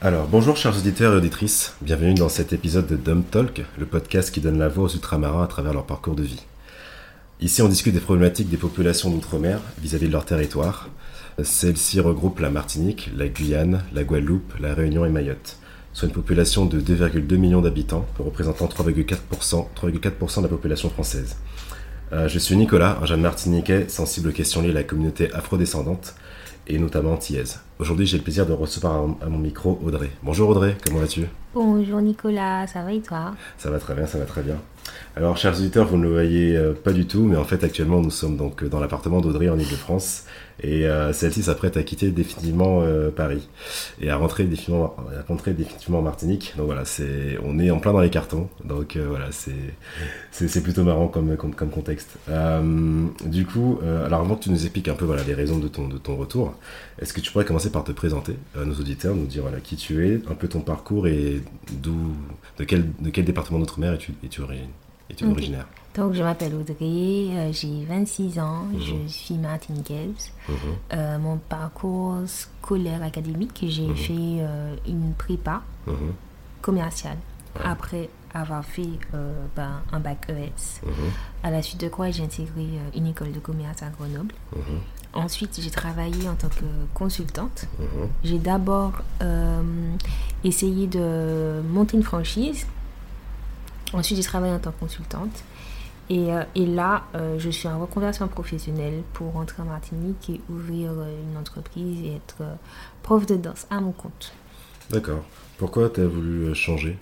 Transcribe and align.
Alors, 0.00 0.26
bonjour 0.28 0.56
chers 0.56 0.76
auditeurs 0.76 1.14
et 1.14 1.16
auditrices, 1.16 1.74
bienvenue 1.80 2.12
dans 2.12 2.28
cet 2.28 2.52
épisode 2.52 2.86
de 2.86 2.96
Dumb 2.96 3.22
Talk, 3.30 3.64
le 3.78 3.86
podcast 3.86 4.30
qui 4.34 4.40
donne 4.40 4.58
la 4.58 4.68
voix 4.68 4.84
aux 4.84 4.88
ultramarins 4.88 5.44
à 5.44 5.46
travers 5.46 5.72
leur 5.72 5.86
parcours 5.86 6.14
de 6.14 6.22
vie. 6.22 6.42
Ici, 7.40 7.62
on 7.62 7.68
discute 7.68 7.94
des 7.94 8.00
problématiques 8.00 8.50
des 8.50 8.58
populations 8.58 9.10
d'outre-mer 9.10 9.60
vis-à-vis 9.80 10.08
de 10.08 10.12
leur 10.12 10.26
territoire. 10.26 10.90
Celles-ci 11.42 12.00
regroupent 12.00 12.40
la 12.40 12.50
Martinique, 12.50 13.10
la 13.16 13.28
Guyane, 13.28 13.82
la 13.94 14.04
Guadeloupe, 14.04 14.54
la 14.60 14.74
Réunion 14.74 15.06
et 15.06 15.10
Mayotte, 15.10 15.56
soit 15.94 16.08
une 16.08 16.14
population 16.14 16.66
de 16.66 16.80
2,2 16.80 17.36
millions 17.36 17.62
d'habitants, 17.62 18.06
représentant 18.18 18.66
3,4%, 18.66 19.68
3,4% 19.74 20.36
de 20.38 20.42
la 20.42 20.48
population 20.48 20.90
française. 20.90 21.36
Euh, 22.14 22.28
je 22.28 22.38
suis 22.38 22.56
Nicolas, 22.56 22.98
un 23.02 23.06
jeune 23.06 23.22
martiniquais 23.22 23.88
sensible 23.88 24.28
aux 24.28 24.32
questions 24.32 24.62
liées 24.62 24.70
à 24.70 24.74
la 24.74 24.84
communauté 24.84 25.32
afrodescendante 25.32 26.14
et 26.68 26.78
notamment 26.78 27.14
antillaise. 27.14 27.58
Aujourd'hui, 27.80 28.06
j'ai 28.06 28.18
le 28.18 28.22
plaisir 28.22 28.46
de 28.46 28.52
recevoir 28.52 29.04
à 29.20 29.28
mon 29.28 29.38
micro 29.38 29.80
Audrey. 29.84 30.10
Bonjour 30.22 30.48
Audrey, 30.50 30.76
comment 30.86 31.00
vas-tu? 31.00 31.26
Bonjour 31.54 32.00
Nicolas, 32.00 32.68
ça 32.68 32.82
va 32.82 32.92
et 32.92 33.00
toi? 33.00 33.34
Ça 33.58 33.68
va 33.68 33.80
très 33.80 33.94
bien, 33.94 34.06
ça 34.06 34.18
va 34.18 34.26
très 34.26 34.42
bien. 34.42 34.58
Alors, 35.16 35.36
chers 35.36 35.58
auditeurs, 35.58 35.88
vous 35.88 35.96
ne 35.96 36.04
le 36.04 36.12
voyez 36.12 36.56
euh, 36.56 36.72
pas 36.72 36.92
du 36.92 37.06
tout, 37.06 37.22
mais 37.22 37.36
en 37.36 37.44
fait, 37.44 37.64
actuellement, 37.64 38.00
nous 38.00 38.10
sommes 38.10 38.36
donc 38.36 38.62
euh, 38.62 38.68
dans 38.68 38.78
l'appartement 38.78 39.20
d'Audrey 39.20 39.48
en 39.48 39.58
Ile-de-France. 39.58 40.24
Et 40.62 40.86
euh, 40.86 41.12
celle-ci 41.12 41.42
s'apprête 41.42 41.76
à 41.76 41.82
quitter 41.82 42.10
définitivement 42.10 42.82
Paris 43.16 43.48
et 44.00 44.10
à 44.10 44.16
rentrer 44.16 44.44
définitivement, 44.44 44.96
à 45.18 45.22
rentrer 45.26 45.52
définitivement 45.52 45.98
en 45.98 46.02
Martinique. 46.02 46.54
Donc 46.56 46.66
voilà, 46.66 46.84
c'est, 46.84 47.38
on 47.42 47.58
est 47.58 47.70
en 47.70 47.78
plein 47.78 47.92
dans 47.92 48.00
les 48.00 48.10
cartons. 48.10 48.48
Donc 48.64 48.96
voilà, 48.96 49.26
c'est, 49.30 49.52
c'est, 50.30 50.62
plutôt 50.62 50.84
marrant 50.84 51.08
comme, 51.08 51.36
comme, 51.36 51.54
comme 51.54 51.70
contexte. 51.70 52.18
du 53.24 53.46
coup, 53.46 53.80
alors 54.06 54.20
avant 54.20 54.36
que 54.36 54.44
tu 54.44 54.50
nous 54.50 54.62
expliques 54.62 54.88
un 54.88 54.94
peu 54.94 55.04
voilà, 55.04 55.22
les 55.24 55.34
raisons 55.34 55.58
de 55.58 55.68
ton, 55.68 55.88
de 55.88 55.98
ton 55.98 56.16
retour, 56.16 56.54
est-ce 57.00 57.12
que 57.12 57.20
tu 57.20 57.32
pourrais 57.32 57.44
commencer 57.44 57.70
par 57.70 57.84
te 57.84 57.92
présenter 57.92 58.34
à 58.56 58.64
nos 58.64 58.74
auditeurs, 58.74 59.14
nous 59.14 59.26
dire 59.26 59.42
voilà, 59.42 59.60
qui 59.60 59.76
tu 59.76 60.06
es, 60.06 60.20
un 60.30 60.34
peu 60.34 60.48
ton 60.48 60.60
parcours 60.60 61.06
et 61.08 61.42
d'où, 61.72 62.14
de 62.58 62.64
quel, 62.64 62.84
de 63.00 63.10
quel 63.10 63.24
département 63.24 63.58
d'outre-mer 63.58 63.94
es-tu, 63.94 64.14
es-tu 64.24 64.42
originaire? 65.24 65.66
Donc, 65.94 66.14
je 66.14 66.22
m'appelle 66.22 66.54
Audrey, 66.54 67.28
euh, 67.30 67.52
j'ai 67.52 67.84
26 67.84 68.40
ans, 68.40 68.64
mhm. 68.64 68.80
je 68.80 69.12
suis 69.12 69.36
martiniquaise. 69.36 70.32
Mhm. 70.48 70.56
Euh, 70.92 71.18
mon 71.18 71.36
parcours 71.36 72.16
scolaire 72.26 73.02
académique, 73.02 73.64
j'ai 73.68 73.86
mhm. 73.86 73.96
fait 73.96 74.12
euh, 74.12 74.74
une 74.88 75.12
prépa 75.14 75.62
commerciale 76.62 77.18
après 77.62 78.08
avoir 78.32 78.64
fait 78.64 78.88
ben, 79.54 79.82
un 79.92 80.00
bac 80.00 80.26
ES. 80.28 80.80
À 81.44 81.50
la 81.50 81.62
suite 81.62 81.80
de 81.80 81.88
quoi, 81.88 82.10
j'ai 82.10 82.24
intégré 82.24 82.66
une 82.96 83.06
école 83.06 83.30
de 83.30 83.38
commerce 83.38 83.82
à 83.82 83.90
Grenoble. 83.90 84.34
Ensuite, 85.12 85.60
j'ai 85.62 85.70
travaillé 85.70 86.28
en 86.28 86.34
tant 86.34 86.48
que 86.48 86.64
consultante. 86.94 87.66
J'ai 88.24 88.38
d'abord 88.38 88.94
essayé 90.42 90.88
de 90.88 91.62
monter 91.70 91.96
une 91.96 92.02
franchise 92.02 92.66
Ensuite, 93.94 94.16
j'ai 94.16 94.24
travaillé 94.24 94.52
en 94.52 94.58
tant 94.58 94.72
que 94.72 94.80
consultante. 94.80 95.44
Et, 96.10 96.32
euh, 96.32 96.42
et 96.54 96.66
là, 96.66 97.04
euh, 97.14 97.38
je 97.38 97.50
suis 97.50 97.68
en 97.68 97.80
reconversion 97.80 98.28
professionnelle 98.28 99.02
pour 99.14 99.32
rentrer 99.32 99.62
en 99.62 99.66
Martinique 99.66 100.30
et 100.30 100.40
ouvrir 100.50 100.90
euh, 100.90 101.22
une 101.30 101.38
entreprise 101.38 102.02
et 102.04 102.16
être 102.16 102.42
prof 103.02 103.24
de 103.26 103.36
danse 103.36 103.66
à 103.70 103.80
mon 103.80 103.92
compte. 103.92 104.32
D'accord. 104.90 105.24
Pourquoi 105.56 105.88
tu 105.88 106.00
as 106.00 106.06
voulu 106.06 106.54
changer, 106.54 106.98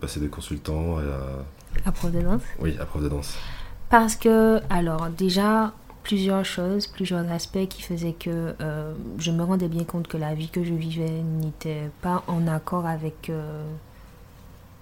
passer 0.00 0.20
de 0.20 0.28
consultant 0.28 0.98
à... 0.98 1.88
À 1.88 1.92
prof 1.92 2.12
de 2.12 2.20
danse 2.20 2.42
Oui, 2.60 2.76
à 2.78 2.84
prof 2.84 3.02
de 3.02 3.08
danse. 3.08 3.36
Parce 3.88 4.14
que, 4.14 4.60
alors, 4.70 5.08
déjà, 5.08 5.72
plusieurs 6.04 6.44
choses, 6.44 6.86
plusieurs 6.86 7.28
aspects 7.32 7.66
qui 7.68 7.82
faisaient 7.82 8.12
que 8.12 8.54
je 9.18 9.30
me 9.30 9.42
rendais 9.42 9.68
bien 9.68 9.84
compte 9.84 10.08
que 10.08 10.18
la 10.18 10.34
vie 10.34 10.50
que 10.50 10.62
je 10.62 10.74
vivais 10.74 11.22
n'était 11.40 11.90
pas 12.02 12.22
en 12.28 12.46
accord 12.46 12.86
avec 12.86 13.32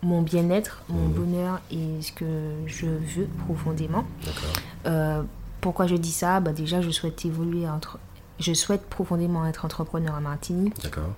mon 0.03 0.23
bien-être, 0.23 0.83
mon 0.89 1.09
mhm. 1.09 1.13
bonheur 1.13 1.61
et 1.71 2.01
ce 2.01 2.13
que 2.13 2.53
je 2.67 2.87
veux 2.87 3.29
profondément. 3.47 4.05
Euh, 4.87 5.23
pourquoi 5.61 5.87
je 5.87 5.97
dis 5.97 6.13
ça? 6.13 6.41
Bah 6.41 6.53
Déjà, 6.53 6.81
je 6.81 6.91
souhaite 6.91 7.25
évoluer 7.25 7.69
entre. 7.69 7.99
Je 8.39 8.53
souhaite 8.53 8.83
profondément 8.89 9.45
être 9.47 9.65
entrepreneur 9.65 10.15
à 10.15 10.21
Martinique. 10.21 10.75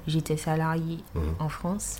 J'étais 0.06 0.38
salarié 0.38 0.98
mhm. 1.14 1.22
en 1.38 1.48
France. 1.50 1.98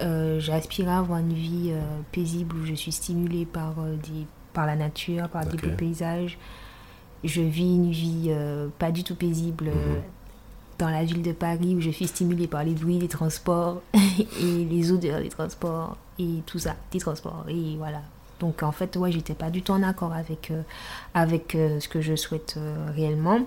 Euh, 0.00 0.40
J'aspire 0.40 0.88
à 0.88 0.98
avoir 0.98 1.18
une 1.18 1.34
vie 1.34 1.70
euh, 1.72 1.82
paisible 2.12 2.56
où 2.56 2.64
je 2.64 2.74
suis 2.74 2.92
stimulée 2.92 3.44
par, 3.44 3.74
des, 3.74 4.26
par 4.54 4.64
la 4.64 4.76
nature, 4.76 5.28
par 5.28 5.44
des 5.44 5.58
beaux 5.58 5.76
paysages. 5.76 6.38
Je 7.22 7.42
vis 7.42 7.74
une 7.74 7.90
vie 7.90 8.30
pas 8.78 8.90
du 8.90 9.04
tout 9.04 9.14
paisible 9.14 9.66
mhm 9.66 10.02
dans 10.78 10.90
la 10.90 11.04
ville 11.04 11.22
de 11.22 11.32
Paris 11.32 11.74
où 11.76 11.80
je 11.80 11.90
suis 11.90 12.08
stimulée 12.08 12.46
par 12.46 12.64
les 12.64 12.72
bruits 12.72 12.98
des 12.98 13.08
transports 13.08 13.80
et 13.94 14.64
les 14.64 14.92
odeurs 14.92 15.20
des 15.20 15.28
transports 15.28 15.96
et 16.18 16.42
tout 16.46 16.58
ça, 16.58 16.74
des 16.92 16.98
transports. 16.98 17.44
Et 17.48 17.76
voilà. 17.76 18.00
Donc 18.40 18.62
en 18.62 18.72
fait, 18.72 18.96
ouais, 18.96 19.12
j'étais 19.12 19.34
pas 19.34 19.50
du 19.50 19.62
tout 19.62 19.72
en 19.72 19.82
accord 19.82 20.12
avec, 20.12 20.50
euh, 20.50 20.62
avec 21.14 21.54
euh, 21.54 21.80
ce 21.80 21.88
que 21.88 22.00
je 22.00 22.16
souhaite 22.16 22.54
euh, 22.56 22.90
réellement. 22.94 23.40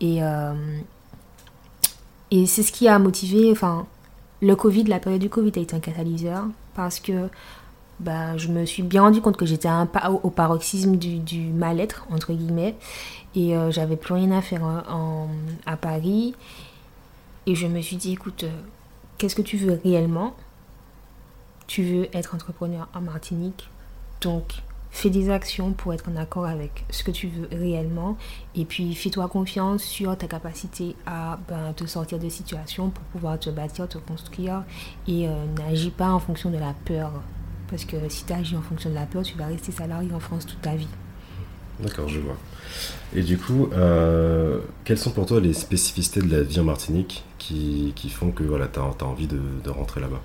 Et, 0.00 0.20
et 2.30 2.46
c'est 2.46 2.62
ce 2.62 2.70
qui 2.70 2.86
a 2.88 2.98
motivé, 2.98 3.50
enfin, 3.50 3.86
le 4.40 4.54
Covid, 4.54 4.84
la 4.84 5.00
période 5.00 5.20
du 5.20 5.28
Covid 5.28 5.52
a 5.56 5.60
été 5.60 5.74
un 5.74 5.80
catalyseur 5.80 6.44
parce 6.74 7.00
que 7.00 7.28
bah, 7.98 8.36
je 8.36 8.46
me 8.48 8.64
suis 8.64 8.84
bien 8.84 9.02
rendu 9.02 9.20
compte 9.20 9.36
que 9.36 9.46
j'étais 9.46 9.68
au 10.22 10.30
paroxysme 10.30 10.96
du, 10.96 11.40
mal-être, 11.50 12.06
entre 12.12 12.32
guillemets, 12.32 12.76
et 13.34 13.54
j'avais 13.70 13.96
plus 13.96 14.14
rien 14.14 14.30
à 14.30 14.40
faire 14.40 14.62
en, 14.62 15.28
à 15.66 15.76
Paris. 15.76 16.36
Et 17.46 17.56
je 17.56 17.66
me 17.66 17.80
suis 17.80 17.96
dit, 17.96 18.12
écoute, 18.12 18.44
qu'est-ce 19.16 19.34
que 19.34 19.42
tu 19.42 19.56
veux 19.56 19.80
réellement? 19.82 20.36
Tu 21.68 21.82
veux 21.82 22.08
être 22.16 22.34
entrepreneur 22.34 22.88
en 22.94 23.02
Martinique, 23.02 23.68
donc 24.22 24.62
fais 24.90 25.10
des 25.10 25.28
actions 25.28 25.72
pour 25.72 25.92
être 25.92 26.08
en 26.08 26.16
accord 26.16 26.46
avec 26.46 26.86
ce 26.88 27.04
que 27.04 27.10
tu 27.10 27.28
veux 27.28 27.46
réellement. 27.52 28.16
Et 28.56 28.64
puis 28.64 28.94
fais-toi 28.94 29.28
confiance 29.28 29.82
sur 29.84 30.16
ta 30.16 30.26
capacité 30.26 30.96
à 31.06 31.38
ben, 31.46 31.74
te 31.74 31.84
sortir 31.84 32.18
de 32.18 32.28
situations 32.30 32.88
pour 32.88 33.04
pouvoir 33.04 33.38
te 33.38 33.50
bâtir, 33.50 33.86
te 33.86 33.98
construire. 33.98 34.64
Et 35.06 35.28
euh, 35.28 35.44
n'agis 35.58 35.90
pas 35.90 36.10
en 36.10 36.18
fonction 36.18 36.50
de 36.50 36.56
la 36.56 36.74
peur 36.86 37.12
parce 37.70 37.84
que 37.84 37.96
si 38.08 38.24
tu 38.24 38.32
agis 38.32 38.56
en 38.56 38.62
fonction 38.62 38.88
de 38.88 38.94
la 38.94 39.04
peur, 39.04 39.22
tu 39.22 39.36
vas 39.36 39.46
rester 39.46 39.70
salarié 39.70 40.10
en 40.14 40.20
France 40.20 40.46
toute 40.46 40.62
ta 40.62 40.74
vie. 40.74 40.88
D'accord, 41.80 42.08
je 42.08 42.18
vois. 42.18 42.36
Et 43.14 43.22
du 43.22 43.36
coup, 43.36 43.68
euh, 43.74 44.58
quelles 44.84 44.98
sont 44.98 45.10
pour 45.10 45.26
toi 45.26 45.38
les 45.38 45.52
spécificités 45.52 46.22
de 46.22 46.34
la 46.34 46.42
vie 46.42 46.60
en 46.60 46.64
Martinique 46.64 47.24
qui, 47.38 47.92
font 48.08 48.30
que 48.30 48.42
voilà, 48.42 48.68
tu 48.68 48.80
as, 48.80 49.04
envie 49.04 49.26
de 49.26 49.68
rentrer 49.70 50.00
là-bas? 50.00 50.22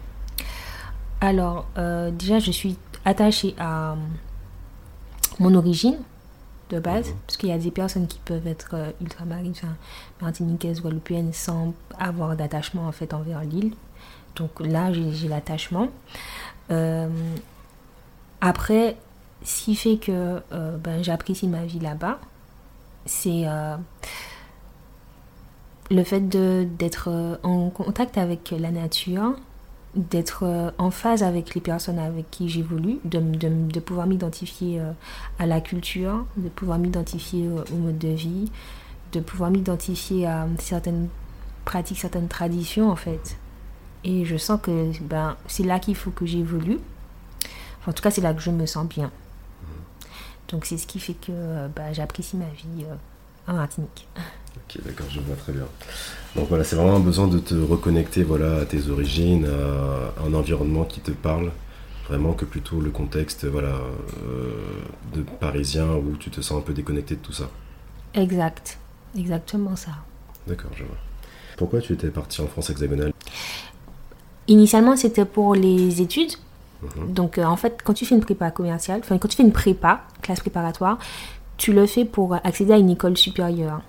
Alors, 1.24 1.68
euh, 1.78 2.12
déjà, 2.12 2.40
je 2.40 2.52
suis 2.52 2.78
attachée 3.06 3.56
à 3.58 3.96
mon 5.40 5.56
origine 5.56 5.96
de 6.70 6.80
base, 6.80 7.08
mhm. 7.08 7.16
parce 7.26 7.38
qu'il 7.38 7.48
y 7.48 7.54
a 7.54 7.58
des 7.58 7.72
personnes 7.72 8.08
qui 8.08 8.20
peuvent 8.26 8.46
être 8.46 8.72
euh, 8.74 8.92
ultramarines, 9.00 9.54
enfin, 9.56 9.74
martiniquaises, 10.22 10.82
guadeloupéennes, 10.82 11.32
sans 11.32 11.74
avoir 11.98 12.36
d'attachement 12.36 12.88
en 12.88 12.92
fait 12.92 13.14
envers 13.14 13.40
l'île. 13.40 13.72
Donc 14.36 14.60
là, 14.60 14.92
j'ai 14.92 15.30
l'attachement. 15.30 15.88
Euh, 16.72 17.08
après, 18.42 18.98
ce 19.46 19.64
qui 19.64 19.76
fait 19.76 19.96
que 19.96 20.42
euh, 20.52 20.76
ben, 20.76 21.06
j'apprécie 21.06 21.48
ma 21.48 21.64
vie 21.64 21.80
là-bas, 21.80 22.20
c'est 23.06 23.44
euh, 23.46 23.78
le 25.90 26.04
fait 26.04 26.28
d'être 26.28 27.40
en 27.44 27.70
contact 27.70 28.18
avec 28.18 28.54
la 28.60 28.72
nature, 28.72 29.38
d'être 29.96 30.74
en 30.78 30.90
phase 30.90 31.22
avec 31.22 31.54
les 31.54 31.62
personnes 31.62 32.00
avec 32.00 32.30
qui 32.32 32.50
j'évolue, 32.50 33.00
de, 33.06 33.20
de, 33.20 33.50
de, 33.72 33.80
pouvoir 33.80 34.08
m'identifier 34.08 34.82
à 35.38 35.46
la 35.46 35.62
culture, 35.62 36.26
de 36.38 36.50
pouvoir 36.50 36.80
m'identifier 36.80 37.48
au 37.48 37.76
mode 37.76 38.00
de 38.00 38.08
vie, 38.08 38.52
de 39.12 39.20
pouvoir 39.20 39.52
m'identifier 39.52 40.26
à 40.26 40.48
certaines 40.60 41.10
pratiques, 41.66 42.00
certaines 42.00 42.28
traditions 42.28 42.90
en 42.90 42.96
fait. 42.96 43.38
Et 44.04 44.26
je 44.26 44.36
sens 44.36 44.60
que 44.62 44.92
ben, 45.02 45.38
c'est 45.48 45.64
là 45.64 45.80
qu'il 45.80 45.96
faut 45.96 46.12
que 46.12 46.26
j'évolue. 46.26 46.80
en 47.88 47.94
tout 47.94 48.04
cas, 48.04 48.12
c'est 48.12 48.22
là 48.22 48.34
que 48.34 48.42
je 48.42 48.52
me 48.52 48.66
sens 48.66 48.88
bien. 48.88 49.12
Donc 50.50 50.66
c'est 50.66 50.78
ce 50.78 50.86
qui 50.86 51.00
fait 51.00 51.14
que 51.14 51.68
ben, 51.76 51.94
j'apprécie 51.94 52.38
ma 52.38 52.50
vie 52.50 52.86
euh, 52.86 53.52
en 53.52 53.56
Martinique. 53.56 54.08
Ok, 54.56 54.82
d'accord, 54.86 55.08
je 55.10 55.20
vois 55.20 55.36
très 55.36 55.54
bien. 55.54 55.66
Donc 56.36 56.50
voilà, 56.50 56.64
c'est 56.64 56.76
vraiment 56.76 56.96
un 56.96 57.00
besoin 57.00 57.28
de 57.28 57.40
te 57.40 57.54
reconnecter 57.56 58.24
voilà, 58.24 58.62
à 58.62 58.66
tes 58.66 58.90
origines, 58.90 59.46
à 59.46 60.24
un 60.26 60.34
environnement 60.34 60.84
qui 60.84 61.00
te 61.00 61.12
parle, 61.12 61.52
vraiment 62.08 62.34
que 62.34 62.46
plutôt 62.46 62.82
le 62.82 62.90
contexte 62.90 63.46
voilà, 63.46 63.70
euh, 63.70 64.52
de 65.16 65.22
parisien 65.22 65.88
où 65.94 66.16
tu 66.18 66.30
te 66.30 66.42
sens 66.42 66.60
un 66.60 66.62
peu 66.62 66.74
déconnecté 66.74 67.16
de 67.16 67.20
tout 67.20 67.34
ça. 67.34 67.50
Exact, 68.14 68.78
exactement 69.18 69.76
ça. 69.76 69.92
D'accord, 70.48 70.72
je 70.76 70.84
vois. 70.84 70.98
Pourquoi 71.58 71.82
tu 71.82 71.94
étais 71.94 72.10
parti 72.10 72.42
en 72.42 72.48
France 72.48 72.70
hexagonale? 72.70 73.14
Initialement, 74.48 74.98
c'était 74.98 75.26
pour 75.26 75.56
les 75.56 76.02
études. 76.02 76.34
Mhm. 76.82 77.14
Donc, 77.14 77.38
euh, 77.38 77.46
en 77.46 77.56
fait, 77.56 77.80
quand 77.84 77.94
tu 77.94 78.06
fais 78.06 78.16
une 78.16 78.22
prépa 78.22 78.52
commerciale, 78.52 79.00
enfin, 79.04 79.18
quand 79.18 79.28
tu 79.28 79.38
fais 79.38 79.44
une 79.44 79.54
prépa, 79.54 80.02
classe 80.22 80.42
préparatoire, 80.42 80.98
tu 81.58 81.72
le 81.72 81.86
fais 81.86 82.04
pour 82.06 82.36
accéder 82.44 82.74
à 82.74 82.78
une 82.78 82.90
école 82.90 83.16
supérieure. 83.18 83.82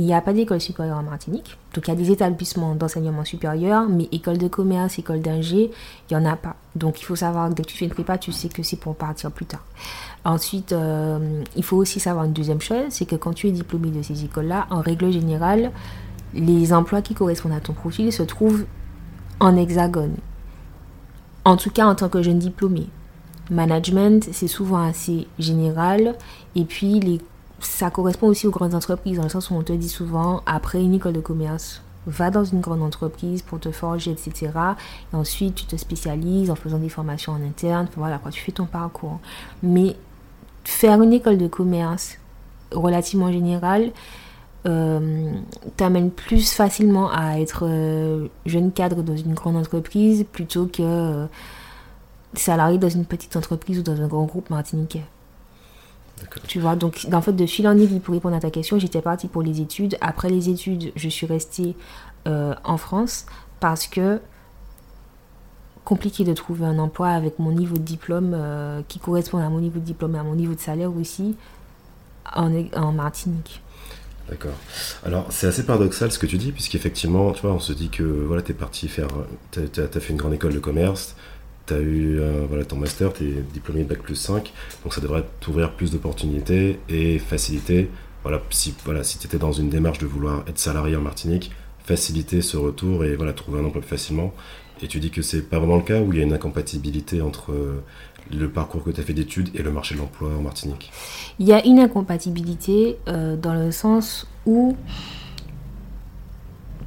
Il 0.00 0.06
n'y 0.06 0.14
a 0.14 0.22
pas 0.22 0.32
d'école 0.32 0.62
supérieure 0.62 0.96
en 0.96 1.02
Martinique. 1.02 1.58
Donc 1.74 1.86
il 1.86 1.90
y 1.90 1.92
a 1.92 1.96
des 1.96 2.10
établissements 2.10 2.74
d'enseignement 2.74 3.22
supérieur, 3.22 3.86
mais 3.86 4.08
école 4.12 4.38
de 4.38 4.48
commerce, 4.48 4.98
école 4.98 5.20
d'ingé, 5.20 5.70
il 6.10 6.16
n'y 6.16 6.22
en 6.22 6.24
a 6.24 6.36
pas. 6.36 6.56
Donc 6.74 7.02
il 7.02 7.04
faut 7.04 7.16
savoir 7.16 7.50
que 7.50 7.54
dès 7.54 7.64
que 7.64 7.68
tu 7.68 7.76
fais 7.76 7.84
une 7.84 7.90
prépa, 7.90 8.16
tu 8.16 8.32
sais 8.32 8.48
que 8.48 8.62
c'est 8.62 8.78
pour 8.78 8.96
partir 8.96 9.30
plus 9.30 9.44
tard. 9.44 9.62
Ensuite, 10.24 10.72
euh, 10.72 11.42
il 11.54 11.62
faut 11.62 11.76
aussi 11.76 12.00
savoir 12.00 12.24
une 12.24 12.32
deuxième 12.32 12.62
chose, 12.62 12.84
c'est 12.88 13.04
que 13.04 13.14
quand 13.14 13.34
tu 13.34 13.48
es 13.48 13.50
diplômé 13.50 13.90
de 13.90 14.00
ces 14.00 14.24
écoles-là, 14.24 14.68
en 14.70 14.80
règle 14.80 15.12
générale, 15.12 15.70
les 16.32 16.72
emplois 16.72 17.02
qui 17.02 17.12
correspondent 17.12 17.52
à 17.52 17.60
ton 17.60 17.74
profil 17.74 18.10
se 18.10 18.22
trouvent 18.22 18.64
en 19.38 19.54
hexagone. 19.54 20.16
En 21.44 21.58
tout 21.58 21.70
cas, 21.70 21.86
en 21.86 21.94
tant 21.94 22.08
que 22.08 22.22
jeune 22.22 22.38
diplômé. 22.38 22.86
Management, 23.50 24.30
c'est 24.32 24.48
souvent 24.48 24.82
assez 24.82 25.26
général. 25.38 26.14
Et 26.54 26.64
puis, 26.64 27.00
les 27.00 27.20
ça 27.60 27.90
correspond 27.90 28.28
aussi 28.28 28.46
aux 28.46 28.50
grandes 28.50 28.74
entreprises, 28.74 29.16
dans 29.16 29.24
le 29.24 29.28
sens 29.28 29.50
où 29.50 29.54
on 29.54 29.62
te 29.62 29.72
dit 29.72 29.88
souvent, 29.88 30.42
après 30.46 30.82
une 30.82 30.94
école 30.94 31.12
de 31.12 31.20
commerce, 31.20 31.82
va 32.06 32.30
dans 32.30 32.44
une 32.44 32.60
grande 32.60 32.82
entreprise 32.82 33.42
pour 33.42 33.60
te 33.60 33.70
forger, 33.70 34.12
etc. 34.12 34.50
Et 35.12 35.16
ensuite, 35.16 35.54
tu 35.54 35.64
te 35.66 35.76
spécialises 35.76 36.50
en 36.50 36.54
faisant 36.54 36.78
des 36.78 36.88
formations 36.88 37.32
en 37.32 37.42
interne. 37.42 37.88
Voilà, 37.96 38.18
quoi, 38.18 38.30
tu 38.30 38.40
fais 38.40 38.52
ton 38.52 38.66
parcours. 38.66 39.20
Mais 39.62 39.96
faire 40.64 41.02
une 41.02 41.12
école 41.12 41.38
de 41.38 41.46
commerce 41.46 42.18
relativement 42.72 43.30
générale 43.32 43.92
euh, 44.66 45.32
t'amène 45.76 46.10
plus 46.10 46.52
facilement 46.52 47.10
à 47.10 47.40
être 47.40 47.64
euh, 47.66 48.28
jeune 48.44 48.72
cadre 48.72 49.02
dans 49.02 49.16
une 49.16 49.32
grande 49.32 49.56
entreprise 49.56 50.26
plutôt 50.30 50.66
que 50.66 50.82
euh, 50.82 51.26
salarié 52.34 52.76
dans 52.76 52.90
une 52.90 53.06
petite 53.06 53.36
entreprise 53.36 53.78
ou 53.78 53.82
dans 53.82 54.00
un 54.00 54.06
grand 54.06 54.24
groupe 54.24 54.50
martiniquais. 54.50 55.04
Tu 56.46 56.60
vois, 56.60 56.76
donc 56.76 57.06
en 57.12 57.20
fait, 57.20 57.32
de 57.32 57.46
fil 57.46 57.66
en 57.68 57.76
aiguille, 57.76 58.00
pour 58.00 58.14
répondre 58.14 58.36
à 58.36 58.40
ta 58.40 58.50
question, 58.50 58.78
j'étais 58.78 59.02
partie 59.02 59.28
pour 59.28 59.42
les 59.42 59.60
études. 59.60 59.96
Après 60.00 60.28
les 60.28 60.48
études, 60.48 60.92
je 60.96 61.08
suis 61.08 61.26
restée 61.26 61.76
euh, 62.26 62.54
en 62.64 62.76
France 62.76 63.26
parce 63.60 63.86
que 63.86 64.20
compliqué 65.84 66.24
de 66.24 66.32
trouver 66.34 66.66
un 66.66 66.78
emploi 66.78 67.08
avec 67.08 67.38
mon 67.38 67.52
niveau 67.52 67.76
de 67.76 67.82
diplôme 67.82 68.32
euh, 68.34 68.82
qui 68.86 68.98
correspond 68.98 69.38
à 69.38 69.48
mon 69.48 69.60
niveau 69.60 69.80
de 69.80 69.84
diplôme 69.84 70.14
et 70.14 70.18
à 70.18 70.22
mon 70.22 70.34
niveau 70.34 70.54
de 70.54 70.60
salaire 70.60 70.94
aussi 70.94 71.36
en, 72.34 72.52
en 72.76 72.92
Martinique. 72.92 73.62
D'accord. 74.28 74.54
Alors, 75.04 75.26
c'est 75.30 75.48
assez 75.48 75.64
paradoxal 75.64 76.12
ce 76.12 76.18
que 76.18 76.26
tu 76.26 76.38
dis, 76.38 76.52
puisqu'effectivement, 76.52 77.32
tu 77.32 77.42
vois, 77.42 77.52
on 77.52 77.58
se 77.58 77.72
dit 77.72 77.88
que 77.88 78.04
voilà, 78.04 78.42
tu 78.42 78.52
es 78.52 78.54
parti 78.54 78.86
faire. 78.86 79.08
Tu 79.50 79.60
as, 79.60 79.82
as, 79.82 80.00
fait 80.00 80.12
une 80.12 80.18
grande 80.18 80.34
école 80.34 80.54
de 80.54 80.60
commerce, 80.60 81.16
tu 81.70 81.74
as 81.76 81.80
eu 81.80 82.18
euh, 82.18 82.46
voilà, 82.48 82.64
ton 82.64 82.76
master, 82.76 83.12
tu 83.12 83.24
es 83.24 83.44
diplômé 83.52 83.84
de 83.84 83.88
Bac 83.88 83.98
plus 83.98 84.16
5, 84.16 84.52
donc 84.82 84.92
ça 84.92 85.00
devrait 85.00 85.24
t'ouvrir 85.40 85.72
plus 85.72 85.92
d'opportunités 85.92 86.80
et 86.88 87.18
faciliter, 87.18 87.88
voilà, 88.22 88.40
si, 88.50 88.74
voilà, 88.84 89.04
si 89.04 89.18
tu 89.18 89.26
étais 89.26 89.38
dans 89.38 89.52
une 89.52 89.70
démarche 89.70 89.98
de 89.98 90.06
vouloir 90.06 90.44
être 90.48 90.58
salarié 90.58 90.96
en 90.96 91.00
Martinique, 91.00 91.52
faciliter 91.84 92.42
ce 92.42 92.56
retour 92.56 93.04
et 93.04 93.16
voilà, 93.16 93.32
trouver 93.32 93.60
un 93.60 93.64
emploi 93.64 93.80
plus 93.80 93.90
facilement. 93.90 94.32
Et 94.82 94.88
tu 94.88 94.98
dis 94.98 95.10
que 95.10 95.22
c'est 95.22 95.42
pas 95.42 95.58
vraiment 95.58 95.76
le 95.76 95.82
cas 95.82 96.00
où 96.00 96.12
il 96.12 96.18
y 96.18 96.22
a 96.22 96.24
une 96.24 96.32
incompatibilité 96.32 97.20
entre 97.20 97.52
euh, 97.52 97.82
le 98.32 98.48
parcours 98.48 98.82
que 98.82 98.90
tu 98.90 99.00
as 99.00 99.04
fait 99.04 99.12
d'études 99.12 99.50
et 99.54 99.62
le 99.62 99.70
marché 99.70 99.94
de 99.94 100.00
l'emploi 100.00 100.30
en 100.38 100.42
Martinique? 100.42 100.90
Il 101.38 101.46
y 101.46 101.52
a 101.52 101.64
une 101.66 101.78
incompatibilité 101.78 102.98
euh, 103.08 103.36
dans 103.36 103.54
le 103.54 103.72
sens 103.72 104.26
où, 104.46 104.76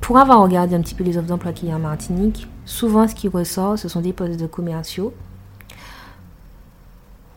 pour 0.02 0.18
avoir 0.18 0.42
regardé 0.42 0.76
un 0.76 0.82
petit 0.82 0.96
peu 0.96 1.04
les 1.04 1.18
offres 1.18 1.28
d'emploi 1.28 1.54
qu'il 1.54 1.70
y 1.70 1.72
a 1.72 1.76
en 1.76 1.80
Martinique, 1.80 2.48
souvent 2.66 3.08
ce 3.08 3.16
qui 3.16 3.28
ressort, 3.28 3.78
ce 3.78 3.88
sont 3.88 4.02
des 4.02 4.14
postes 4.14 4.40
de 4.40 4.48
commerciaux 4.48 5.14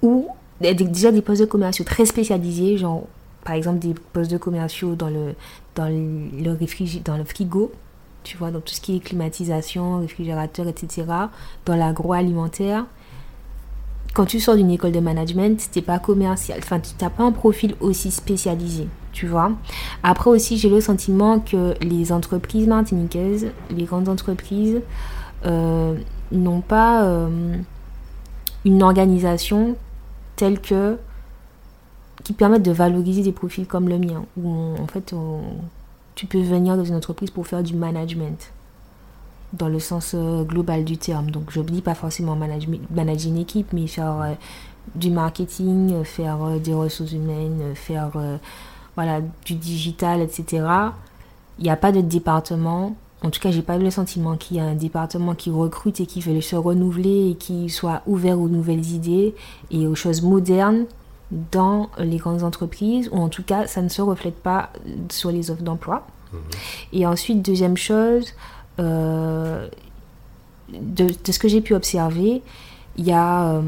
ou 0.03 0.29
déjà 0.61 1.11
des 1.11 1.23
postes 1.23 1.41
de 1.41 1.47
commerciaux 1.47 1.85
très 1.85 2.07
spécialisés, 2.07 2.79
genre 2.79 3.05
par 3.45 3.55
exemple 3.55 3.79
des 3.79 3.95
postes 4.13 4.31
de 4.31 4.39
commerciaux 4.39 4.95
dans 4.95 5.09
le, 5.09 5.35
dans 5.75 5.89
dans 7.05 7.25
frigo, 7.25 7.73
tu 8.25 8.37
vois, 8.37 8.51
dans 8.51 8.61
tout 8.61 8.75
ce 8.75 8.81
qui 8.81 8.97
est 8.97 9.01
climatisation, 9.01 10.01
réfrigérateur, 10.01 10.67
etc., 10.67 11.05
dans 11.65 11.77
l'agroalimentaire. 11.77 12.85
Quand 14.15 14.25
tu 14.25 14.41
sors 14.41 14.57
d'une 14.57 14.71
école 14.71 14.93
de 14.93 15.01
management, 15.01 15.69
t'es 15.71 15.83
pas 15.83 15.99
commercial, 15.99 16.59
enfin 16.63 16.81
tu 16.81 16.91
n'as 17.01 17.11
pas 17.11 17.25
un 17.25 17.33
profil 17.33 17.77
aussi 17.81 18.11
spécialisé, 18.11 18.89
tu 19.13 19.27
vois. 19.27 19.53
Après 20.03 20.31
aussi, 20.31 20.57
j'ai 20.57 20.71
le 20.71 20.81
sentiment 20.81 21.39
que 21.39 21.75
les 21.83 22.13
entreprises 22.13 22.67
martiniquaises, 22.67 23.49
les 23.71 23.85
grandes 23.85 24.09
entreprises, 24.09 24.81
n'ont 25.45 26.61
pas 26.61 27.05
euh, 27.05 27.57
une 28.65 28.83
organisation 28.83 29.77
telle 30.37 30.61
que 30.61 30.99
qui 32.25 32.33
permette 32.33 32.63
de 32.63 32.73
valoriser 32.73 33.23
des 33.23 33.33
profils 33.33 33.67
comme 33.67 33.89
le 33.89 33.99
mien, 33.99 34.25
où 34.37 34.51
en 34.51 34.87
fait 34.89 35.15
tu 36.17 36.27
peux 36.27 36.41
venir 36.41 36.77
dans 36.77 36.85
une 36.85 36.97
entreprise 36.97 37.31
pour 37.31 37.47
faire 37.47 37.63
du 37.63 37.75
management 37.75 38.53
dans 39.53 39.69
le 39.69 39.79
sens 39.79 40.13
euh, 40.15 40.43
global 40.43 40.85
du 40.85 40.99
terme. 40.99 41.31
Donc 41.31 41.51
je 41.51 41.61
ne 41.61 41.65
dis 41.67 41.83
pas 41.83 41.95
forcément 41.95 42.35
manager, 42.35 42.71
manager 42.91 43.29
une 43.31 43.39
équipe, 43.39 43.73
mais 43.73 43.87
faire 43.87 44.37
du 44.97 45.11
marketing, 45.11 46.03
faire 46.03 46.59
des 46.61 46.75
ressources 46.75 47.13
humaines, 47.13 47.75
faire 47.75 48.11
voilà, 48.97 49.21
du 49.45 49.55
digital, 49.55 50.21
etc. 50.21 50.67
Il 51.59 51.65
n'y 51.65 51.71
a 51.71 51.77
pas 51.77 51.93
de 51.93 52.01
département 52.01 52.97
en 53.23 53.31
tout 53.31 53.41
cas, 53.41 53.51
j'ai 53.51 53.63
pas 53.63 53.79
le 53.79 53.91
sentiment 53.91 54.37
qu'il 54.37 54.59
y 54.59 54.61
a 54.61 54.65
un 54.65 54.75
département 54.75 55.35
qui 55.35 55.51
recrute 55.51 56.01
et 56.01 56.07
qui 56.07 56.21
veut 56.21 56.41
se 56.41 56.55
renouveler 56.55 57.31
et 57.31 57.35
qui 57.35 57.71
soit 57.71 58.03
ouvert 58.07 58.39
aux 58.39 58.49
nouvelles 58.49 58.87
idées 58.93 59.35
et 59.71 59.87
aux 59.87 59.95
choses 59.95 60.23
modernes 60.23 60.85
dans 61.31 61.89
les 61.99 62.19
grandes 62.19 62.43
entreprises, 62.43 63.09
ou 63.11 63.19
en 63.19 63.29
tout 63.29 63.43
cas, 63.43 63.67
ça 63.67 63.83
ne 63.83 63.89
se 63.89 64.03
reflète 64.03 64.37
pas 64.37 64.71
sur 65.11 65.33
les 65.33 65.51
offres 65.51 65.63
d'emploi. 65.63 66.07
Mhm. 66.33 66.39
Et 66.93 67.07
ensuite, 67.07 67.43
deuxième 67.43 67.77
chose, 67.77 68.33
euh, 68.79 69.67
de, 70.69 71.09
ce 71.29 71.39
que 71.39 71.49
j'ai 71.49 71.63
pu 71.63 71.75
observer, 71.75 72.43
il 72.97 73.05
y 73.05 73.13
a 73.13 73.55
euh, 73.55 73.63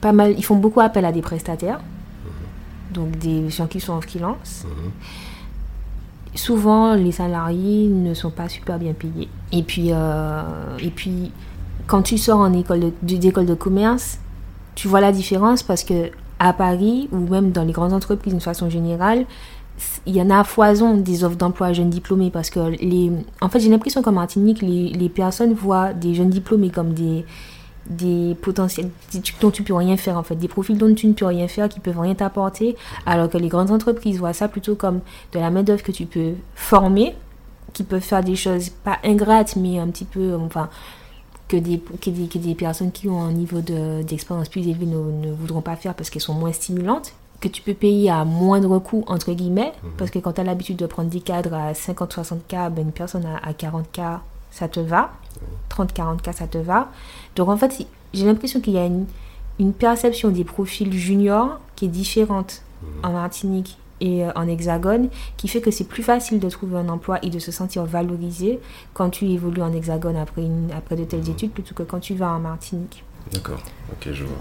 pas 0.00 0.12
mal, 0.12 0.34
ils 0.36 0.44
font 0.44 0.56
beaucoup 0.56 0.80
appel 0.80 1.04
à 1.04 1.12
des 1.12 1.22
prestataires, 1.22 1.78
mhm. 1.78 2.92
donc 2.92 3.18
des 3.18 3.48
gens 3.48 3.68
qui 3.68 3.80
sont 3.80 3.92
en 3.92 4.00
freelance. 4.00 4.64
Mhm 4.66 4.90
souvent 6.34 6.94
les 6.94 7.12
salariés 7.12 7.88
ne 7.88 8.14
sont 8.14 8.30
pas 8.30 8.48
super 8.48 8.78
bien 8.78 8.92
payés. 8.92 9.28
Et 9.52 9.62
puis, 9.62 9.88
euh, 9.90 10.42
et 10.80 10.90
puis 10.90 11.30
quand 11.86 12.02
tu 12.02 12.18
sors 12.18 12.40
en 12.40 12.52
école 12.52 12.92
d'école 13.02 13.46
de, 13.46 13.54
commerce, 13.54 14.18
tu 14.74 14.88
vois 14.88 15.00
la 15.00 15.12
différence 15.12 15.62
parce 15.62 15.84
que 15.84 16.10
à 16.38 16.52
Paris 16.52 17.08
ou 17.12 17.18
même 17.18 17.52
dans 17.52 17.64
les 17.64 17.72
grandes 17.72 17.92
entreprises 17.92 18.34
de 18.34 18.40
façon 18.40 18.70
générale, 18.70 19.26
il 20.06 20.16
y 20.16 20.22
en 20.22 20.30
a 20.30 20.40
à 20.40 20.44
foison 20.44 20.96
des 20.96 21.24
offres 21.24 21.36
d'emploi 21.36 21.72
jeunes 21.72 21.90
diplômés 21.90 22.30
parce 22.30 22.50
que 22.50 22.60
les 22.80 23.10
en 23.40 23.48
fait 23.48 23.60
j'ai 23.60 23.70
l'impression 23.70 24.02
qu'en 24.02 24.12
Martinique 24.12 24.60
les, 24.60 24.90
les 24.90 25.08
personnes 25.08 25.54
voient 25.54 25.92
des 25.92 26.14
jeunes 26.14 26.30
diplômés 26.30 26.70
comme 26.70 26.92
des 26.92 27.24
des 27.86 28.36
potentiels 28.40 28.90
dont 29.40 29.50
tu 29.50 29.62
peux 29.62 29.74
rien 29.74 29.96
faire 29.96 30.16
en 30.16 30.22
fait, 30.22 30.36
des 30.36 30.48
profils 30.48 30.76
dont 30.78 30.94
tu 30.94 31.06
ne 31.06 31.12
peux 31.12 31.26
rien 31.26 31.48
faire, 31.48 31.68
qui 31.68 31.80
peuvent 31.80 31.98
rien 31.98 32.14
t'apporter, 32.14 32.76
alors 33.06 33.28
que 33.28 33.38
les 33.38 33.48
grandes 33.48 33.70
entreprises 33.70 34.18
voient 34.18 34.32
ça 34.32 34.48
plutôt 34.48 34.74
comme 34.74 35.00
de 35.32 35.38
la 35.38 35.50
main 35.50 35.62
d'œuvre 35.62 35.82
que 35.82 35.92
tu 35.92 36.06
peux 36.06 36.34
former, 36.54 37.14
qui 37.72 37.82
peuvent 37.82 38.00
faire 38.00 38.22
des 38.22 38.36
choses 38.36 38.68
pas 38.70 38.98
ingrates, 39.04 39.56
mais 39.56 39.78
un 39.78 39.88
petit 39.88 40.04
peu, 40.04 40.34
enfin, 40.36 40.68
que 41.48 41.56
des, 41.56 41.78
que 42.00 42.10
des, 42.10 42.26
que 42.28 42.38
des 42.38 42.54
personnes 42.54 42.92
qui 42.92 43.08
ont 43.08 43.20
un 43.20 43.32
niveau 43.32 43.60
d'expérience 43.60 44.48
plus 44.48 44.66
élevé 44.66 44.86
ne, 44.86 44.96
ne, 44.96 45.32
voudront 45.32 45.60
pas 45.60 45.76
faire 45.76 45.94
parce 45.94 46.08
qu'elles 46.10 46.22
sont 46.22 46.34
moins 46.34 46.52
stimulantes, 46.52 47.12
que 47.40 47.48
tu 47.48 47.60
peux 47.60 47.74
payer 47.74 48.10
à 48.10 48.24
moindre 48.24 48.78
coût, 48.78 49.04
entre 49.08 49.32
guillemets, 49.32 49.72
mhm. 49.82 49.90
parce 49.98 50.10
que 50.10 50.18
quand 50.18 50.34
tu 50.34 50.40
as 50.40 50.44
l'habitude 50.44 50.76
de 50.76 50.86
prendre 50.86 51.10
des 51.10 51.20
cadres 51.20 51.54
à 51.54 51.72
50-60K, 51.72 52.70
ben 52.70 52.82
une 52.82 52.92
personne 52.92 53.26
à, 53.26 53.36
à 53.36 53.52
40K, 53.52 54.20
ça 54.50 54.68
te 54.68 54.80
va. 54.80 55.12
30-40K, 55.70 56.32
ça 56.32 56.46
te 56.46 56.58
va. 56.58 56.88
Donc 57.36 57.48
en 57.48 57.56
fait, 57.56 57.86
j'ai 58.12 58.26
l'impression 58.26 58.60
qu'il 58.60 58.74
y 58.74 58.78
a 58.78 58.86
une, 58.86 59.06
une, 59.58 59.72
perception 59.72 60.30
des 60.30 60.44
profils 60.44 60.92
juniors 60.92 61.60
qui 61.76 61.86
est 61.86 61.88
différente 61.88 62.62
mhm. 62.82 63.04
en 63.04 63.12
Martinique 63.12 63.78
et 64.00 64.24
euh, 64.24 64.32
en 64.34 64.48
Hexagone, 64.48 65.08
qui 65.36 65.48
fait 65.48 65.60
que 65.60 65.70
c'est 65.70 65.84
plus 65.84 66.02
facile 66.02 66.40
de 66.40 66.48
trouver 66.50 66.78
un 66.78 66.88
emploi 66.88 67.18
et 67.24 67.30
de 67.30 67.38
se 67.38 67.52
sentir 67.52 67.84
valorisé 67.84 68.58
quand 68.94 69.10
tu 69.10 69.26
évolues 69.26 69.62
en 69.62 69.72
Hexagone 69.72 70.16
après, 70.16 70.42
une, 70.42 70.70
après 70.76 70.96
de 70.96 71.04
telles 71.04 71.20
mhm. 71.20 71.30
études 71.30 71.52
plutôt 71.52 71.74
que 71.74 71.82
quand 71.82 72.00
tu 72.00 72.14
vas 72.14 72.32
en 72.32 72.40
Martinique. 72.40 73.04
D'accord, 73.32 73.62
ok, 73.92 74.12
je 74.12 74.24
vois. 74.24 74.36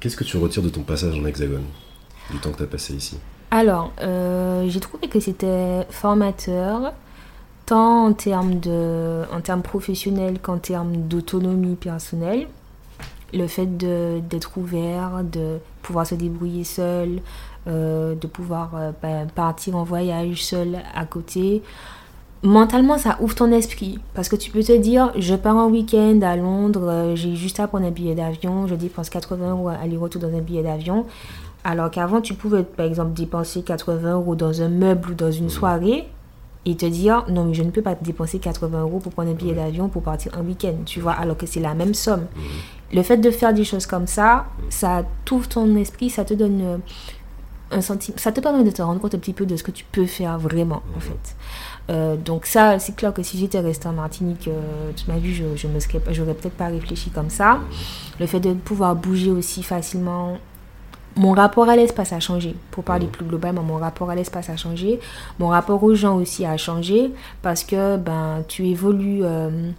Qu'est-ce 0.00 0.16
que 0.16 0.24
tu 0.24 0.36
retires 0.36 0.62
de 0.62 0.68
ton 0.68 0.82
passage 0.82 1.18
en 1.18 1.24
Hexagone, 1.24 1.64
du 2.30 2.38
temps 2.38 2.50
que 2.50 2.58
tu 2.58 2.62
as 2.62 2.66
passé 2.66 2.94
ici? 2.94 3.18
Alors, 3.50 3.92
euh, 4.00 4.66
j'ai 4.68 4.80
trouvé 4.80 5.08
que 5.08 5.20
c'était 5.20 5.86
formateur 5.90 6.92
tant 7.66 8.06
en 8.06 8.12
termes, 8.12 8.60
de, 8.60 9.22
en 9.32 9.40
termes 9.40 9.62
professionnels 9.62 10.38
qu'en 10.40 10.58
termes 10.58 10.96
d'autonomie 11.08 11.76
personnelle. 11.76 12.46
Le 13.32 13.46
fait 13.48 13.66
d'être 13.76 14.56
ouvert, 14.58 15.22
de 15.24 15.58
pouvoir 15.82 16.06
se 16.06 16.14
débrouiller 16.14 16.62
seul, 16.62 17.20
euh, 17.66 18.14
de 18.14 18.26
pouvoir 18.26 18.70
euh, 18.76 18.92
bah, 19.02 19.26
partir 19.34 19.76
en 19.76 19.84
voyage 19.84 20.44
seul 20.44 20.78
à 20.94 21.04
côté. 21.04 21.62
Mentalement, 22.44 22.98
ça 22.98 23.16
ouvre 23.20 23.34
ton 23.34 23.50
esprit 23.50 23.98
parce 24.12 24.28
que 24.28 24.36
tu 24.36 24.50
peux 24.50 24.62
te 24.62 24.76
dire 24.76 25.12
je 25.18 25.34
pars 25.34 25.56
en 25.56 25.68
week-end 25.68 26.20
à 26.22 26.36
Londres, 26.36 26.88
euh, 26.88 27.16
j'ai 27.16 27.34
juste 27.34 27.58
à 27.58 27.66
prendre 27.66 27.86
un 27.86 27.90
billet 27.90 28.14
d'avion, 28.14 28.66
je 28.66 28.74
dépense 28.74 29.08
80 29.08 29.50
euros 29.50 29.68
aller-retour 29.68 30.20
dans 30.20 30.28
un 30.28 30.42
billet 30.42 30.62
d'avion. 30.62 31.06
Alors 31.64 31.90
qu'avant, 31.90 32.20
tu 32.20 32.34
pouvais 32.34 32.62
par 32.62 32.84
exemple 32.84 33.14
dépenser 33.14 33.62
80 33.62 34.12
euros 34.12 34.34
dans 34.36 34.60
un 34.60 34.68
meuble 34.68 35.12
ou 35.12 35.14
dans 35.14 35.32
une 35.32 35.48
soirée 35.48 36.06
et 36.66 36.76
te 36.76 36.86
dire 36.86 37.24
non 37.28 37.44
mais 37.44 37.54
je 37.54 37.62
ne 37.62 37.70
peux 37.70 37.82
pas 37.82 37.94
dépenser 37.94 38.38
80 38.38 38.80
euros 38.80 38.98
pour 38.98 39.12
prendre 39.12 39.30
un 39.30 39.34
billet 39.34 39.54
d'avion 39.54 39.88
pour 39.88 40.02
partir 40.02 40.32
un 40.36 40.42
week-end 40.42 40.74
tu 40.86 41.00
vois 41.00 41.12
alors 41.12 41.36
que 41.36 41.46
c'est 41.46 41.60
la 41.60 41.74
même 41.74 41.94
somme. 41.94 42.26
Le 42.92 43.02
fait 43.02 43.16
de 43.16 43.30
faire 43.30 43.52
des 43.52 43.64
choses 43.64 43.86
comme 43.86 44.06
ça 44.06 44.46
ça 44.70 45.04
t'ouvre 45.24 45.48
ton 45.48 45.76
esprit 45.76 46.10
ça 46.10 46.24
te 46.24 46.34
donne 46.34 46.60
euh, 46.62 46.78
un 47.70 47.80
sentiment 47.80 48.16
ça 48.18 48.32
te 48.32 48.40
permet 48.40 48.64
de 48.64 48.70
te 48.70 48.82
rendre 48.82 49.00
compte 49.00 49.14
un 49.14 49.18
petit 49.18 49.32
peu 49.32 49.46
de 49.46 49.56
ce 49.56 49.62
que 49.62 49.70
tu 49.70 49.84
peux 49.90 50.06
faire 50.06 50.38
vraiment 50.38 50.82
en 50.96 51.00
fait. 51.00 51.36
Euh, 51.90 52.16
donc 52.16 52.46
ça 52.46 52.78
c'est 52.78 52.96
clair 52.96 53.12
que 53.12 53.22
si 53.22 53.38
j'étais 53.38 53.60
restée 53.60 53.88
en 53.88 53.92
Martinique 53.92 54.48
euh, 54.48 54.90
toute 54.96 55.06
ma 55.06 55.18
vie 55.18 55.34
je, 55.34 55.44
je 55.56 55.66
me 55.66 55.80
serais 55.80 56.00
j'aurais 56.12 56.34
peut-être 56.34 56.56
pas 56.56 56.68
réfléchi 56.68 57.10
comme 57.10 57.30
ça. 57.30 57.60
Le 58.18 58.26
fait 58.26 58.40
de 58.40 58.54
pouvoir 58.54 58.96
bouger 58.96 59.30
aussi 59.30 59.62
facilement 59.62 60.38
mon 61.16 61.32
rapport 61.32 61.68
à 61.68 61.76
l'espace 61.76 62.12
a 62.12 62.20
changé. 62.20 62.54
Pour 62.70 62.84
parler 62.84 63.06
plus 63.06 63.24
globalement, 63.24 63.62
mon 63.62 63.76
rapport 63.76 64.10
à 64.10 64.14
l'espace 64.14 64.50
a 64.50 64.56
changé. 64.56 65.00
Mon 65.38 65.48
rapport 65.48 65.82
aux 65.82 65.94
gens 65.94 66.16
aussi 66.16 66.44
a 66.44 66.56
changé 66.56 67.12
parce 67.42 67.64
que 67.64 67.96
ben, 67.96 68.44
tu 68.48 68.66
évolues 68.66 69.20
euh, 69.22 69.70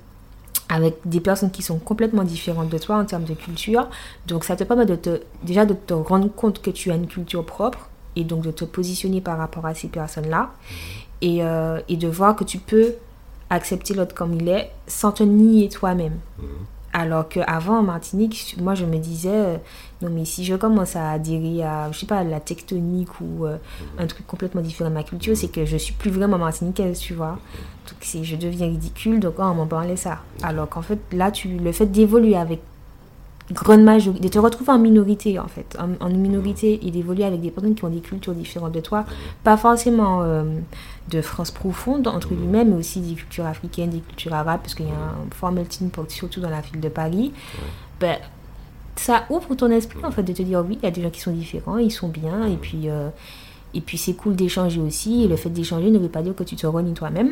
avec 0.70 0.96
des 1.06 1.20
personnes 1.20 1.52
qui 1.52 1.62
sont 1.62 1.78
complètement 1.78 2.24
différentes 2.24 2.70
de 2.70 2.78
toi 2.78 2.98
en 2.98 3.06
termes 3.06 3.26
de 3.26 3.34
culture. 3.34 3.90
Donc 4.28 4.46
ça 4.46 4.56
te 4.56 4.64
permet 4.64 4.86
de 4.86 4.96
te, 4.96 5.22
déjà 5.44 5.66
de 5.66 5.74
te 5.74 5.94
rendre 5.94 6.30
compte 6.34 6.62
que 6.62 6.70
tu 6.72 6.92
as 6.92 6.96
une 6.96 7.08
culture 7.08 7.46
propre 7.46 7.90
et 8.16 8.24
donc 8.24 8.44
de 8.44 8.52
te 8.52 8.64
positionner 8.64 9.20
par 9.20 9.38
rapport 9.38 9.66
à 9.66 9.74
ces 9.74 9.90
personnes-là 9.90 10.52
et, 11.22 11.44
euh, 11.44 11.80
et 11.90 11.98
de 11.98 12.08
voir 12.08 12.36
que 12.36 12.46
tu 12.46 12.60
peux 12.60 12.94
accepter 13.50 13.94
l'autre 13.94 14.16
comme 14.16 14.34
il 14.34 14.48
est 14.48 14.72
sans 14.88 15.12
te 15.12 15.24
nier 15.24 15.70
toi-même. 15.70 16.18
Alors 16.98 17.28
qu'avant, 17.28 17.80
en 17.80 17.84
Martinique, 17.84 18.56
moi, 18.62 18.74
je 18.74 18.86
me 18.86 18.98
disais, 19.00 19.30
euh, 19.30 19.58
non, 20.02 20.10
mais 20.10 20.24
si 20.24 20.46
je 20.46 20.56
commence 20.56 20.96
à 20.96 21.12
adhérer 21.12 21.62
à, 21.62 21.92
je 21.92 22.00
sais 22.00 22.06
pas, 22.06 22.24
la 22.24 22.40
tectonique 22.40 23.20
ou 23.20 23.46
euh, 23.46 23.58
un 24.00 24.08
truc 24.08 24.26
complètement 24.26 24.62
différent 24.62 24.90
de 24.90 24.96
ma 24.96 25.04
culture, 25.04 25.36
c'est 25.36 25.50
que 25.50 25.66
je 25.66 25.76
suis 25.76 25.94
plus 25.94 26.10
vraiment 26.10 26.38
martiniquaise, 26.38 26.98
tu 26.98 27.14
vois. 27.14 27.38
Donc, 27.90 28.24
je 28.24 28.36
deviens 28.38 28.68
ridicule, 28.68 29.20
donc 29.20 29.34
oh, 29.40 29.44
on 29.44 29.56
m'en 29.56 29.68
parlait 29.68 29.98
ça. 29.98 30.20
Alors 30.42 30.70
qu'en 30.70 30.82
fait, 30.82 31.00
là, 31.12 31.32
tu, 31.32 31.58
le 31.58 31.74
fait 31.74 31.86
d'évoluer 31.86 32.38
avec 32.38 32.62
grande 33.52 33.84
majorité, 33.84 34.24
de 34.24 34.28
te 34.28 34.40
retrouver 34.40 34.72
en 34.72 34.80
minorité, 34.80 35.38
en 35.40 35.48
fait, 35.48 35.78
en, 35.80 36.04
en 36.04 36.10
minorité 36.10 36.80
et 36.86 36.92
d'évoluer 36.92 37.24
avec 37.26 37.42
des 37.42 37.52
personnes 37.52 37.76
qui 37.76 37.84
ont 37.86 37.90
des 37.90 38.00
cultures 38.00 38.34
différentes 38.34 38.72
de 38.72 38.80
toi, 38.80 39.06
pas 39.44 39.56
forcément 39.58 40.24
euh, 40.24 40.44
de 41.12 41.22
France 41.22 41.52
profonde, 41.52 42.08
entre 42.08 42.34
guillemets, 42.34 42.66
mais 42.66 42.76
aussi 42.76 43.02
des 43.02 43.14
cultures 43.14 43.46
africaines, 43.46 43.92
des 43.92 44.00
cultures 44.00 44.34
arabes, 44.34 44.62
parce 44.64 44.74
qu'il 44.74 44.88
y 44.88 44.92
a 44.92 44.94
un 44.94 45.30
fort 45.32 45.52
melting 45.52 45.90
pot, 45.90 46.10
surtout 46.10 46.40
dans 46.40 46.50
la 46.50 46.62
ville 46.62 46.80
de 46.80 46.90
Paris, 46.90 47.34
ben, 48.00 48.18
ça 48.96 49.26
ouvre 49.30 49.54
ton 49.56 49.70
esprit, 49.70 50.04
en 50.04 50.12
fait, 50.12 50.24
de 50.24 50.34
te 50.34 50.42
dire, 50.42 50.64
oui, 50.68 50.80
il 50.82 50.86
y 50.86 50.88
a 50.88 50.92
des 50.92 51.04
gens 51.04 51.10
qui 51.12 51.22
sont 51.22 51.32
différents, 51.32 51.78
ils 51.78 51.92
sont 51.92 52.10
bien, 52.10 52.48
et 52.48 52.58
puis... 52.58 52.90
euh, 52.90 53.10
et 53.78 53.82
puis 53.82 53.98
c'est 53.98 54.14
cool 54.14 54.38
d'échanger 54.38 54.80
aussi. 54.80 55.26
Et 55.26 55.28
le 55.28 55.36
fait 55.36 55.50
d'échanger 55.50 55.92
ne 55.92 56.00
veut 56.00 56.08
pas 56.08 56.22
dire 56.22 56.34
que 56.34 56.44
tu 56.44 56.56
te 56.56 56.66
renies 56.66 56.94
toi-même. 56.94 57.32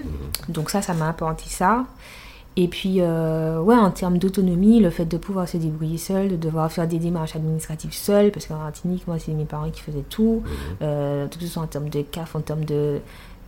Donc 0.50 0.72
ça, 0.72 0.82
ça 0.82 0.93
m'a 0.93 1.08
apporté 1.08 1.46
ça. 1.48 1.86
Et 2.56 2.68
puis, 2.68 2.98
euh, 3.00 3.60
ouais, 3.62 3.76
en 3.76 3.90
termes 3.90 4.20
d'autonomie, 4.20 4.80
le 4.80 4.92
fait 4.92 5.06
de 5.06 5.18
pouvoir 5.18 5.48
se 5.48 5.58
débrouiller 5.58 5.98
seul, 5.98 6.30
de 6.30 6.36
devoir 6.36 6.72
faire 6.72 6.88
des 6.88 7.00
démarches 7.00 7.36
administratives 7.36 7.94
seul, 7.94 8.32
parce 8.32 8.46
qu'en 8.46 8.58
Martinique, 8.58 9.08
moi, 9.08 9.18
c'est 9.18 9.32
mes 9.32 9.46
parents 9.46 9.72
qui 9.72 9.82
faisaient 9.82 10.06
tout, 10.08 10.44
euh, 10.82 11.28
tout 11.28 11.40
que 11.40 11.46
ce 11.46 11.52
soit 11.52 11.64
en 11.64 11.68
termes 11.68 11.90
de 11.90 12.04
CAF, 12.04 12.36
en 12.36 12.42
termes 12.42 12.66
de 12.66 13.00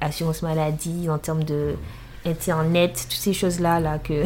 assurance 0.01 0.41
maladie, 0.41 1.07
en 1.09 1.19
termes 1.19 1.43
de 1.43 1.75
internet, 2.25 3.07
toutes 3.09 3.19
ces 3.19 3.33
choses-là 3.33 3.79
là, 3.79 3.99
que, 3.99 4.13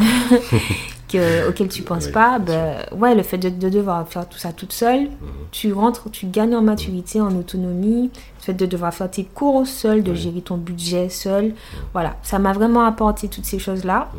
que, 1.10 1.50
auxquelles 1.50 1.70
tu 1.70 1.82
penses 1.82 2.08
pas, 2.08 2.39
ben, 2.39 2.75
ouais, 2.96 3.15
le 3.15 3.24
fait 3.24 3.38
de, 3.38 3.50
de 3.50 3.70
devoir 3.70 4.08
faire 4.08 4.27
tout 4.27 4.38
ça 4.38 4.51
toute 4.51 4.74
seule, 4.74 5.10
tu 5.51 5.74
rentres, 5.74 6.10
tu 6.12 6.27
gagnes 6.27 6.56
en 6.56 6.62
maturité, 6.62 7.20
en 7.22 7.36
autonomie, 7.36 8.12
le 8.13 8.44
fait 8.44 8.53
de 8.53 8.65
devoir 8.65 8.94
faire 8.94 9.10
tes 9.10 9.24
cours 9.24 9.68
seul, 9.68 10.03
de 10.03 10.13
gérer 10.13 10.41
ton 10.41 10.58
budget 10.58 11.10
seul, 11.10 11.53
voilà, 11.94 12.15
ça 12.24 12.39
m'a 12.39 12.53
vraiment 12.53 12.86
apporté 12.86 13.27
toutes 13.27 13.46
ces 13.46 13.60
choses-là. 13.60 14.12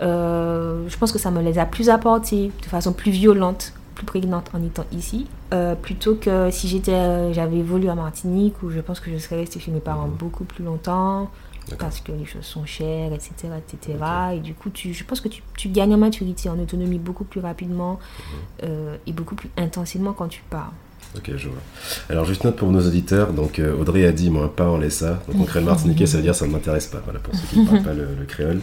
Euh, 0.00 0.84
je 0.88 0.96
pense 0.96 1.12
que 1.12 1.18
ça 1.18 1.30
me 1.30 1.42
les 1.42 1.58
a 1.58 1.66
plus 1.66 1.90
apportées 1.90 2.50
de 2.62 2.66
façon 2.66 2.92
plus 2.92 3.10
violente, 3.10 3.72
plus 3.94 4.06
prégnante 4.06 4.50
en 4.54 4.62
étant 4.62 4.84
ici, 4.92 5.26
euh, 5.54 5.74
plutôt 5.74 6.16
que 6.16 6.50
si 6.50 6.68
j'étais, 6.68 6.92
euh, 6.92 7.32
j'avais 7.32 7.58
évolué 7.58 7.88
en 7.88 7.96
Martinique 7.96 8.62
où 8.62 8.70
je 8.70 8.80
pense 8.80 9.00
que 9.00 9.10
je 9.10 9.16
serais 9.16 9.36
restée 9.36 9.58
chez 9.58 9.70
mes 9.70 9.80
parents 9.80 10.08
beaucoup 10.08 10.44
plus 10.44 10.64
longtemps. 10.64 11.30
Parce 11.78 12.00
que 12.00 12.12
les 12.12 12.24
choses 12.24 12.44
sont 12.44 12.64
chères, 12.64 13.12
etc., 13.12 13.48
etc. 13.58 13.98
Et 14.34 14.40
du 14.40 14.54
coup, 14.54 14.70
tu, 14.70 14.94
je 14.94 15.04
pense 15.04 15.20
que 15.20 15.28
tu, 15.28 15.42
tu 15.56 15.68
gagnes 15.68 15.94
en 15.94 15.98
maturité, 15.98 16.48
en 16.48 16.58
autonomie 16.58 16.98
beaucoup 16.98 17.24
plus 17.24 17.40
rapidement 17.40 17.98
euh, 18.62 18.96
et 19.06 19.12
beaucoup 19.12 19.34
plus 19.34 19.50
intensément 19.56 20.12
quand 20.12 20.28
tu 20.28 20.42
pars. 20.48 20.72
Ok, 21.16 21.30
je 21.36 21.48
vois. 21.48 21.58
Alors, 22.10 22.24
juste 22.24 22.44
note 22.44 22.56
pour 22.56 22.70
nos 22.70 22.86
auditeurs. 22.86 23.32
Donc, 23.32 23.58
euh, 23.58 23.74
Audrey 23.78 24.06
a 24.06 24.12
dit, 24.12 24.28
moi, 24.28 24.54
pas 24.54 24.68
en 24.68 24.76
laissa. 24.76 25.22
Donc, 25.28 25.40
en 25.40 25.44
créole 25.44 25.64
martiniquais, 25.64 26.06
ça 26.06 26.18
veut 26.18 26.22
dire 26.22 26.34
ça 26.34 26.46
ne 26.46 26.52
m'intéresse 26.52 26.86
pas. 26.86 27.00
Voilà, 27.04 27.20
pour 27.20 27.34
ceux 27.34 27.46
qui 27.46 27.60
ne 27.60 27.66
parlent 27.66 27.82
pas 27.82 27.94
le, 27.94 28.08
le 28.18 28.24
créole. 28.26 28.60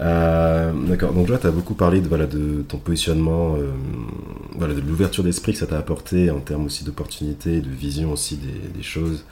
Euh, 0.00 0.72
D'accord. 0.86 1.12
Donc, 1.12 1.28
là, 1.28 1.38
tu 1.38 1.46
as 1.46 1.50
beaucoup 1.50 1.74
parlé 1.74 2.00
de, 2.00 2.08
voilà, 2.08 2.26
de 2.26 2.62
ton 2.68 2.78
positionnement, 2.78 3.56
euh, 3.56 3.70
voilà, 4.56 4.74
de 4.74 4.80
l'ouverture 4.80 5.24
d'esprit 5.24 5.52
que 5.52 5.58
ça 5.58 5.66
t'a 5.66 5.78
apporté 5.78 6.30
en 6.30 6.40
termes 6.40 6.66
aussi 6.66 6.84
d'opportunités, 6.84 7.60
de 7.60 7.70
vision 7.70 8.12
aussi 8.12 8.36
des, 8.36 8.68
des 8.68 8.82
choses 8.82 9.24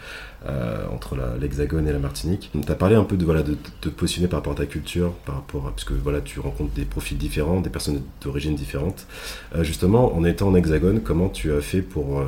euh, 0.48 0.86
entre 0.94 1.16
l'Hexagone 1.40 1.88
et 1.88 1.92
la 1.92 1.98
Martinique. 1.98 2.50
Tu 2.52 2.72
as 2.72 2.74
parlé 2.74 2.94
un 2.94 3.04
peu 3.04 3.16
de, 3.16 3.24
voilà, 3.24 3.42
de 3.42 3.56
te- 3.80 3.88
positionner 3.88 4.28
par 4.28 4.38
rapport 4.40 4.52
à 4.52 4.56
ta 4.56 4.66
culture, 4.66 5.12
par 5.24 5.36
rapport 5.36 5.66
à, 5.66 5.70
parce 5.70 5.84
que 5.84 5.94
voilà, 5.94 6.20
tu 6.20 6.40
rencontres 6.40 6.72
des 6.74 6.84
profils 6.84 7.18
différents, 7.18 7.60
des 7.60 7.70
personnes 7.70 8.02
d'origine 8.22 8.54
différentes. 8.54 9.06
Euh, 9.54 9.64
justement, 9.64 10.14
en 10.16 10.24
étant 10.24 10.48
en 10.48 10.54
Hexagone, 10.54 11.00
comment 11.00 11.28
tu 11.28 11.52
as 11.52 11.60
fait 11.60 11.82
pour, 11.82 12.20
euh, 12.20 12.26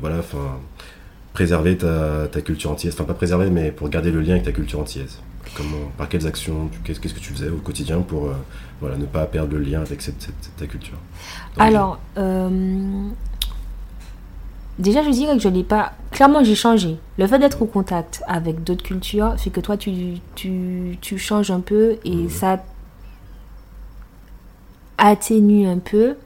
voilà, 0.00 0.20
préserver 1.32 1.76
ta, 1.76 2.28
ta 2.28 2.40
culture 2.40 2.70
antillaise, 2.70 2.94
enfin 2.94 3.04
pas 3.04 3.14
préserver, 3.14 3.48
mais 3.50 3.70
pour 3.70 3.88
garder 3.88 4.10
le 4.10 4.20
lien 4.20 4.32
avec 4.32 4.44
ta 4.44 4.52
culture 4.52 4.80
antillaise. 4.80 5.18
Comment, 5.54 5.90
par 5.96 6.08
quelles 6.08 6.26
actions, 6.26 6.68
qu'est-ce 6.84 7.00
que 7.00 7.08
tu 7.08 7.32
faisais 7.32 7.48
au 7.48 7.56
quotidien 7.56 8.00
pour, 8.00 8.26
euh, 8.26 8.32
voilà, 8.80 8.96
ne 8.98 9.06
pas 9.06 9.24
perdre 9.24 9.54
le 9.54 9.60
lien 9.60 9.80
avec 9.80 10.00
ta 10.58 10.66
culture? 10.66 10.98
Alors, 11.58 11.98
euh, 12.18 13.08
déjà, 14.78 15.02
je 15.02 15.10
dirais 15.10 15.34
que 15.36 15.42
je 15.42 15.48
n'ai 15.48 15.64
pas. 15.64 15.92
Clairement, 16.10 16.42
j'ai 16.44 16.54
changé. 16.54 16.96
Le 17.18 17.26
fait 17.26 17.38
d'être 17.38 17.60
au 17.62 17.66
contact 17.66 18.22
avec 18.26 18.62
d'autres 18.64 18.82
cultures 18.84 19.34
fait 19.38 19.50
que 19.50 19.60
toi, 19.60 19.76
tu, 19.76 19.92
tu, 20.34 20.98
tu 21.00 21.18
changes 21.18 21.50
un 21.50 21.60
peu 21.60 21.98
et 22.04 22.14
Mhm. 22.14 22.28
ça 22.30 22.62
atténue 24.96 25.66
un 25.66 25.78
peu 25.78 26.16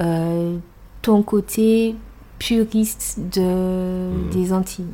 euh, 0.00 0.56
ton 1.02 1.22
côté 1.22 1.94
puriste 2.38 3.18
de, 3.32 3.40
Mhm. 4.10 4.30
des 4.30 4.52
Antilles. 4.52 4.84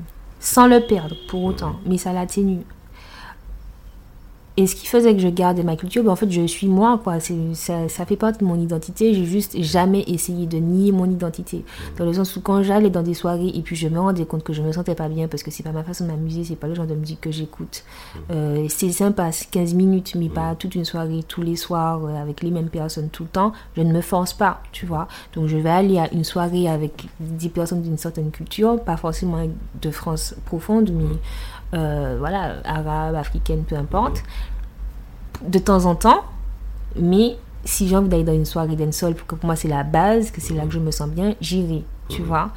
Sans 0.40 0.67
le 0.67 0.81
perdre 0.81 1.17
pour 1.28 1.43
autant, 1.45 1.76
mais 1.87 1.99
ça 1.99 2.12
l'atténue. 2.12 2.61
Et 4.59 4.67
ce 4.67 4.75
qui 4.75 4.88
faisait 4.88 5.15
que 5.15 5.21
je 5.21 5.29
gardais 5.29 5.62
ma 5.62 5.77
culture, 5.77 6.03
ben 6.03 6.11
en 6.11 6.17
fait, 6.17 6.29
je 6.33 6.45
suis 6.49 6.67
moi, 6.67 7.00
quoi. 7.05 7.21
Ça, 7.21 7.88
ça 7.88 8.05
fait 8.05 8.17
partie 8.17 8.41
de 8.41 8.45
mon 8.45 8.61
identité. 8.61 9.15
J'ai 9.15 9.25
juste 9.25 9.62
jamais 9.62 10.03
essayé 10.09 10.47
de 10.47 10.57
nier 10.57 10.91
mon 10.91 11.09
identité. 11.09 11.65
Dans 11.97 12.05
le 12.05 12.12
sens 12.12 12.35
où 12.35 12.41
quand 12.41 12.65
j'allais 12.65 12.91
dans 12.91 13.05
des 13.05 13.15
soirées 13.15 13.53
et 13.55 13.62
puis 13.62 13.77
je 13.77 13.87
me 13.87 14.00
rendais 14.00 14.27
compte 14.27 14.43
que 14.43 14.53
je 14.53 14.61
me 14.61 14.73
sentais 14.73 14.97
pas 14.97 15.09
bien 15.09 15.29
parce 15.29 15.45
que 15.45 15.53
c'est 15.53 15.62
pas 15.62 15.71
ma 15.71 15.85
façon 15.85 16.07
de 16.07 16.11
m'amuser, 16.11 16.43
c'est 16.43 16.57
pas 16.57 16.67
le 16.67 16.75
genre 16.75 16.88
de 16.88 16.97
musique 16.97 17.21
que 17.21 17.31
j'écoute. 17.31 17.85
Euh, 18.33 18.67
c'est 18.69 18.91
sympa, 18.91 19.31
c'est 19.31 19.49
15 19.49 19.75
minutes, 19.75 20.17
mais 20.17 20.29
pas 20.29 20.57
toute 20.57 20.75
une 20.75 20.85
soirée, 20.85 21.21
tous 21.29 21.43
les 21.43 21.55
soirs, 21.55 22.05
euh, 22.05 22.21
avec 22.21 22.43
les 22.43 22.50
mêmes 22.50 22.69
personnes 22.69 23.11
tout 23.11 23.23
le 23.23 23.29
temps. 23.29 23.53
Je 23.77 23.83
ne 23.83 23.93
me 23.93 24.00
force 24.00 24.33
pas, 24.33 24.61
tu 24.73 24.87
vois. 24.87 25.07
Donc 25.35 25.47
je 25.47 25.57
vais 25.57 25.71
aller 25.71 26.00
à 26.00 26.12
une 26.12 26.25
soirée 26.25 26.69
avec 26.69 27.07
des 27.21 27.49
personnes 27.49 27.83
d'une 27.83 27.97
certaine 27.97 28.33
culture, 28.33 28.83
pas 28.83 28.97
forcément 28.97 29.47
de 29.81 29.91
France 29.93 30.35
profonde, 30.47 30.91
mais 30.93 31.17
euh, 31.75 32.17
voilà, 32.19 32.57
arabe, 32.65 33.15
africaine, 33.15 33.65
peu 33.67 33.77
importe 33.77 34.23
de 35.47 35.59
temps 35.59 35.85
en 35.87 35.95
temps, 35.95 36.23
mais 36.99 37.37
si 37.65 37.87
j'ai 37.87 37.97
envie 37.97 38.09
d'aller 38.09 38.25
dans 38.25 38.35
une 38.35 38.45
soirée 38.45 38.75
dancehall, 38.77 39.15
pour 39.15 39.27
que 39.27 39.35
pour 39.37 39.47
moi 39.47 39.55
c'est 39.57 39.69
la 39.69 39.85
base, 39.85 40.31
que 40.31 40.41
c'est 40.41 40.55
là 40.55 40.65
que 40.65 40.73
je 40.73 40.79
me 40.81 40.91
sens 40.91 41.09
bien, 41.09 41.35
j'irai, 41.41 41.85
tu 42.09 42.23
vois. 42.23 42.51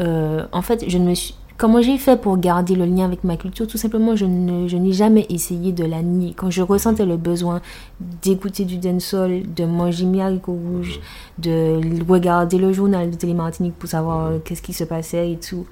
Euh, 0.00 0.44
en 0.52 0.60
fait, 0.62 0.84
je 0.88 0.98
ne 0.98 1.08
me 1.08 1.14
suis... 1.14 1.34
Comment 1.58 1.80
j'ai 1.80 1.96
fait 1.96 2.20
pour 2.20 2.36
garder 2.36 2.74
le 2.74 2.84
lien 2.84 3.06
avec 3.06 3.24
ma 3.24 3.38
culture? 3.38 3.66
Tout 3.66 3.78
simplement, 3.78 4.14
je 4.14 4.26
ne- 4.26 4.68
je 4.68 4.76
n'ai 4.76 4.92
jamais 4.92 5.24
essayé 5.30 5.72
de 5.72 5.84
la 5.86 6.02
nier. 6.02 6.34
Quand 6.36 6.50
je 6.50 6.60
ressentais 6.60 7.06
le 7.06 7.16
besoin 7.16 7.62
d'écouter 7.98 8.66
du 8.66 8.76
dancehall, 8.76 9.40
de 9.54 9.64
manger 9.64 10.04
mes 10.04 10.20
haricots 10.20 10.52
rouges, 10.52 11.00
de 11.38 11.80
regarder 12.06 12.58
le 12.58 12.74
journal 12.74 13.10
de 13.10 13.16
Télé 13.16 13.32
Martinique 13.32 13.74
pour 13.78 13.88
savoir 13.88 14.26
euh, 14.26 14.38
qu'est-ce 14.44 14.60
qui 14.60 14.74
se 14.74 14.84
passait 14.84 15.32
et 15.32 15.38
tout, 15.38 15.66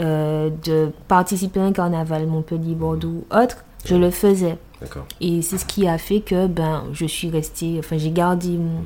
euh, 0.00 0.50
de 0.64 0.90
participer 1.08 1.60
à 1.60 1.64
un 1.64 1.72
carnaval 1.72 2.26
Montpellier, 2.26 2.74
Bordeaux 2.74 3.08
ou 3.30 3.36
autre, 3.36 3.64
je 3.84 3.94
le 3.94 4.10
faisais. 4.10 4.56
Et 5.20 5.42
c'est 5.42 5.58
ce 5.58 5.66
qui 5.66 5.86
a 5.86 5.98
fait 5.98 6.20
que 6.20 6.46
ben, 6.46 6.84
je 6.92 7.04
suis 7.04 7.28
restée, 7.28 7.76
enfin 7.78 7.98
j'ai 7.98 8.10
gardé 8.10 8.48
mon, 8.48 8.84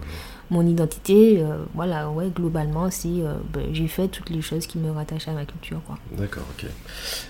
mon 0.50 0.66
identité. 0.66 1.40
euh, 1.40 1.58
voilà, 1.74 2.10
ouais, 2.10 2.30
globalement, 2.34 2.90
c'est, 2.90 3.08
euh, 3.08 3.34
ben, 3.52 3.62
j'ai 3.72 3.86
fait 3.86 4.08
toutes 4.08 4.30
les 4.30 4.40
choses 4.42 4.66
qui 4.66 4.78
me 4.78 4.90
rattachent 4.90 5.28
à 5.28 5.32
ma 5.32 5.44
culture. 5.44 5.80
Quoi. 5.86 5.96
D'accord, 6.18 6.42
ok. 6.58 6.68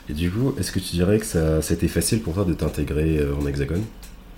Et 0.09 0.12
du 0.14 0.31
coup, 0.31 0.55
est-ce 0.59 0.73
que 0.73 0.79
tu 0.79 0.93
dirais 0.97 1.19
que 1.19 1.26
ça, 1.26 1.61
c'était 1.61 1.88
facile 1.88 2.23
pour 2.23 2.35
toi 2.35 2.45
de 2.45 2.55
t'intégrer 2.55 3.21
en 3.38 3.47
Hexagone? 3.47 3.85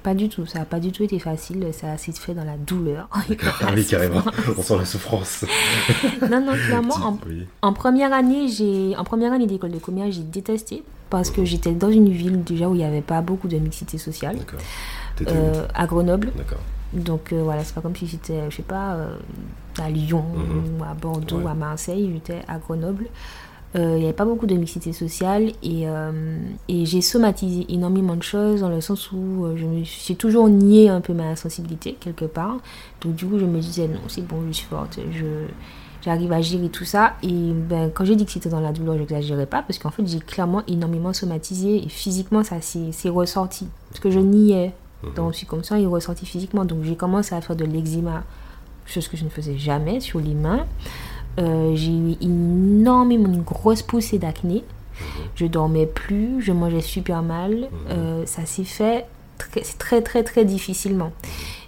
Pas 0.06 0.14
du 0.14 0.28
tout, 0.28 0.46
ça 0.46 0.60
n'a 0.60 0.64
pas 0.64 0.78
du 0.78 0.92
tout 0.92 1.02
été 1.02 1.18
facile, 1.18 1.66
ça 1.72 1.96
s'est 1.96 2.12
fait 2.12 2.32
dans 2.32 2.44
la 2.44 2.56
douleur. 2.56 3.08
Ah 3.60 3.72
oui, 3.74 3.84
carrément. 3.90 4.22
On 4.56 4.62
sent 4.62 4.76
la 4.78 4.84
souffrance. 4.84 5.44
non, 6.30 6.40
non, 6.46 6.52
clairement, 6.52 6.94
en, 6.94 7.18
Oui. 7.26 7.44
en 7.60 7.72
première 7.72 8.12
année, 8.12 8.46
j'ai, 8.46 8.94
en 8.96 9.02
première 9.02 9.32
année 9.32 9.48
d'école 9.48 9.72
de 9.72 9.78
commerce, 9.78 10.14
j'ai 10.14 10.22
détesté 10.22 10.84
parce 11.10 11.30
que 11.32 11.44
j'étais 11.44 11.72
dans 11.72 11.90
une 11.90 12.08
ville 12.10 12.44
déjà 12.44 12.68
où 12.68 12.74
il 12.74 12.78
n'y 12.78 12.84
avait 12.84 13.00
pas 13.02 13.20
beaucoup 13.20 13.48
de 13.48 13.56
mixité 13.58 13.98
sociale. 13.98 14.36
Euh, 15.26 15.66
à 15.74 15.86
Grenoble. 15.88 16.30
D'accord. 16.36 16.60
Donc 16.92 17.32
euh, 17.32 17.42
voilà, 17.42 17.64
c'est 17.64 17.74
pas 17.74 17.80
comme 17.80 17.96
si 17.96 18.06
j'étais, 18.06 18.48
je 18.48 18.56
sais 18.56 18.62
pas, 18.62 18.94
euh, 18.94 19.16
à 19.82 19.90
Lyon 19.90 20.24
Mhm. 20.34 20.80
ou 20.80 20.84
à 20.84 20.94
Bordeaux, 20.94 21.38
Ouais. 21.40 21.50
à 21.50 21.54
Marseille, 21.54 22.08
j'étais 22.12 22.42
à 22.46 22.58
Grenoble. 22.58 23.06
Euh, 23.74 23.94
Il 23.96 23.98
n'y 23.98 24.04
avait 24.04 24.12
pas 24.12 24.24
beaucoup 24.24 24.46
de 24.46 24.54
mixité 24.54 24.92
sociale 24.92 25.52
et, 25.62 25.88
euh, 25.88 26.38
et 26.68 26.86
j'ai 26.86 27.00
somatisé 27.00 27.66
énormément 27.68 28.14
de 28.14 28.22
choses 28.22 28.60
dans 28.60 28.68
le 28.68 28.80
sens 28.80 29.10
où 29.12 29.44
euh, 29.44 29.56
je 29.56 29.66
me 29.66 29.84
suis 29.84 30.16
toujours 30.16 30.48
nié 30.48 30.88
un 30.88 31.00
peu 31.00 31.12
ma 31.12 31.34
sensibilité 31.36 31.96
quelque 31.98 32.24
part. 32.24 32.58
Donc 33.00 33.16
du 33.16 33.26
coup, 33.26 33.38
je 33.38 33.44
me 33.44 33.58
disais 33.58 33.88
non, 33.88 34.00
c'est 34.08 34.26
bon, 34.26 34.36
je 34.46 34.52
suis 34.52 34.66
forte, 34.66 34.98
je 35.12 35.26
j'arrive 36.02 36.32
à 36.32 36.40
gérer 36.40 36.68
tout 36.68 36.84
ça. 36.84 37.14
Et 37.22 37.52
ben, 37.52 37.90
quand 37.92 38.04
j'ai 38.04 38.14
dit 38.14 38.24
que 38.24 38.30
c'était 38.30 38.48
dans 38.48 38.60
la 38.60 38.72
douleur, 38.72 38.94
je 38.94 39.00
n'exagérais 39.00 39.46
pas 39.46 39.62
parce 39.62 39.78
qu'en 39.78 39.90
fait, 39.90 40.06
j'ai 40.06 40.20
clairement 40.20 40.62
énormément 40.68 41.12
somatisé 41.12 41.84
et 41.84 41.88
physiquement, 41.88 42.44
ça 42.44 42.60
s'est 42.60 43.08
ressorti. 43.08 43.66
Ce 43.92 44.00
que 44.00 44.10
je 44.10 44.20
niais 44.20 44.72
dans 45.16 45.26
le 45.26 45.32
subconscient 45.32 45.76
est 45.76 45.86
ressorti 45.86 46.24
physiquement. 46.24 46.64
Donc 46.64 46.84
j'ai 46.84 46.96
commencé 46.96 47.34
à 47.34 47.40
faire 47.40 47.56
de 47.56 47.64
l'eczéma, 47.64 48.22
chose 48.86 49.08
que 49.08 49.16
je 49.16 49.24
ne 49.24 49.30
faisais 49.30 49.58
jamais 49.58 50.00
sur 50.00 50.20
les 50.20 50.34
mains. 50.34 50.64
Euh, 51.38 51.74
j'ai 51.74 51.92
eu 51.92 52.16
énormément, 52.20 53.28
une 53.28 53.42
grosse 53.42 53.82
poussée 53.82 54.18
d'acné. 54.18 54.64
Je 55.34 55.46
dormais 55.46 55.86
plus, 55.86 56.40
je 56.40 56.52
mangeais 56.52 56.80
super 56.80 57.22
mal. 57.22 57.68
Euh, 57.90 58.24
ça 58.24 58.46
s'est 58.46 58.64
fait 58.64 59.06
très, 59.36 59.60
très, 59.60 60.02
très, 60.02 60.22
très 60.22 60.44
difficilement. 60.44 61.12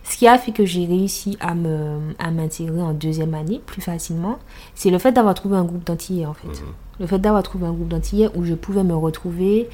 Ce 0.04 0.16
qui 0.16 0.26
a 0.26 0.38
fait 0.38 0.52
que 0.52 0.64
j'ai 0.64 0.86
réussi 0.86 1.36
à 1.38 1.54
me 1.54 1.98
à 2.18 2.30
m'intégrer 2.30 2.80
en 2.80 2.94
deuxième 2.94 3.34
année 3.34 3.60
plus 3.66 3.82
facilement, 3.82 4.38
c'est 4.74 4.90
le 4.90 4.98
fait 4.98 5.12
d'avoir 5.12 5.34
trouvé 5.34 5.56
un 5.56 5.64
groupe 5.64 5.84
d'antillais 5.84 6.24
en 6.24 6.32
fait. 6.32 6.62
Le 6.98 7.06
fait 7.06 7.18
d'avoir 7.18 7.42
trouvé 7.42 7.66
un 7.66 7.72
groupe 7.72 7.88
d'antillais 7.88 8.30
où 8.34 8.44
je 8.44 8.54
pouvais 8.54 8.84
me 8.84 8.94
retrouver, 8.94 9.68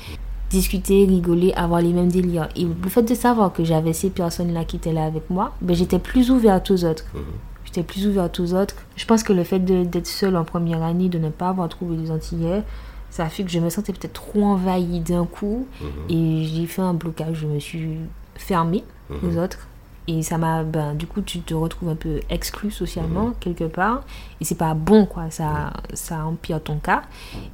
discuter, 0.51 1.07
rigoler, 1.07 1.53
avoir 1.55 1.81
les 1.81 1.93
mêmes 1.93 2.11
délires. 2.11 2.49
Et 2.57 2.65
le 2.65 2.89
fait 2.89 3.03
de 3.03 3.15
savoir 3.15 3.53
que 3.53 3.65
j'avais 3.65 3.93
ces 3.93 4.11
personnes-là 4.11 4.65
qui 4.65 4.77
étaient 4.77 4.93
là 4.93 5.05
avec 5.05 5.31
moi, 5.31 5.53
ben, 5.61 5.75
j'étais 5.75 6.01
plus 6.01 6.33
ouverte 6.33 6.71
aux 6.71 6.85
autres. 6.85 7.05
J'étais 7.75 7.87
plus 7.87 8.07
ouverte 8.07 8.39
aux 8.39 8.55
autres. 8.55 8.77
Je 8.97 9.05
pense 9.05 9.25
que 9.25 9.33
le 9.33 9.43
fait 9.43 9.59
d'être 9.59 10.07
seule 10.07 10.37
en 10.37 10.45
première 10.45 10.83
année, 10.85 11.09
de 11.09 11.19
ne 11.19 11.29
pas 11.31 11.49
avoir 11.49 11.69
trouvé 11.69 11.97
des 11.97 12.11
Antillais, 12.13 12.63
ça 13.11 13.25
a 13.25 13.29
fait 13.29 13.43
que 13.43 13.51
je 13.51 13.59
me 13.59 13.69
sentais 13.69 13.93
peut-être 13.93 14.13
trop 14.13 14.45
envahie 14.45 15.01
d'un 15.01 15.25
coup. 15.27 15.67
Et 16.09 16.45
j'ai 16.45 16.67
fait 16.67 16.83
un 16.83 16.95
blocage. 16.95 17.39
Je 17.41 17.47
me 17.49 17.59
suis 17.59 17.97
fermée 18.37 18.85
aux 19.25 19.37
autres. 19.39 19.67
Et 20.07 20.23
ça 20.23 20.37
m'a. 20.39 20.63
Ben, 20.63 20.95
du 20.95 21.07
coup, 21.07 21.21
tu 21.23 21.41
te 21.41 21.55
retrouves 21.55 21.89
un 21.89 21.95
peu 21.97 22.21
exclu 22.31 22.71
socialement, 22.71 23.33
quelque 23.41 23.65
part. 23.65 24.03
Et 24.41 24.45
c'est 24.45 24.55
pas 24.55 24.75
bon, 24.75 25.07
quoi. 25.07 25.31
Ça, 25.31 25.73
ça 25.95 26.25
empire 26.27 26.63
ton 26.63 26.77
cas. 26.77 27.03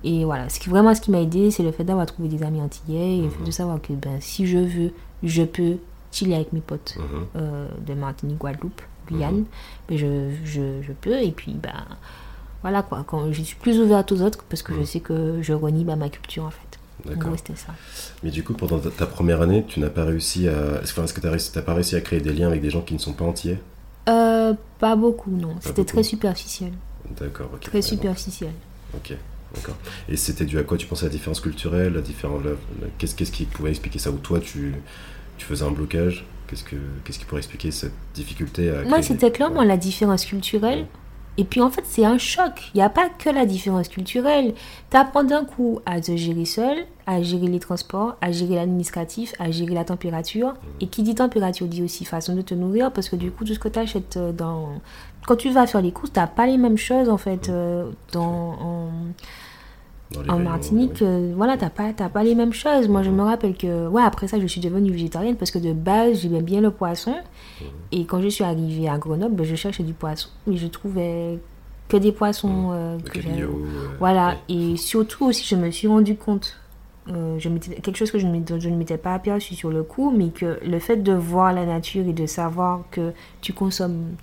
Et 0.05 0.25
voilà. 0.25 0.49
Ce 0.51 0.59
qui, 0.61 0.69
vraiment, 0.69 0.95
ce 0.95 1.01
qui 1.01 1.11
m'a 1.13 1.21
aidé, 1.21 1.51
c'est 1.51 1.63
le 1.63 1.71
fait 1.73 1.85
d'avoir 1.85 2.05
trouvé 2.07 2.29
des 2.29 2.43
amis 2.43 2.61
antillais. 2.61 3.19
Et 3.19 3.23
le 3.23 3.31
fait 3.31 3.45
de 3.45 3.51
savoir 3.53 3.81
que, 3.81 3.93
ben, 3.95 4.19
si 4.21 4.47
je 4.47 4.59
veux, 4.59 4.93
je 5.23 5.45
peux 5.45 5.77
chiller 6.13 6.35
avec 6.35 6.53
mes 6.53 6.61
potes 6.61 6.97
Mhm. 6.99 7.27
euh, 7.37 7.69
de 7.87 7.95
Martinique, 7.95 8.39
Guadeloupe, 8.39 8.83
Guyane, 9.11 9.45
mais 9.89 9.99
je, 9.99 10.31
je, 10.45 10.83
je 10.83 10.93
peux. 10.93 11.21
Et 11.21 11.33
puis, 11.33 11.53
ben, 11.53 11.85
voilà 12.63 12.83
quoi. 12.83 13.05
Quand 13.07 13.33
je 13.33 13.43
suis 13.43 13.57
plus 13.57 13.79
ouverte 13.81 14.13
aux 14.13 14.21
autres 14.23 14.45
parce 14.49 14.63
que 14.63 14.75
je 14.75 14.85
sais 14.85 15.01
que 15.01 15.43
je 15.43 15.53
renie 15.53 15.85
ben, 15.85 15.97
ma 15.97 16.09
culture 16.09 16.45
en 16.45 16.51
fait. 16.51 16.79
D'accord. 17.07 17.33
ça. 17.57 17.73
Mais 18.23 18.31
du 18.31 18.43
coup, 18.45 18.53
pendant 18.53 18.79
ta, 18.79 18.91
ta 18.91 19.07
première 19.07 19.41
année, 19.41 19.65
tu 19.67 19.81
n'as 19.81 19.89
pas 19.89 20.05
réussi 20.05 20.49
à. 20.49 20.83
Est-ce 20.83 20.93
que 20.95 21.01
est-ce 21.01 21.15
que 21.15 21.21
tu 21.21 21.59
n'as 21.59 21.65
pas 21.65 21.75
réussi 21.75 21.97
à 21.97 22.01
créer 22.01 22.21
des 22.21 22.33
liens 22.33 22.49
avec 22.49 22.61
des 22.61 22.71
gens 22.71 22.83
qui 22.83 22.95
ne 22.95 22.99
sont 22.99 23.13
pas 23.15 23.25
entiers? 23.25 23.59
Euh, 24.09 24.55
pas 24.79 24.97
beaucoup, 24.97 25.31
non. 25.31 25.55
C'était 25.61 25.85
très 25.85 26.03
superficiel. 26.03 26.73
D'accord, 27.19 27.51
ok. 27.55 27.61
Très 27.61 27.83
superficiel. 27.83 28.53
Ok, 28.95 29.15
d'accord. 29.55 29.77
Et 30.09 30.17
c'était 30.17 30.45
dû 30.45 30.59
à 30.59 30.63
quoi 30.63 30.77
Tu 30.77 30.87
pensais 30.87 31.07
à 31.07 31.09
la 31.09 31.13
différence 31.13 31.41
culturelle, 31.41 31.95
la 31.95 32.01
différence, 32.01 32.43
qu'est-ce, 32.99 33.15
qu'est-ce 33.15 33.33
qui 33.33 33.45
pouvait 33.45 33.71
expliquer 33.71 33.99
ça? 33.99 34.11
Ou 34.11 34.19
toi, 34.19 34.41
tu, 34.41 34.75
tu 35.39 35.47
faisais 35.47 35.65
un 35.65 35.71
blocage? 35.71 36.27
Qu'est-ce, 36.51 36.65
que, 36.65 36.77
qu'est-ce 37.05 37.19
qui 37.21 37.25
pourrait 37.25 37.41
expliquer 37.41 37.71
cette 37.71 37.93
difficulté 38.15 38.69
à 38.71 38.83
Moi, 38.83 38.99
des- 38.99 39.31
clairement 39.31 39.61
Ouais. 39.61 39.67
la 39.67 39.77
différence 39.77 40.25
culturelle. 40.25 40.87
Et 41.39 41.45
puis, 41.45 41.63
en 41.63 41.71
fait, 41.71 41.85
c'est 41.87 42.05
un 42.05 42.19
choc. 42.19 42.71
Il 42.75 42.79
n'y 42.79 42.83
a 42.83 42.91
pas 42.91 43.09
que 43.09 43.31
la 43.31 43.47
différence 43.47 43.89
culturelle. 43.89 44.53
Tu 44.91 44.97
apprends 44.97 45.23
d'un 45.25 45.45
coup 45.45 45.79
à 45.87 46.01
te 46.01 46.15
gérer 46.17 46.45
seul, 46.45 46.77
à 47.07 47.23
gérer 47.23 47.47
les 47.47 47.61
transports, 47.61 48.17
à 48.21 48.33
gérer 48.33 48.57
l'administratif, 48.57 49.33
à 49.39 49.51
gérer 49.53 49.73
la 49.75 49.85
température. 49.85 50.55
Et 50.81 50.89
qui 50.89 51.03
dit 51.05 51.15
température 51.15 51.67
dit 51.69 51.83
aussi 51.85 52.05
façon 52.05 52.35
de 52.35 52.43
te 52.43 52.53
nourrir, 52.53 52.93
parce 52.93 53.09
que 53.09 53.17
du 53.17 53.31
coup, 53.31 53.45
tout 53.45 53.55
ce 53.55 53.59
que 53.61 53.69
tu 53.69 53.79
achètes 53.79 54.19
dans... 54.37 54.71
Quand 55.27 55.37
tu 55.37 55.51
vas 55.51 55.67
faire 55.69 55.81
les 55.83 55.93
courses, 55.93 56.13
tu 56.13 56.19
n'as 56.19 56.27
pas 56.27 56.47
les 56.47 56.57
mêmes 56.59 56.77
choses, 56.79 57.09
en 57.09 57.17
fait, 57.17 57.49
euh, 57.49 57.89
dans... 58.13 58.57
en- 58.61 58.91
en 60.29 60.39
Martinique, 60.41 61.03
euh, 61.03 61.33
voilà, 61.37 61.57
t'as 61.57 61.71
pas, 61.71 61.93
pas 61.93 62.25
les 62.25 62.35
mêmes 62.35 62.53
choses. 62.53 62.89
Moi, 62.89 63.03
je 63.03 63.11
me 63.11 63.23
rappelle 63.23 63.57
que, 63.57 63.87
ouais, 63.89 64.03
après 64.03 64.27
ça, 64.29 64.41
je 64.41 64.47
suis 64.47 64.61
devenue 64.61 64.91
végétarienne 64.91 65.37
parce 65.37 65.51
que 65.51 65.59
de 65.59 65.73
base, 65.73 66.21
j'aimais 66.23 66.43
bien 66.43 66.61
le 66.61 66.71
poisson. 66.71 67.15
Et 67.93 68.05
quand 68.07 68.21
je 68.21 68.29
suis 68.29 68.43
arrivée 68.45 68.89
à 68.89 68.99
Grenoble, 68.99 69.35
ben, 69.37 69.45
je 69.47 69.55
cherchais 69.55 69.83
du 69.85 69.93
poisson. 69.93 70.29
Mais 70.47 70.57
je 70.57 70.67
trouvais 70.67 71.39
que 71.89 71.97
des 71.97 72.13
poissons 72.13 72.71
euh, 72.73 72.97
Le 73.05 73.09
que 73.11 73.21
j'aime. 73.21 73.39
euh, 73.41 73.47
Voilà. 73.99 74.37
ouais. 74.49 74.55
Et 74.73 74.77
surtout 74.77 75.27
aussi, 75.27 75.45
je 75.45 75.55
me 75.57 75.71
suis 75.71 75.87
rendu 75.89 76.17
compte, 76.17 76.57
euh, 77.09 77.37
je 77.39 77.49
quelque 77.49 77.97
chose 77.97 78.11
que 78.11 78.19
je, 78.19 78.27
ne 78.27 78.33
m'étais- 78.33 78.61
je 78.61 78.69
ne 78.69 78.77
m'étais 78.77 78.99
pas 78.99 79.15
aperçu 79.15 79.55
sur 79.55 79.71
le 79.71 79.83
coup, 79.83 80.11
mais 80.17 80.29
que 80.31 80.59
le 80.65 80.79
fait 80.79 80.97
de 80.97 81.13
voir 81.13 81.53
la 81.53 81.67
nature 81.67 82.07
et 82.07 82.13
de 82.13 82.27
savoir 82.27 82.83
que 82.91 83.13
tu 83.41 83.53
consommes 83.53 84.15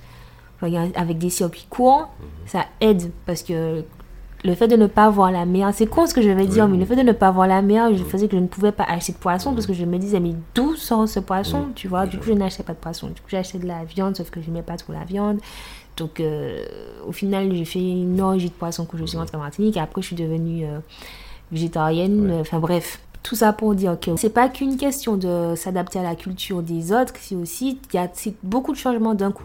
avec 0.95 1.17
des 1.17 1.30
circuits 1.30 1.67
courts, 1.69 2.10
ça 2.45 2.65
aide 2.82 3.12
parce 3.26 3.43
que 3.43 3.84
le 4.45 4.54
fait 4.56 4.67
de 4.67 4.76
ne 4.76 4.88
pas 4.88 5.10
voir 5.10 5.32
la 5.32 5.45
mer, 5.45 5.71
c'est 5.73 5.88
con 5.88 6.06
ce 6.06 6.13
que 6.13 6.21
je 6.21 6.30
vais 6.30 6.45
dire, 6.45 6.65
Oui. 6.65 6.71
mais 6.73 6.78
le 6.78 6.86
fait 6.86 6.95
de 6.95 7.02
ne 7.02 7.12
pas 7.12 7.32
voir 7.32 7.47
la 7.47 7.62
mer, 7.62 7.93
je 7.95 8.04
faisais 8.04 8.28
que 8.28 8.38
je 8.38 8.41
ne 8.41 8.47
pouvais 8.47 8.71
pas 8.71 8.84
acheter 8.84 9.12
de 9.13 9.17
poisson 9.17 9.54
parce 9.54 9.65
que 9.65 9.73
je 9.73 9.84
me 9.84 9.97
disais, 9.97 10.19
mais 10.19 10.34
d'où 10.54 10.76
sort 10.76 11.08
ce 11.10 11.19
poisson. 11.19 11.67
Tu 11.76 11.88
vois, 11.88 12.06
du 12.06 12.17
coup, 12.17 12.26
je 12.28 12.34
n'achetais 12.34 12.63
pas 12.63 12.73
de 12.73 12.78
poisson. 12.78 13.08
Du 13.08 13.13
coup, 13.15 13.28
j'achetais 13.30 13.58
de 13.58 13.65
la 13.67 13.84
viande, 13.84 14.15
sauf 14.15 14.30
que 14.30 14.39
je 14.41 14.47
n'aimais 14.47 14.62
pas 14.62 14.78
trop 14.78 14.93
la 14.93 15.04
viande. 15.06 15.39
Donc, 15.97 16.19
euh, 16.19 16.63
au 17.08 17.12
final, 17.12 17.54
j'ai 17.56 17.65
fait 17.65 17.80
une 17.80 18.21
orgie 18.21 18.50
de 18.50 18.54
poisson 18.54 18.86
quand 18.86 18.97
je 18.97 19.06
suis 19.06 19.17
rentrée 19.17 19.38
en 19.38 19.39
Martinique 19.41 19.76
et 19.78 19.80
après, 19.80 20.02
je 20.04 20.08
suis 20.08 20.15
devenue 20.15 20.65
euh, 20.65 20.80
végétarienne. 21.52 22.32
Enfin, 22.39 22.60
bref. 22.60 23.00
Tout 23.27 23.35
ça 23.35 23.51
pour 23.51 23.75
dire 23.75 23.99
que 23.99 24.15
c'est 24.15 24.29
pas 24.29 24.47
qu'une 24.47 24.77
question 24.77 25.17
de 25.17 25.53
s'adapter 25.57 25.99
à 25.99 26.03
la 26.03 26.15
culture 26.15 26.61
des 26.61 26.93
autres, 26.93 27.13
c'est 27.19 27.35
aussi, 27.35 27.77
il 27.91 27.95
y 27.97 27.99
a 27.99 28.07
beaucoup 28.41 28.71
de 28.71 28.77
changements 28.77 29.15
d'un 29.15 29.33
coup. 29.33 29.43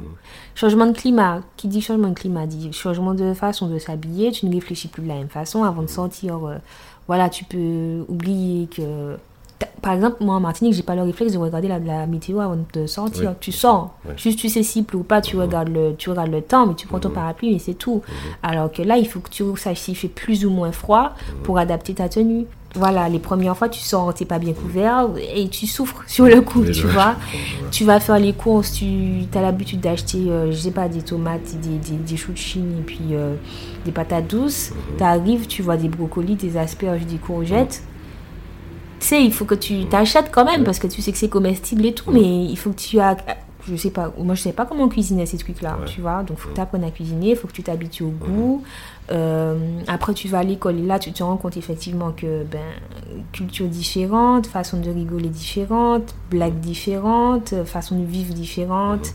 Changement 0.54 0.86
de 0.86 0.92
climat, 0.92 1.40
qui 1.56 1.66
dit 1.66 1.80
changement 1.80 2.08
de 2.10 2.14
climat 2.14 2.46
dit 2.46 2.72
changement 2.72 3.12
de 3.14 3.34
façon 3.34 3.66
de 3.66 3.78
s'habiller, 3.80 4.30
tu 4.30 4.46
ne 4.46 4.54
réfléchis 4.54 4.86
plus 4.86 5.02
de 5.02 5.08
la 5.08 5.14
même 5.14 5.28
façon 5.28 5.64
avant 5.64 5.82
de 5.82 5.88
sortir. 5.88 6.46
euh, 6.46 6.58
voilà, 7.08 7.28
tu 7.28 7.44
peux 7.44 8.04
oublier 8.08 8.68
que. 8.68 9.16
Par 9.80 9.92
exemple, 9.94 10.16
moi 10.24 10.36
en 10.36 10.40
Martinique, 10.40 10.74
j'ai 10.74 10.82
pas 10.82 10.94
le 10.96 11.02
réflexe 11.02 11.32
de 11.32 11.38
regarder 11.38 11.66
la, 11.68 11.78
la 11.80 12.06
météo 12.06 12.38
avant 12.40 12.56
de 12.72 12.86
sortir. 12.86 13.30
Oui, 13.30 13.36
tu 13.40 13.50
sors, 13.52 13.96
juste 14.16 14.38
tu 14.38 14.48
sais 14.48 14.62
s'il 14.64 14.84
pleut 14.84 14.98
ou 14.98 15.02
pas, 15.04 15.20
tu, 15.20 15.36
regardes 15.36 15.68
le, 15.68 15.94
tu 15.96 16.10
regardes 16.10 16.30
le 16.32 16.42
temps, 16.42 16.66
mais 16.66 16.74
tu 16.74 16.86
prends 16.88 16.98
ton 17.00 17.08
Mhm. 17.10 17.14
parapluie 17.14 17.54
et 17.54 17.58
c'est 17.60 17.74
tout. 17.74 18.02
Alors 18.44 18.70
que 18.72 18.82
là, 18.82 18.96
il 18.96 19.06
faut 19.08 19.18
que 19.20 19.30
tu 19.30 19.44
saches 19.56 19.78
s'il 19.80 19.96
fait 19.96 20.08
plus 20.08 20.44
ou 20.46 20.50
moins 20.50 20.70
froid 20.72 21.12
pour 21.44 21.58
adapter 21.58 21.94
ta 21.94 22.08
tenue. 22.08 22.46
Voilà, 22.74 23.06
les 23.10 23.18
premières 23.18 23.54
fois, 23.56 23.68
tu 23.68 23.80
sors, 23.80 24.14
t'es 24.14 24.24
pas 24.24 24.38
bien 24.38 24.54
couvert 24.54 25.08
et 25.34 25.46
tu 25.48 25.66
souffres 25.66 26.02
sur 26.06 26.24
le 26.24 26.40
coup, 26.40 26.64
tu 26.64 26.86
vois. 26.86 27.16
Tu 27.70 27.84
vas 27.84 28.00
faire 28.00 28.18
les 28.18 28.32
courses, 28.32 28.72
tu 28.72 29.24
as 29.34 29.42
l'habitude 29.42 29.80
d'acheter, 29.80 30.30
euh, 30.30 30.50
je 30.50 30.56
sais 30.56 30.70
pas, 30.70 30.88
des 30.88 31.02
tomates, 31.02 31.54
des, 31.60 31.76
des, 31.76 31.96
des 31.98 32.16
choux 32.16 32.32
de 32.32 32.38
Chine 32.38 32.76
et 32.78 32.82
puis 32.82 32.98
euh, 33.12 33.34
des 33.84 33.92
patates 33.92 34.26
douces. 34.28 34.70
Mhm. 34.70 34.96
Tu 34.96 35.04
arrives, 35.04 35.46
tu 35.46 35.60
vois 35.62 35.76
des 35.76 35.88
brocolis, 35.88 36.36
des 36.36 36.56
asperges, 36.56 37.04
des 37.04 37.16
courgettes. 37.18 37.82
Tu 39.00 39.06
sais, 39.08 39.22
il 39.22 39.32
faut 39.34 39.44
que 39.44 39.54
tu 39.56 39.84
t'achètes 39.86 40.30
quand 40.32 40.44
même 40.46 40.64
parce 40.64 40.78
que 40.78 40.86
tu 40.86 41.02
sais 41.02 41.12
que 41.12 41.18
c'est 41.18 41.28
comestible 41.28 41.84
et 41.84 41.92
tout, 41.92 42.10
Mhm. 42.10 42.18
mais 42.20 42.44
il 42.46 42.56
faut 42.56 42.70
que 42.70 42.80
tu. 42.80 42.98
Je 43.68 43.76
sais 43.76 43.90
pas, 43.90 44.12
moi 44.18 44.34
je 44.34 44.42
sais 44.42 44.52
pas 44.52 44.66
comment 44.66 44.88
cuisiner 44.88 45.24
ces 45.24 45.38
trucs-là, 45.38 45.78
Ouais. 45.80 45.86
tu 45.86 46.00
vois. 46.00 46.22
Donc 46.24 46.38
faut 46.38 46.48
que 46.48 46.54
tu 46.54 46.60
apprennes 46.60 46.82
à 46.84 46.90
cuisiner, 46.90 47.30
il 47.30 47.36
faut 47.36 47.46
que 47.46 47.52
tu 47.52 47.62
t'habitues 47.62 48.02
au 48.02 48.10
goût. 48.10 48.62
Euh, 49.12 49.56
après, 49.86 50.14
tu 50.14 50.26
vas 50.28 50.38
à 50.38 50.42
l'école 50.42 50.78
et 50.78 50.82
là, 50.86 50.98
tu 50.98 51.12
te 51.12 51.22
rends 51.22 51.36
compte 51.36 51.56
effectivement 51.56 52.10
que 52.12 52.44
ben, 52.44 52.60
culture 53.32 53.66
différente, 53.68 54.46
façon 54.46 54.78
de 54.80 54.90
rigoler 54.90 55.28
différente, 55.28 56.14
blagues 56.30 56.58
différentes, 56.60 57.54
façon 57.64 57.98
de 57.98 58.04
vivre 58.04 58.34
différente, 58.34 59.14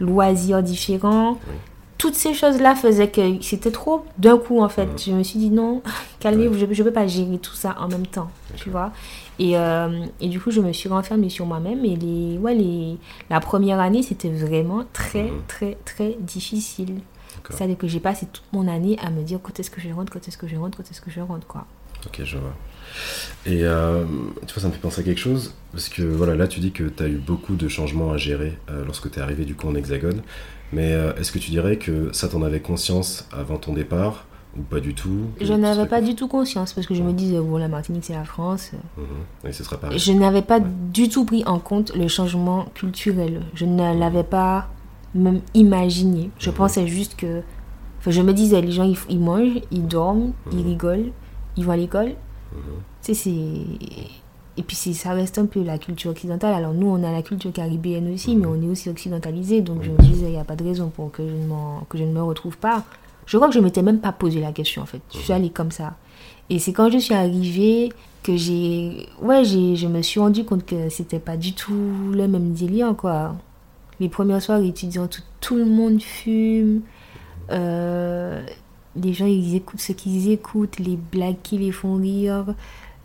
loisirs 0.00 0.62
différents. 0.62 1.38
Toutes 1.98 2.14
ces 2.14 2.32
choses-là 2.32 2.76
faisaient 2.76 3.10
que 3.10 3.42
c'était 3.42 3.72
trop 3.72 4.04
d'un 4.18 4.38
coup 4.38 4.62
en 4.62 4.68
fait. 4.68 4.88
Je 5.04 5.10
me 5.12 5.22
suis 5.24 5.38
dit 5.38 5.50
non, 5.50 5.82
calmez-vous, 6.20 6.54
je 6.56 6.64
ne 6.66 6.82
peux 6.84 6.92
pas 6.92 7.06
gérer 7.08 7.38
tout 7.38 7.54
ça 7.54 7.74
en 7.80 7.88
même 7.88 8.06
temps, 8.06 8.30
tu 8.56 8.70
vois. 8.70 8.92
Et, 9.40 9.56
euh, 9.58 10.04
et 10.20 10.28
du 10.28 10.40
coup, 10.40 10.50
je 10.52 10.60
me 10.60 10.72
suis 10.72 10.88
renfermée 10.88 11.28
sur 11.28 11.44
moi-même. 11.44 11.84
Et 11.84 11.96
les, 11.96 12.38
ouais, 12.38 12.54
les, 12.54 12.96
la 13.30 13.40
première 13.40 13.80
année, 13.80 14.02
c'était 14.02 14.30
vraiment 14.30 14.84
très, 14.92 15.24
Mhm. 15.24 15.42
très, 15.48 15.76
très 15.84 16.16
difficile. 16.20 17.00
C'est-à-dire 17.50 17.78
que 17.78 17.86
j'ai 17.88 18.00
passé 18.00 18.26
toute 18.32 18.44
mon 18.52 18.68
année 18.68 18.96
à 19.02 19.10
me 19.10 19.22
dire 19.22 19.38
quand 19.42 19.58
est-ce 19.58 19.70
que 19.70 19.80
je 19.80 19.88
rentre, 19.90 20.12
quand 20.12 20.26
est-ce 20.28 20.36
que 20.38 20.46
je 20.48 20.56
rentre, 20.56 20.76
quand 20.78 20.88
est-ce 20.90 21.00
que 21.00 21.10
je 21.10 21.20
rentre, 21.20 21.46
quoi. 21.46 21.66
Ok, 22.06 22.20
je 22.24 22.36
vois. 22.36 22.54
Et 23.46 23.64
euh, 23.64 24.04
tu 24.46 24.54
vois, 24.54 24.62
ça 24.62 24.68
me 24.68 24.72
fait 24.72 24.78
penser 24.80 25.00
à 25.00 25.04
quelque 25.04 25.20
chose, 25.20 25.54
parce 25.72 25.88
que 25.88 26.02
voilà, 26.02 26.34
là 26.34 26.46
tu 26.48 26.60
dis 26.60 26.70
que 26.72 26.84
tu 26.84 27.02
as 27.02 27.08
eu 27.08 27.16
beaucoup 27.16 27.54
de 27.56 27.68
changements 27.68 28.12
à 28.12 28.16
gérer 28.16 28.56
euh, 28.70 28.84
lorsque 28.84 29.10
tu 29.10 29.18
es 29.18 29.22
arrivé 29.22 29.44
du 29.44 29.54
coup 29.54 29.68
en 29.68 29.74
hexagone, 29.74 30.22
mais 30.72 30.92
euh, 30.92 31.14
est-ce 31.14 31.32
que 31.32 31.38
tu 31.38 31.50
dirais 31.50 31.76
que 31.76 32.12
ça 32.12 32.28
t'en 32.28 32.42
avais 32.42 32.60
conscience 32.60 33.28
avant 33.32 33.56
ton 33.56 33.72
départ, 33.72 34.26
Ou 34.58 34.62
pas 34.62 34.80
du 34.80 34.94
tout? 34.94 35.26
Je 35.40 35.52
n'avais 35.52 35.86
pas 35.86 36.00
du 36.00 36.14
tout 36.14 36.28
conscience 36.28 36.72
parce 36.72 36.86
que 36.86 36.94
je 36.94 37.02
me 37.02 37.12
disais, 37.12 37.38
bon, 37.38 37.56
la 37.56 37.68
Martinique, 37.68 38.04
c'est 38.04 38.14
la 38.14 38.24
France. 38.24 38.72
Mhm. 38.96 39.48
Et 39.48 39.52
ce 39.52 39.64
sera 39.64 39.78
pareil. 39.78 39.98
Je 39.98 40.12
n'avais 40.12 40.42
pas 40.42 40.60
du 40.60 41.08
tout 41.08 41.24
pris 41.24 41.44
en 41.46 41.58
compte 41.58 41.94
le 41.94 42.08
changement 42.08 42.66
culturel. 42.74 43.42
Je 43.54 43.64
ne 43.64 43.98
l'avais 43.98 44.24
pas 44.24 44.68
même 45.14 45.40
imaginé. 45.54 46.30
Je 46.38 46.50
mhm. 46.50 46.56
pensais 46.56 46.86
juste 46.86 47.16
que. 47.16 47.42
Enfin, 47.98 48.10
je 48.10 48.22
me 48.22 48.32
disais, 48.32 48.60
les 48.60 48.70
gens, 48.70 48.84
ils, 48.84 48.96
ils 49.08 49.18
mangent, 49.20 49.60
ils 49.70 49.86
dorment, 49.86 50.32
ils 50.52 50.58
mhm. 50.58 50.66
rigolent, 50.66 51.12
ils 51.56 51.64
vont 51.64 51.72
à 51.72 51.76
l'école. 51.76 52.12
Tu 53.02 53.14
sais, 53.14 53.14
c'est 53.14 53.30
et 54.58 54.62
puis 54.62 54.74
ça 54.74 55.12
reste 55.12 55.38
un 55.38 55.46
peu 55.46 55.62
la 55.62 55.78
culture 55.78 56.10
occidentale. 56.10 56.52
Alors 56.52 56.74
nous, 56.74 56.88
on 56.88 57.04
a 57.04 57.12
la 57.12 57.22
culture 57.22 57.52
caribéenne 57.52 58.12
aussi, 58.12 58.34
mais 58.34 58.46
on 58.46 58.60
est 58.60 58.66
aussi 58.66 58.90
occidentalisé. 58.90 59.60
Donc 59.60 59.84
je 59.84 59.90
me 59.90 59.98
disais, 59.98 60.26
il 60.26 60.32
n'y 60.32 60.38
a 60.38 60.44
pas 60.44 60.56
de 60.56 60.64
raison 60.64 60.88
pour 60.88 61.12
que 61.12 61.22
je, 61.22 61.32
ne 61.32 61.84
que 61.88 61.96
je 61.96 62.02
ne 62.02 62.12
me 62.12 62.20
retrouve 62.20 62.58
pas. 62.58 62.82
Je 63.26 63.36
crois 63.36 63.46
que 63.48 63.54
je 63.54 63.60
ne 63.60 63.64
m'étais 63.64 63.82
même 63.82 64.00
pas 64.00 64.10
posé 64.10 64.40
la 64.40 64.50
question 64.50 64.82
en 64.82 64.86
fait. 64.86 65.00
Je 65.12 65.18
suis 65.18 65.32
allée 65.32 65.50
comme 65.50 65.70
ça. 65.70 65.94
Et 66.50 66.58
c'est 66.58 66.72
quand 66.72 66.90
je 66.90 66.98
suis 66.98 67.14
arrivée 67.14 67.92
que 68.24 68.36
j'ai... 68.36 69.06
Ouais, 69.22 69.44
je 69.44 69.86
me 69.86 70.02
suis 70.02 70.18
rendu 70.18 70.44
compte 70.44 70.66
que 70.66 70.88
c'était 70.88 71.20
pas 71.20 71.36
du 71.36 71.52
tout 71.52 72.10
le 72.12 72.26
même 72.26 72.52
délire 72.52 72.96
quoi. 72.96 73.36
Les 74.00 74.08
premières 74.08 74.42
soirs 74.42 74.60
étudiants, 74.60 75.06
tout, 75.06 75.22
tout 75.40 75.54
le 75.54 75.66
monde 75.66 76.02
fume. 76.02 76.80
Euh, 77.52 78.44
les 78.96 79.12
gens, 79.12 79.26
ils 79.26 79.54
écoutent 79.54 79.80
ce 79.80 79.92
qu'ils 79.92 80.30
écoutent, 80.32 80.80
les 80.80 80.96
blagues 80.96 81.36
qui 81.44 81.58
les 81.58 81.70
font 81.70 81.94
rire 81.94 82.54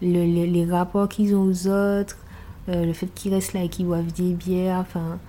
les 0.03 0.65
rapports 0.69 1.09
qu'ils 1.09 1.35
ont 1.35 1.43
aux 1.43 1.67
autres, 1.67 2.17
euh, 2.69 2.85
le 2.85 2.93
fait 2.93 3.07
qu'ils 3.07 3.33
restent 3.33 3.53
là 3.53 3.63
et 3.63 3.69
qu'ils 3.69 3.85
boivent 3.85 4.13
des 4.13 4.33
bières, 4.33 4.79
enfin. 4.79 5.19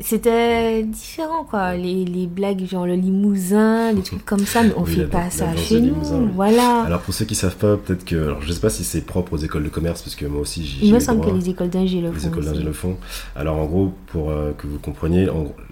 C'était 0.00 0.82
différent, 0.82 1.44
quoi. 1.44 1.76
Les, 1.76 2.04
les, 2.04 2.26
blagues, 2.26 2.66
genre 2.66 2.86
le 2.86 2.94
limousin, 2.94 3.92
des 3.92 4.02
trucs 4.02 4.24
comme 4.24 4.44
ça, 4.44 4.62
mais 4.62 4.72
on 4.76 4.84
fait 4.84 5.06
pas 5.06 5.30
ça 5.30 5.54
chez 5.54 5.80
nous. 5.80 5.94
Voilà. 6.34 6.82
Alors, 6.82 7.00
pour 7.02 7.14
ceux 7.14 7.24
qui 7.26 7.34
savent 7.34 7.56
pas, 7.56 7.76
peut-être 7.76 8.04
que. 8.04 8.16
Alors, 8.16 8.42
je 8.42 8.52
sais 8.52 8.60
pas 8.60 8.70
si 8.70 8.84
c'est 8.84 9.02
propre 9.02 9.34
aux 9.34 9.36
écoles 9.36 9.64
de 9.64 9.68
commerce, 9.68 10.02
parce 10.02 10.16
que 10.16 10.24
moi 10.24 10.40
aussi, 10.40 10.64
j'y 10.64 10.86
Il 10.86 10.94
me 10.94 10.98
semble 10.98 11.24
que 11.24 11.30
les 11.30 11.50
écoles 11.50 11.68
d'ingé 11.68 12.00
le 12.00 12.10
font. 12.10 12.18
Les 12.18 12.26
écoles 12.26 12.44
d'ingé 12.44 12.62
le 12.62 12.72
font. 12.72 12.96
Alors, 13.36 13.58
en 13.58 13.66
gros, 13.66 13.92
pour 14.06 14.30
euh, 14.30 14.52
que 14.56 14.66
vous 14.66 14.78
compreniez, 14.78 15.28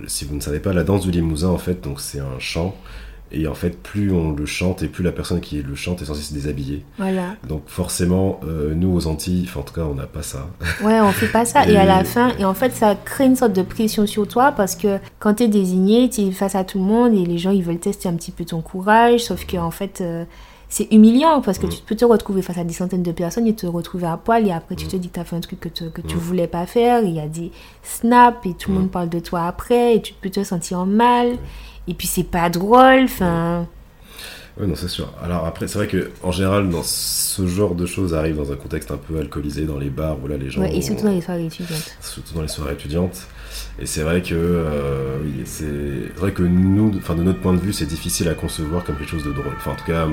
si 0.06 0.26
vous 0.26 0.34
ne 0.34 0.40
savez 0.40 0.60
pas, 0.60 0.72
la 0.74 0.84
danse 0.84 1.02
du 1.02 1.10
limousin, 1.10 1.48
en 1.48 1.58
fait, 1.58 1.82
donc 1.82 2.00
c'est 2.00 2.20
un 2.20 2.38
chant 2.38 2.76
et 3.32 3.46
en 3.46 3.54
fait, 3.54 3.80
plus 3.80 4.12
on 4.12 4.32
le 4.32 4.44
chante 4.46 4.82
et 4.82 4.88
plus 4.88 5.04
la 5.04 5.12
personne 5.12 5.40
qui 5.40 5.62
le 5.62 5.74
chante 5.74 6.02
est 6.02 6.06
censée 6.06 6.22
se 6.22 6.34
déshabiller. 6.34 6.84
Voilà. 6.98 7.36
Donc 7.46 7.62
forcément, 7.66 8.40
euh, 8.44 8.74
nous 8.74 8.92
aux 8.94 9.06
Antilles, 9.06 9.48
en 9.54 9.62
tout 9.62 9.74
cas, 9.74 9.82
on 9.82 9.94
n'a 9.94 10.06
pas 10.06 10.22
ça. 10.22 10.48
Ouais, 10.82 11.00
on 11.00 11.12
fait 11.12 11.28
pas 11.28 11.44
ça. 11.44 11.64
et... 11.68 11.76
à 11.76 11.84
la 11.84 12.04
fin, 12.04 12.36
et 12.38 12.44
en 12.44 12.54
fait, 12.54 12.72
ça 12.72 12.96
crée 12.96 13.26
une 13.26 13.36
sorte 13.36 13.52
de 13.52 13.62
pression 13.62 14.06
sur 14.06 14.26
toi 14.26 14.52
parce 14.52 14.74
que 14.74 14.98
quand 15.20 15.34
tu 15.34 15.44
es 15.44 15.48
désigné, 15.48 16.10
tu 16.10 16.22
es 16.22 16.32
face 16.32 16.54
à 16.54 16.64
tout 16.64 16.78
le 16.78 16.84
monde 16.84 17.14
et 17.14 17.24
les 17.24 17.38
gens, 17.38 17.50
ils 17.50 17.62
veulent 17.62 17.78
tester 17.78 18.08
un 18.08 18.14
petit 18.14 18.32
peu 18.32 18.44
ton 18.44 18.62
courage. 18.62 19.20
Sauf 19.20 19.46
que 19.46 19.56
en 19.56 19.70
fait, 19.70 20.00
euh, 20.00 20.24
c'est 20.68 20.92
humiliant 20.92 21.40
parce 21.40 21.58
que 21.58 21.66
mm. 21.66 21.70
tu 21.70 21.82
peux 21.82 21.96
te 21.96 22.04
retrouver 22.04 22.42
face 22.42 22.58
à 22.58 22.64
des 22.64 22.72
centaines 22.72 23.02
de 23.02 23.12
personnes 23.12 23.46
et 23.46 23.54
te 23.54 23.66
retrouver 23.66 24.06
à 24.06 24.16
poil 24.16 24.46
et 24.46 24.52
après 24.52 24.76
tu 24.76 24.86
mm. 24.86 24.88
te 24.88 24.96
dis 24.96 25.08
que 25.08 25.14
tu 25.14 25.20
as 25.20 25.24
fait 25.24 25.36
un 25.36 25.40
truc 25.40 25.60
que, 25.60 25.68
que 25.68 26.00
tu 26.00 26.16
mm. 26.16 26.18
voulais 26.18 26.46
pas 26.46 26.64
faire. 26.66 27.02
Il 27.02 27.14
y 27.14 27.20
a 27.20 27.28
des 27.28 27.50
snaps 27.82 28.46
et 28.46 28.54
tout 28.54 28.70
le 28.72 28.78
monde 28.78 28.90
parle 28.90 29.08
de 29.08 29.18
toi 29.18 29.46
après 29.46 29.96
et 29.96 30.02
tu 30.02 30.14
peux 30.14 30.30
te 30.30 30.42
sentir 30.42 30.86
mal 30.86 31.36
et 31.88 31.94
puis 31.94 32.06
c'est 32.06 32.24
pas 32.24 32.50
drôle, 32.50 33.04
enfin. 33.04 33.66
Oui, 34.58 34.66
non, 34.66 34.74
c'est 34.74 34.88
sûr. 34.88 35.12
Alors 35.22 35.46
après, 35.46 35.68
c'est 35.68 35.78
vrai 35.78 35.86
que 35.86 36.10
en 36.22 36.32
général, 36.32 36.68
dans 36.68 36.82
ce 36.82 37.46
genre 37.46 37.74
de 37.74 37.86
choses 37.86 38.14
arrive 38.14 38.36
dans 38.36 38.52
un 38.52 38.56
contexte 38.56 38.90
un 38.90 38.96
peu 38.96 39.18
alcoolisé, 39.18 39.64
dans 39.64 39.78
les 39.78 39.90
bars, 39.90 40.16
voilà, 40.16 40.36
les 40.36 40.50
gens. 40.50 40.60
Ouais, 40.60 40.76
et 40.76 40.82
surtout 40.82 41.04
dans 41.04 41.12
les 41.12 41.20
soirées 41.20 41.46
étudiantes. 41.46 41.96
Surtout 42.00 42.34
dans 42.34 42.42
les 42.42 42.48
soirées 42.48 42.74
étudiantes. 42.74 43.26
Et 43.80 43.86
c'est 43.86 44.02
vrai 44.02 44.20
que, 44.22 44.34
euh, 44.34 45.18
c'est 45.44 45.64
vrai 46.16 46.32
que 46.32 46.42
nous, 46.42 46.92
enfin 46.98 47.14
de 47.14 47.22
notre 47.22 47.40
point 47.40 47.54
de 47.54 47.60
vue, 47.60 47.72
c'est 47.72 47.86
difficile 47.86 48.28
à 48.28 48.34
concevoir 48.34 48.84
comme 48.84 48.96
quelque 48.96 49.10
chose 49.10 49.24
de 49.24 49.32
drôle. 49.32 49.54
Enfin, 49.56 49.72
en 49.72 49.76
tout 49.76 49.86
cas, 49.86 50.06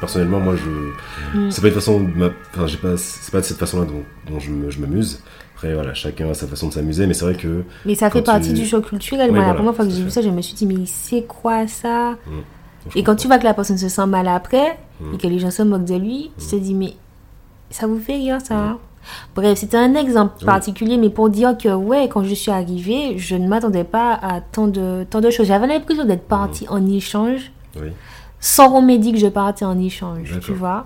personnellement, 0.00 0.40
moi, 0.40 0.54
je, 0.56 1.38
mm. 1.38 1.50
c'est 1.50 1.62
pas 1.62 1.68
une 1.68 1.74
façon, 1.74 2.06
enfin, 2.54 2.66
j'ai 2.66 2.76
pas, 2.76 2.96
c'est 2.96 3.32
pas 3.32 3.40
de 3.40 3.46
cette 3.46 3.58
façon-là 3.58 3.86
dont, 3.86 4.02
dont 4.28 4.40
je 4.40 4.80
m'amuse. 4.80 5.20
Après, 5.56 5.72
voilà, 5.72 5.94
chacun 5.94 6.28
a 6.28 6.34
sa 6.34 6.46
façon 6.46 6.68
de 6.68 6.74
s'amuser, 6.74 7.06
mais 7.06 7.14
c'est 7.14 7.24
vrai 7.24 7.34
que. 7.34 7.64
Mais 7.86 7.94
ça 7.94 8.10
fait 8.10 8.20
partie 8.20 8.52
du 8.52 8.66
choc 8.66 8.90
culturel. 8.90 9.32
Moi, 9.32 9.46
la 9.46 9.54
première 9.54 9.74
fois 9.74 9.86
que 9.86 9.90
j'ai 9.90 10.02
vu 10.02 10.10
ça, 10.10 10.20
je 10.20 10.28
me 10.28 10.42
suis 10.42 10.52
dit, 10.54 10.66
mais 10.66 10.84
c'est 10.84 11.22
quoi 11.22 11.66
ça 11.66 12.10
mmh. 12.10 12.90
Et 12.94 13.02
quand 13.02 13.16
tu 13.16 13.26
vois 13.26 13.38
que 13.38 13.44
la 13.44 13.54
personne 13.54 13.78
se 13.78 13.88
sent 13.88 14.06
mal 14.06 14.28
après, 14.28 14.78
mmh. 15.00 15.14
et 15.14 15.16
que 15.18 15.26
les 15.26 15.38
gens 15.38 15.50
se 15.50 15.62
moquent 15.62 15.86
de 15.86 15.94
lui, 15.94 16.30
tu 16.38 16.46
te 16.46 16.56
dis, 16.56 16.74
mais 16.74 16.92
ça 17.70 17.86
vous 17.86 17.98
fait 17.98 18.16
rire, 18.16 18.38
ça 18.44 18.76
Bref, 19.34 19.56
c'était 19.58 19.78
un 19.78 19.94
exemple 19.94 20.44
particulier, 20.44 20.98
mais 20.98 21.08
pour 21.08 21.30
dire 21.30 21.56
que, 21.56 21.72
ouais, 21.72 22.08
quand 22.08 22.22
je 22.22 22.34
suis 22.34 22.50
arrivée, 22.50 23.16
je 23.16 23.34
ne 23.34 23.48
m'attendais 23.48 23.84
pas 23.84 24.12
à 24.12 24.42
tant 24.42 24.66
de, 24.66 25.06
tant 25.08 25.22
de 25.22 25.30
choses. 25.30 25.46
J'avais 25.46 25.66
l'impression 25.66 26.04
d'être 26.04 26.26
partie 26.26 26.68
en 26.68 26.86
échange, 26.86 27.50
sans 28.40 28.68
qu'on 28.68 28.82
m'ait 28.82 28.98
dit 28.98 29.12
que 29.12 29.18
je 29.18 29.28
partais 29.28 29.64
en 29.64 29.78
échange, 29.78 30.38
tu 30.42 30.52
vois? 30.52 30.84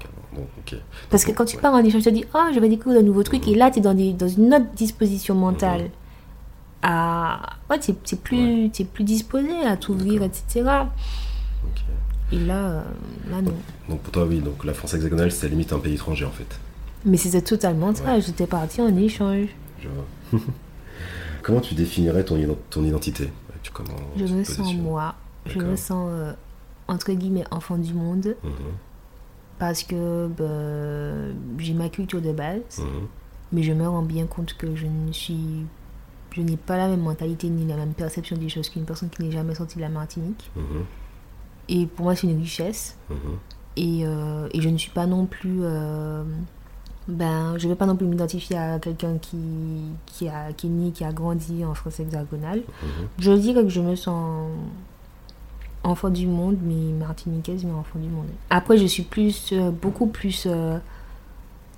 Parce 1.11 1.25
que 1.25 1.33
quand 1.33 1.45
tu 1.45 1.57
pars 1.57 1.75
en 1.75 1.79
échange, 1.79 2.03
tu 2.03 2.11
te 2.11 2.15
dis, 2.15 2.25
oh, 2.35 2.49
je 2.55 2.61
vais 2.61 2.69
découvrir 2.69 3.01
un 3.01 3.05
nouveau 3.05 3.23
truc, 3.23 3.47
et 3.49 3.55
là, 3.55 3.71
tu 3.71 3.79
es 3.79 3.83
dans, 3.83 3.95
dans 3.95 4.29
une 4.29 4.55
autre 4.55 4.73
disposition 4.75 5.35
mentale. 5.35 5.91
À... 6.83 7.57
Ouais, 7.69 7.79
tu 7.79 7.91
es, 7.91 8.17
plus, 8.17 8.67
es 8.67 8.85
plus 8.85 9.05
disposé 9.05 9.65
à 9.67 9.77
t'ouvrir, 9.77 10.23
etc. 10.23 10.65
Et 12.33 12.39
là, 12.39 12.71
euh, 12.71 12.83
là, 13.31 13.43
non. 13.43 13.53
Donc 13.89 14.01
pour 14.01 14.13
toi, 14.13 14.25
oui, 14.25 14.39
donc 14.39 14.65
la 14.65 14.73
France 14.73 14.95
hexagonale, 14.95 15.33
c'était 15.33 15.49
limite 15.49 15.73
un 15.73 15.79
pays 15.79 15.95
étranger, 15.95 16.25
en 16.25 16.31
fait. 16.31 16.59
Mais 17.05 17.17
c'était 17.17 17.43
totalement 17.43 17.95
ça, 17.95 18.21
j'étais 18.21 18.47
partie 18.47 18.81
en 18.81 18.97
échange. 18.97 19.49
Je 19.81 19.89
vois. 19.89 20.41
comment 21.43 21.61
tu 21.61 21.75
définirais 21.75 22.25
ton, 22.25 22.39
ton 22.71 22.85
identité? 22.85 23.31
Comment 23.73 23.97
Je 24.17 24.25
me 24.25 24.43
sens 24.43 24.75
moi, 24.75 25.15
je 25.47 25.59
me 25.59 25.77
sens, 25.77 26.09
euh, 26.11 26.33
entre 26.89 27.13
guillemets, 27.13 27.45
enfant 27.51 27.77
du 27.77 27.93
monde. 27.93 28.37
Mhm 28.43 28.51
parce 29.61 29.83
que 29.83 30.27
bah, 30.27 31.37
j'ai 31.59 31.75
ma 31.75 31.91
culture 31.91 32.23
de 32.23 32.33
base, 32.33 32.79
mhm. 32.79 33.07
mais 33.53 33.63
je 33.63 33.73
me 33.73 33.87
rends 33.87 34.03
bien 34.03 34.27
compte 34.27 34.55
que 34.55 34.75
je 34.75 34.87
ne 34.87 35.13
suis, 35.13 35.67
je 36.33 36.41
n'ai 36.41 36.57
pas 36.57 36.79
la 36.79 36.89
même 36.89 37.03
mentalité 37.03 37.51
ni 37.51 37.67
la 37.67 37.77
même 37.77 37.93
perception 37.93 38.37
des 38.37 38.49
choses 38.49 38.71
qu'une 38.71 38.87
personne 38.87 39.11
qui 39.11 39.23
n'est 39.23 39.31
jamais 39.31 39.55
sortie 39.55 39.77
de 39.77 39.83
la 39.83 39.91
Martinique. 39.91 40.51
Mhm. 40.57 40.85
Et 41.69 41.87
pour 41.87 42.07
moi, 42.07 42.17
c'est 42.17 42.27
une 42.27 42.41
richesse. 42.41 42.97
Mhm. 43.11 43.17
Et, 43.77 44.01
euh, 44.05 44.49
et, 44.53 44.63
je 44.63 44.69
ne 44.71 44.79
suis 44.79 44.91
pas 44.91 45.07
non 45.07 45.27
plus, 45.27 45.59
euh, 45.61 46.25
ben, 47.07 47.59
je 47.59 47.67
ne 47.67 47.73
vais 47.73 47.77
pas 47.77 47.87
non 47.87 47.97
plus 47.97 48.07
m'identifier 48.07 48.57
à 48.57 48.79
quelqu'un 48.79 49.19
qui, 49.19 49.37
qui, 50.07 50.27
a, 50.29 50.55
qui 50.55 50.69
est 50.69 50.71
né, 50.71 50.91
qui 50.91 51.05
a 51.05 51.13
grandi 51.13 51.67
en 51.67 51.75
France 51.75 52.01
hexagonale. 52.01 52.63
Je 53.19 53.33
dirais 53.33 53.63
que 53.63 53.69
je 53.69 53.81
me 53.83 53.95
sens 53.95 54.51
enfant 55.85 56.11
du 56.11 56.27
monde, 56.27 56.59
mais 56.63 56.93
martiniquaise, 56.99 57.65
mais 57.65 57.73
enfant 57.73 57.99
du 57.99 58.09
monde. 58.09 58.27
Après, 58.51 58.77
je 58.77 58.87
suis 58.87 59.03
plus, 59.03 59.51
euh, 59.53 59.71
beaucoup 59.71 60.07
plus. 60.07 60.45
Euh, 60.47 60.79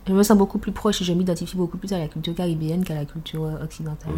je 0.06 0.12
me 0.12 0.22
sens 0.22 0.36
beaucoup 0.36 0.58
plus 0.58 0.72
proche 0.72 1.00
et 1.00 1.04
je 1.04 1.12
m'identifie 1.12 1.56
beaucoup 1.56 1.78
plus 1.78 1.92
à 1.92 1.98
la 1.98 2.08
culture 2.08 2.34
caribéenne 2.34 2.84
qu'à 2.84 2.94
la 2.94 3.04
culture 3.04 3.44
euh, 3.44 3.64
occidentale. 3.64 4.12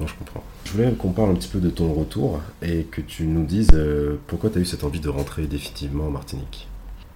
Mmh. 0.00 0.06
je 0.06 0.14
comprends. 0.14 0.42
Je 0.64 0.72
voulais 0.72 0.92
qu'on 0.92 1.12
parle 1.12 1.30
un 1.30 1.34
petit 1.34 1.48
peu 1.48 1.60
de 1.60 1.70
ton 1.70 1.92
retour 1.92 2.40
et 2.62 2.84
que 2.84 3.00
tu 3.02 3.26
nous 3.26 3.44
dises 3.44 3.78
pourquoi 4.26 4.50
tu 4.50 4.58
as 4.58 4.60
eu 4.62 4.64
cette 4.64 4.84
envie 4.84 5.00
de 5.00 5.08
rentrer 5.08 5.46
définitivement 5.46 6.06
en 6.06 6.10
Martinique? 6.10 6.68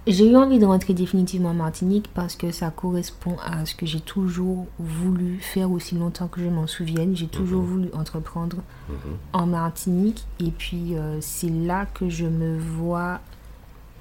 J'ai 0.07 0.31
eu 0.31 0.35
envie 0.35 0.57
de 0.57 0.65
rentrer 0.65 0.95
définitivement 0.95 1.49
en 1.49 1.53
Martinique 1.53 2.09
parce 2.13 2.35
que 2.35 2.51
ça 2.51 2.71
correspond 2.71 3.35
à 3.45 3.65
ce 3.67 3.75
que 3.75 3.85
j'ai 3.85 3.99
toujours 3.99 4.65
voulu 4.79 5.37
faire 5.39 5.71
aussi 5.71 5.93
longtemps 5.93 6.27
que 6.27 6.41
je 6.41 6.47
m'en 6.47 6.65
souvienne. 6.65 7.15
J'ai 7.15 7.27
toujours 7.27 7.61
mhm. 7.61 7.67
voulu 7.67 7.89
entreprendre 7.93 8.57
mhm. 8.89 8.95
en 9.33 9.45
Martinique 9.45 10.25
et 10.39 10.49
puis 10.49 10.95
euh, 10.95 11.19
c'est 11.21 11.51
là 11.51 11.85
que 11.85 12.09
je 12.09 12.25
me 12.25 12.57
vois 12.57 13.19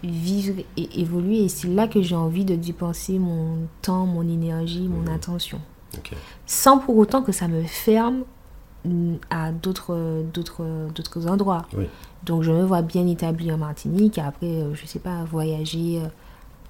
vivre 0.02 0.62
et 0.78 1.00
évoluer 1.00 1.44
et 1.44 1.48
c'est 1.50 1.68
là 1.68 1.86
que 1.86 2.00
j'ai 2.00 2.14
envie 2.14 2.46
de 2.46 2.56
dépenser 2.56 3.18
mon 3.18 3.68
temps, 3.82 4.06
mon 4.06 4.22
énergie, 4.22 4.88
mon 4.88 5.02
mhm. 5.02 5.14
attention. 5.14 5.60
Sans 6.46 6.78
pour 6.78 6.96
autant 6.96 7.20
que 7.20 7.32
ça 7.32 7.46
me 7.46 7.62
ferme 7.64 8.22
à 9.30 9.52
d'autres 9.52 10.24
d'autres 10.32 11.26
endroits. 11.26 11.66
Oui. 11.76 11.86
Donc 12.24 12.42
je 12.42 12.52
me 12.52 12.64
vois 12.64 12.82
bien 12.82 13.06
établie 13.06 13.50
en 13.52 13.58
Martinique 13.58 14.18
et 14.18 14.20
après, 14.20 14.46
euh, 14.46 14.74
je 14.74 14.86
sais 14.86 14.98
pas, 14.98 15.24
voyager 15.24 16.00
euh, 16.00 16.08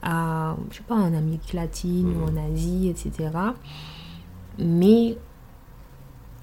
à, 0.03 0.57
je 0.71 0.77
sais 0.77 0.83
pas, 0.87 0.95
en 0.95 1.13
Amérique 1.13 1.53
latine 1.53 2.15
ou 2.17 2.29
en 2.29 2.33
mhm. 2.33 2.53
Asie, 2.53 2.89
etc. 2.89 3.31
Mais 4.59 5.17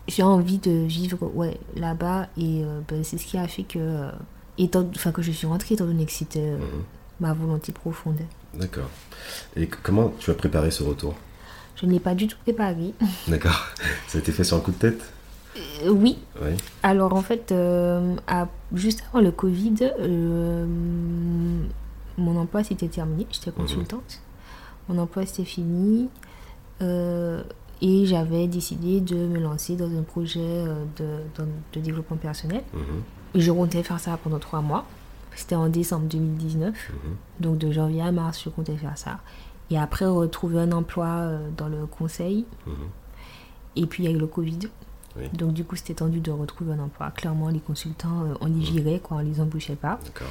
j'ai 0.07 0.23
envie 0.23 0.57
de 0.57 0.71
vivre 0.71 1.31
ouais, 1.33 1.59
là-bas 1.75 2.27
et 2.37 2.63
euh, 2.63 2.81
ben, 2.87 3.03
c'est 3.03 3.17
ce 3.17 3.25
qui 3.25 3.37
a 3.37 3.47
fait 3.47 3.63
que, 3.63 4.09
étant, 4.57 4.85
enfin, 4.95 5.11
que 5.11 5.21
je 5.21 5.31
suis 5.31 5.47
rentrée 5.47 5.75
étant 5.75 5.85
donné 5.85 6.05
que 6.05 6.11
c'était 6.11 6.51
mhm. 6.51 6.83
ma 7.21 7.33
volonté 7.33 7.71
profonde. 7.71 8.19
D'accord. 8.53 8.89
Et 9.55 9.67
comment 9.67 10.13
tu 10.19 10.31
as 10.31 10.33
préparé 10.33 10.71
ce 10.71 10.83
retour? 10.83 11.15
Je 11.75 11.85
ne 11.85 11.91
l'ai 11.91 11.99
pas 11.99 12.15
du 12.15 12.27
tout 12.27 12.37
préparé. 12.43 12.93
D'accord. 13.27 13.67
Ça 14.07 14.17
a 14.17 14.21
été 14.21 14.31
fait 14.31 14.43
sur 14.43 14.57
un 14.57 14.61
coup 14.61 14.71
de 14.71 14.77
tête? 14.77 15.13
Euh, 15.83 15.89
oui. 15.89 16.17
Alors 16.83 17.13
en 17.13 17.21
fait, 17.21 17.51
euh, 17.51 18.15
juste 18.73 19.03
avant 19.09 19.21
le 19.21 19.31
Covid, 19.31 19.75
euh, 19.99 20.65
mon 22.17 22.37
emploi 22.37 22.63
s'était 22.63 22.87
terminé. 22.87 23.27
J'étais 23.31 23.51
mhm. 23.51 23.57
consultante. 23.57 24.21
Mon 24.89 24.97
emploi 24.99 25.25
s'était 25.25 25.45
fini. 25.45 26.09
et 27.79 28.05
j'avais 28.05 28.47
décidé 28.47 29.01
de 29.01 29.15
me 29.15 29.39
lancer 29.39 29.75
dans 29.75 29.89
un 29.89 30.01
projet 30.01 30.65
de, 30.97 31.79
développement 31.79 32.17
personnel. 32.17 32.63
Mhm. 32.73 33.41
Je 33.41 33.51
comptais 33.51 33.83
faire 33.83 33.99
ça 33.99 34.17
pendant 34.23 34.39
trois 34.39 34.61
mois. 34.61 34.85
C'était 35.35 35.55
en 35.55 35.69
décembre 35.69 36.07
2019. 36.07 36.73
Mhm. 36.73 37.15
Donc 37.39 37.57
de 37.57 37.71
janvier 37.71 38.01
à 38.01 38.11
mars, 38.11 38.41
je 38.43 38.49
comptais 38.49 38.75
faire 38.77 38.97
ça. 38.97 39.19
Et 39.69 39.77
après, 39.77 40.05
retrouver 40.05 40.59
un 40.61 40.71
emploi 40.71 41.29
dans 41.57 41.67
le 41.67 41.85
conseil. 41.85 42.45
Et 43.75 43.85
puis, 43.85 44.03
il 44.03 44.09
y 44.09 44.13
a 44.13 44.15
eu 44.15 44.19
le 44.19 44.27
Covid. 44.27 44.59
Oui. 45.17 45.29
Donc 45.33 45.53
du 45.53 45.63
coup, 45.63 45.75
c'était 45.75 45.95
tendu 45.95 46.19
de 46.19 46.31
retrouver 46.31 46.73
un 46.73 46.79
emploi. 46.79 47.11
Clairement, 47.11 47.49
les 47.49 47.59
consultants, 47.59 48.23
euh, 48.23 48.35
on 48.41 48.47
y 48.47 48.59
virait, 48.59 48.99
quoi, 48.99 49.17
on 49.17 49.21
les 49.21 49.41
embauchait 49.41 49.75
pas. 49.75 49.99
D'accord. 50.03 50.27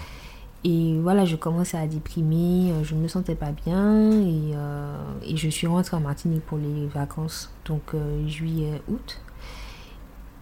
Et 0.69 0.99
voilà, 1.01 1.25
je 1.25 1.37
commençais 1.37 1.79
à 1.79 1.87
déprimer, 1.87 2.73
euh, 2.73 2.83
je 2.83 2.97
me 2.97 3.07
sentais 3.07 3.37
pas 3.37 3.53
bien 3.53 4.11
et, 4.11 4.51
euh, 4.57 4.97
et 5.23 5.37
je 5.37 5.49
suis 5.49 5.69
rentrée 5.69 5.97
en 5.97 6.01
Martinique 6.01 6.45
pour 6.45 6.59
les 6.59 6.89
vacances, 6.89 7.53
donc 7.67 7.95
euh, 7.95 8.27
juillet, 8.27 8.83
août. 8.89 9.21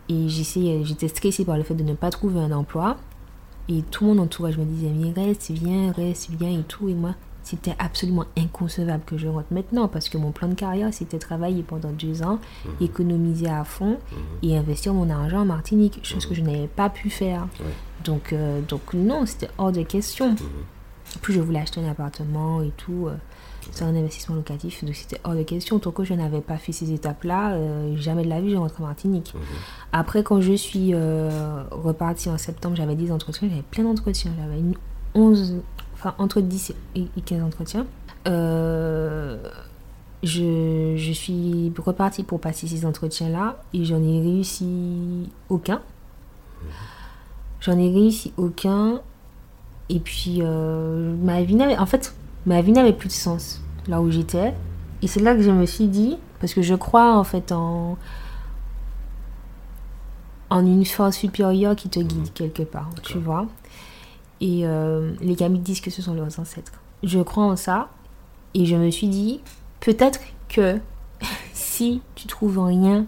Et 0.09 0.29
j'étais 0.31 1.09
stressée 1.09 1.45
par 1.45 1.59
le 1.59 1.63
fait 1.63 1.75
de 1.75 1.83
ne 1.83 1.93
pas 1.93 2.09
trouver 2.09 2.41
un 2.41 2.53
emploi. 2.53 2.97
Et 3.69 3.83
tout 3.83 4.07
mon 4.07 4.19
entourage 4.19 4.57
me 4.57 4.65
disait, 4.65 4.91
mais 4.95 5.13
reste, 5.13 5.51
viens, 5.51 5.93
reste, 5.93 6.31
viens 6.31 6.59
et 6.59 6.63
tout. 6.63 6.89
Et 6.89 6.95
moi, 6.95 7.15
c'était 7.45 7.77
absolument 7.79 8.25
inconcevable 8.39 9.05
que 9.05 9.19
je 9.19 9.29
rentre 9.29 9.53
maintenant 9.53 9.87
parce 9.87 10.09
que 10.09 10.17
mon 10.17 10.33
plan 10.33 10.49
de 10.49 10.55
carrière, 10.55 10.93
c'était 10.93 11.19
travailler 11.19 11.63
pendant 11.63 11.91
deux 11.91 12.23
ans, 12.23 12.39
économiser 12.81 13.49
à 13.49 13.65
fond 13.65 13.99
et 14.43 14.57
investir 14.57 14.95
mon 14.95 15.11
argent 15.11 15.41
en 15.41 15.45
Martinique, 15.45 16.01
chose 16.03 16.25
que 16.27 16.35
je 16.35 16.41
n'avais 16.41 16.67
pas 16.67 16.89
pu 16.89 17.11
faire. 17.11 17.43
Ouais. 17.61 17.67
Donc, 18.05 18.33
euh, 18.33 18.61
donc 18.63 18.95
non, 18.95 19.27
c'était 19.27 19.51
hors 19.59 19.73
de 19.73 19.83
question. 19.83 20.31
Mhm. 20.31 20.39
Plus, 21.21 21.35
je 21.35 21.41
voulais 21.41 21.61
acheter 21.61 21.81
un 21.81 21.91
appartement 21.91 22.63
et 22.63 22.73
tout. 22.77 23.07
euh, 23.09 23.15
c'est 23.73 23.85
un 23.85 23.95
investissement 23.95 24.37
locatif, 24.37 24.85
donc 24.85 24.95
c'était 24.95 25.21
hors 25.25 25.35
de 25.35 25.43
question. 25.43 25.79
Tant 25.79 25.91
que 25.91 26.05
je 26.05 26.13
n'avais 26.13 26.43
pas 26.43 26.59
fait 26.59 26.73
ces 26.73 26.93
étapes-là, 26.93 27.53
euh, 27.53 27.97
jamais 27.97 28.25
de 28.25 28.29
la 28.29 28.41
vie, 28.41 28.51
je 28.51 28.57
rentre 28.57 28.81
en 28.81 28.85
Martinique. 28.85 29.33
Mhm. 29.35 29.41
Après, 29.93 30.23
quand 30.23 30.41
je 30.41 30.53
suis 30.55 30.95
repartie 30.95 32.29
en 32.31 32.39
septembre, 32.39 32.77
j'avais 32.77 32.95
10 32.95 33.13
entretiens, 33.13 33.49
j'avais 33.51 33.63
plein 33.63 33.85
d'entretiens. 33.85 34.33
J'avais 34.39 34.59
une 34.59 34.75
11, 35.15 35.63
enfin 36.05 36.15
entre 36.19 36.41
10 36.41 36.75
et 36.97 37.07
et 37.17 37.21
15 37.21 37.43
entretiens. 37.43 37.87
Euh, 38.27 39.37
je, 40.23 40.95
je 40.97 41.13
suis 41.13 41.73
repartie 41.79 42.23
pour 42.23 42.41
passer 42.41 42.67
ces 42.67 42.87
entretiens-là 42.87 43.63
et 43.73 43.85
j'en 43.85 44.03
ai 44.03 44.21
réussi 44.21 45.29
aucun. 45.49 45.83
J'en 47.61 47.79
ai 47.79 47.91
réussi 47.91 48.33
aucun. 48.37 49.01
Et 49.89 50.01
puis, 50.01 50.39
euh, 50.41 51.15
ma 51.23 51.43
vie 51.43 51.55
n'avait. 51.55 51.77
En 51.77 51.87
fait, 51.87 52.15
ma 52.47 52.61
vie 52.63 52.73
n'avait 52.73 52.93
plus 52.93 53.09
de 53.09 53.13
sens 53.13 53.61
là 53.87 54.01
où 54.01 54.11
j'étais. 54.11 54.55
Et 55.03 55.07
c'est 55.07 55.21
là 55.21 55.35
que 55.35 55.43
je 55.43 55.51
me 55.51 55.67
suis 55.67 55.89
dit, 55.89 56.17
parce 56.41 56.55
que 56.55 56.63
je 56.63 56.75
crois 56.75 57.17
en 57.17 57.25
fait 57.25 57.53
en. 57.53 57.99
en 60.49 60.67
une 60.67 60.87
force 60.87 61.17
supérieure 61.17 61.77
qui 61.77 61.91
te 61.91 62.01
guide 62.01 62.33
quelque 62.33 62.63
part, 62.63 62.91
tu 63.03 63.19
vois. 63.19 63.47
Et 64.45 64.67
euh, 64.67 65.13
les 65.23 65.37
kamites 65.37 65.63
disent 65.63 65.81
que 65.81 65.91
ce 65.91 66.03
sont 66.03 66.13
leurs 66.13 66.39
ancêtres. 66.39 66.75
Je 67.03 67.19
crois 67.21 67.45
en 67.45 67.57
ça. 67.57 67.89
Et 68.53 68.67
je 68.67 68.77
me 68.77 68.91
suis 68.91 69.09
dit, 69.09 69.41
peut-être 69.81 70.21
que 70.51 70.79
si 71.55 72.03
tu 72.15 72.27
trouves 72.27 72.63
rien 72.63 73.07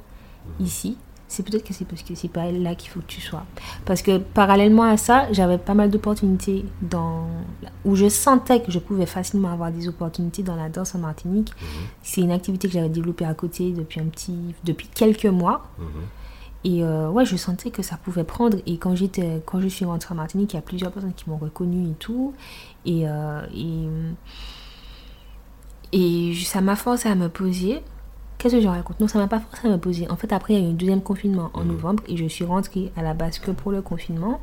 ici, 0.59 0.97
c'est 1.29 1.43
peut-être 1.43 1.63
que 1.65 1.75
c'est 1.75 1.85
parce 1.85 2.03
que 2.03 2.15
c'est 2.15 2.29
pas 2.29 2.51
là 2.51 2.75
qu'il 2.75 2.89
faut 2.89 3.01
que 3.01 3.07
tu 3.07 3.21
sois. 3.21 3.45
Parce 3.85 4.01
que 4.01 4.17
parallèlement 4.17 4.85
à 4.85 4.97
ça, 4.97 5.31
j'avais 5.31 5.59
pas 5.59 5.75
mal 5.75 5.91
d'opportunités 5.91 6.65
dans 6.81 7.27
où 7.85 7.97
je 7.97 8.09
sentais 8.09 8.63
que 8.63 8.73
je 8.73 8.79
pouvais 8.79 9.05
facilement 9.05 9.53
avoir 9.53 9.71
des 9.71 9.89
opportunités 9.89 10.43
dans 10.43 10.57
la 10.57 10.71
danse 10.71 10.95
en 10.95 11.01
Martinique. 11.01 11.53
C'est 12.03 12.23
une 12.23 12.31
activité 12.31 12.69
que 12.69 12.73
j'avais 12.73 12.89
développée 12.89 13.27
à 13.27 13.35
côté 13.35 13.73
depuis 13.73 14.01
un 14.01 14.07
petit 14.07 14.39
depuis 14.65 14.89
quelques 14.89 15.27
mois. 15.27 15.67
Mhm. 15.79 15.87
Et 16.67 16.83
euh, 16.83 17.09
ouais, 17.11 17.25
je 17.25 17.37
sentais 17.37 17.71
que 17.71 17.81
ça 17.83 17.97
pouvait 17.97 18.25
prendre. 18.25 18.59
Et 18.67 18.77
quand 18.77 18.97
j'étais, 18.97 19.41
quand 19.47 19.61
je 19.61 19.69
suis 19.69 19.85
rentrée 19.85 20.13
en 20.13 20.17
Martinique, 20.17 20.53
il 20.53 20.57
y 20.57 20.59
a 20.59 20.63
plusieurs 20.63 20.91
personnes 20.91 21.15
qui 21.15 21.31
m'ont 21.31 21.37
reconnue 21.37 21.91
et 21.93 21.95
tout. 21.95 22.35
Et, 22.85 23.09
euh, 23.09 23.41
et, 23.55 23.87
et 25.93 26.35
ça 26.35 26.61
m'a 26.61 26.75
forcé 26.75 27.09
à 27.09 27.15
me 27.15 27.29
poser. 27.29 27.83
Qu'est-ce 28.39 28.57
que 28.57 28.61
je 28.61 28.67
raconte? 28.67 28.99
Non, 28.99 29.07
ça 29.07 29.21
m'a 29.21 29.29
pas 29.29 29.39
forcé 29.39 29.69
à 29.69 29.71
me 29.71 29.79
poser. 29.79 30.11
En 30.11 30.17
fait, 30.17 30.33
après, 30.33 30.55
il 30.55 30.61
y 30.61 30.65
a 30.65 30.67
eu 30.67 30.71
un 30.71 30.75
deuxième 30.75 31.03
confinement 31.03 31.51
en 31.55 31.65
novembre 31.65 32.03
et 32.09 32.17
je 32.17 32.27
suis 32.27 32.45
rentrée 32.45 32.91
à 32.97 33.03
la 33.03 33.15
base 33.15 33.39
que 33.39 33.53
pour 33.53 33.71
le 33.71 33.81
confinement. 33.81 34.41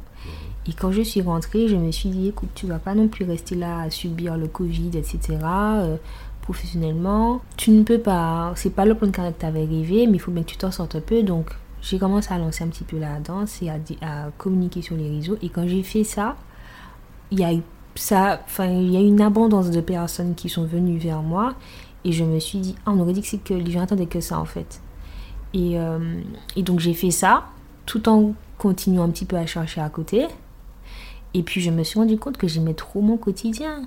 Et 0.66 0.72
quand 0.72 0.94
je 0.94 1.02
suis 1.02 1.22
rentrée, 1.22 1.68
je 1.68 1.76
me 1.76 1.92
suis 1.92 2.08
dit, 2.08 2.30
écoute, 2.30 2.52
tu 2.56 2.68
vas 2.68 2.80
pas 2.80 2.96
non 2.96 3.10
plus 3.10 3.26
rester 3.26 3.56
là 3.56 3.82
à 3.82 3.90
subir 3.90 4.38
le 4.38 4.48
Covid, 4.48 4.92
etc. 4.94 5.20
euh, 5.44 5.98
professionnellement, 6.42 7.42
tu 7.58 7.72
ne 7.72 7.84
peux 7.84 8.00
pas. 8.00 8.54
C'est 8.56 8.70
pas 8.70 8.86
le 8.86 8.96
plan 8.96 9.08
de 9.08 9.12
carrière 9.12 9.36
que 9.36 9.42
tu 9.42 9.46
avais 9.46 9.66
rêvé, 9.66 10.08
mais 10.08 10.16
il 10.16 10.20
faut 10.20 10.32
bien 10.32 10.44
que 10.44 10.50
tu 10.50 10.58
t'en 10.58 10.72
sortes 10.72 10.96
un 10.96 11.02
peu. 11.02 11.22
Donc, 11.22 11.50
j'ai 11.84 12.00
commencé 12.00 12.34
à 12.34 12.38
lancer 12.38 12.63
un 12.63 12.67
petit 12.67 12.86
peu 12.86 12.98
la 12.98 13.19
danse 13.19 13.62
et 13.62 13.69
à, 13.69 14.32
communiquer 14.38 14.82
sur 14.82 14.96
les 14.96 15.10
réseaux. 15.10 15.38
Et 15.41 15.50
quand 15.50 15.67
j'ai 15.67 15.84
fait 15.84 16.06
ça, 16.06 16.38
il 17.30 17.39
y 17.39 17.43
a 17.43 17.54
eu 17.54 17.62
ça, 17.96 18.41
enfin, 18.46 18.67
il 18.67 18.91
y 18.91 18.98
a 18.98 19.02
une 19.02 19.22
abondance 19.22 19.69
de 19.69 19.82
personnes 19.82 20.34
qui 20.34 20.48
sont 20.50 20.63
venues 20.63 20.98
vers 20.98 21.22
moi. 21.22 21.56
Et 22.06 22.13
je 22.13 22.24
me 22.24 22.39
suis 22.39 22.60
dit, 22.60 22.76
ah, 22.86 22.91
on 22.91 23.00
aurait 23.00 23.13
dit 23.13 23.22
que 23.22 23.28
c'est 23.28 23.43
que 23.43 23.54
les 23.54 23.69
gens 23.69 23.82
attendaient 23.82 24.06
que 24.06 24.22
ça 24.22 24.39
en 24.39 24.46
fait. 24.46 24.82
Et, 25.54 25.78
euh, 25.78 26.22
et 26.56 26.63
donc 26.63 26.80
j'ai 26.80 26.93
fait 26.93 27.12
ça 27.12 27.46
tout 27.86 28.08
en 28.10 28.34
continuant 28.58 29.04
un 29.04 29.10
petit 29.10 29.26
peu 29.26 29.36
à 29.36 29.46
chercher 29.46 29.82
à 29.82 29.89
côté. 29.89 30.28
Et 31.34 31.43
puis 31.43 31.60
je 31.60 31.69
me 31.69 31.84
suis 31.84 32.00
rendu 32.00 32.17
compte 32.17 32.38
que 32.38 32.48
j'aimais 32.48 32.74
trop 32.74 33.02
mon 33.02 33.17
quotidien. 33.17 33.84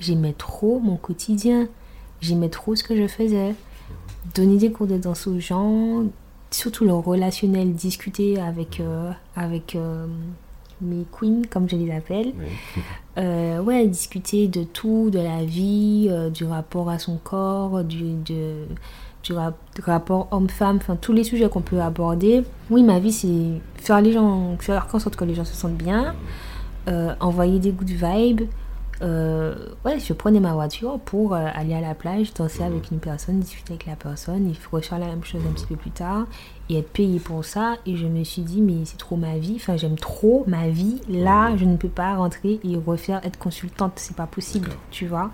J'aimais 0.00 0.34
trop 0.36 0.80
mon 0.80 0.96
quotidien. 0.96 1.68
J'aimais 2.20 2.48
trop 2.48 2.74
ce 2.74 2.82
que 2.82 2.96
je 2.96 3.06
faisais. 3.06 3.54
Donner 4.34 4.56
des 4.56 4.72
cours 4.72 4.88
de 4.88 4.98
danse 4.98 5.26
aux 5.26 5.38
gens, 5.38 6.04
surtout 6.50 6.84
le 6.84 6.92
relationnel, 6.94 7.72
discuter 7.74 8.40
avec, 8.40 8.80
euh, 8.80 9.10
avec 9.36 9.74
euh, 9.76 10.06
mes 10.80 11.04
queens, 11.12 11.42
comme 11.50 11.68
je 11.68 11.76
les 11.76 11.90
appelle. 11.92 12.32
Oui. 12.38 12.46
Euh, 13.18 13.60
ouais, 13.60 13.84
discuter 13.88 14.46
de 14.46 14.62
tout, 14.62 15.10
de 15.10 15.18
la 15.18 15.42
vie, 15.44 16.08
du 16.32 16.44
rapport 16.44 16.88
à 16.88 17.00
son 17.00 17.16
corps, 17.16 17.82
du, 17.82 18.12
de, 18.24 18.62
du, 19.24 19.32
rap- 19.32 19.56
du 19.74 19.80
rapport 19.82 20.28
homme-femme, 20.30 20.76
enfin 20.76 20.94
tous 20.94 21.12
les 21.12 21.24
sujets 21.24 21.48
qu'on 21.48 21.60
peut 21.62 21.80
aborder. 21.82 22.44
Oui, 22.70 22.84
ma 22.84 23.00
vie, 23.00 23.10
c'est 23.10 23.60
faire 23.82 24.00
les 24.00 24.12
gens, 24.12 24.56
faire 24.60 24.86
en 24.92 25.00
sorte 25.00 25.16
que 25.16 25.24
les 25.24 25.34
gens 25.34 25.44
se 25.44 25.52
sentent 25.56 25.74
bien, 25.76 26.14
envoyer 27.18 27.58
des 27.58 27.72
good 27.72 27.90
vibes. 27.90 28.42
Euh, 29.00 29.54
ouais, 29.84 30.00
je 30.00 30.12
prenais 30.12 30.40
ma 30.40 30.54
voiture 30.54 30.98
pour 30.98 31.34
euh, 31.34 31.46
aller 31.54 31.74
à 31.74 31.80
la 31.80 31.94
plage, 31.94 32.34
danser 32.34 32.64
avec 32.64 32.90
une 32.90 32.98
personne, 32.98 33.38
discuter 33.38 33.74
avec 33.74 33.86
la 33.86 33.94
personne, 33.94 34.48
il 34.48 34.56
faut 34.56 34.76
refaire 34.76 34.98
la 34.98 35.06
même 35.06 35.22
chose 35.22 35.40
un 35.48 35.52
petit 35.52 35.66
peu 35.66 35.76
plus 35.76 35.92
tard 35.92 36.26
et 36.68 36.78
être 36.78 36.90
payé 36.90 37.20
pour 37.20 37.44
ça. 37.44 37.76
Et 37.86 37.96
je 37.96 38.06
me 38.06 38.24
suis 38.24 38.42
dit, 38.42 38.60
mais 38.60 38.84
c'est 38.84 38.96
trop 38.96 39.16
ma 39.16 39.38
vie, 39.38 39.54
enfin 39.56 39.76
j'aime 39.76 39.96
trop 39.96 40.44
ma 40.48 40.68
vie. 40.68 41.00
Là, 41.08 41.56
je 41.56 41.64
ne 41.64 41.76
peux 41.76 41.88
pas 41.88 42.16
rentrer 42.16 42.58
et 42.64 42.76
refaire 42.76 43.24
être 43.24 43.38
consultante, 43.38 43.92
c'est 43.96 44.16
pas 44.16 44.26
possible, 44.26 44.70
tu 44.90 45.06
vois. 45.06 45.30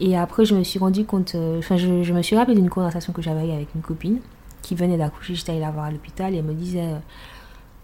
Et 0.00 0.16
après, 0.16 0.44
je 0.44 0.54
me 0.54 0.62
suis 0.62 0.78
rendu 0.78 1.04
compte, 1.04 1.34
euh, 1.34 1.58
enfin, 1.58 1.76
je, 1.76 2.02
je 2.02 2.12
me 2.12 2.22
suis 2.22 2.36
rappelé 2.36 2.54
d'une 2.56 2.70
conversation 2.70 3.12
que 3.12 3.22
j'avais 3.22 3.52
avec 3.52 3.74
une 3.74 3.82
copine 3.82 4.20
qui 4.62 4.74
venait 4.74 4.96
d'accoucher, 4.96 5.34
j'étais 5.34 5.52
allée 5.52 5.60
la 5.60 5.70
voir 5.70 5.86
à 5.86 5.90
l'hôpital 5.90 6.34
et 6.34 6.38
elle 6.38 6.44
me 6.44 6.54
disait, 6.54 6.88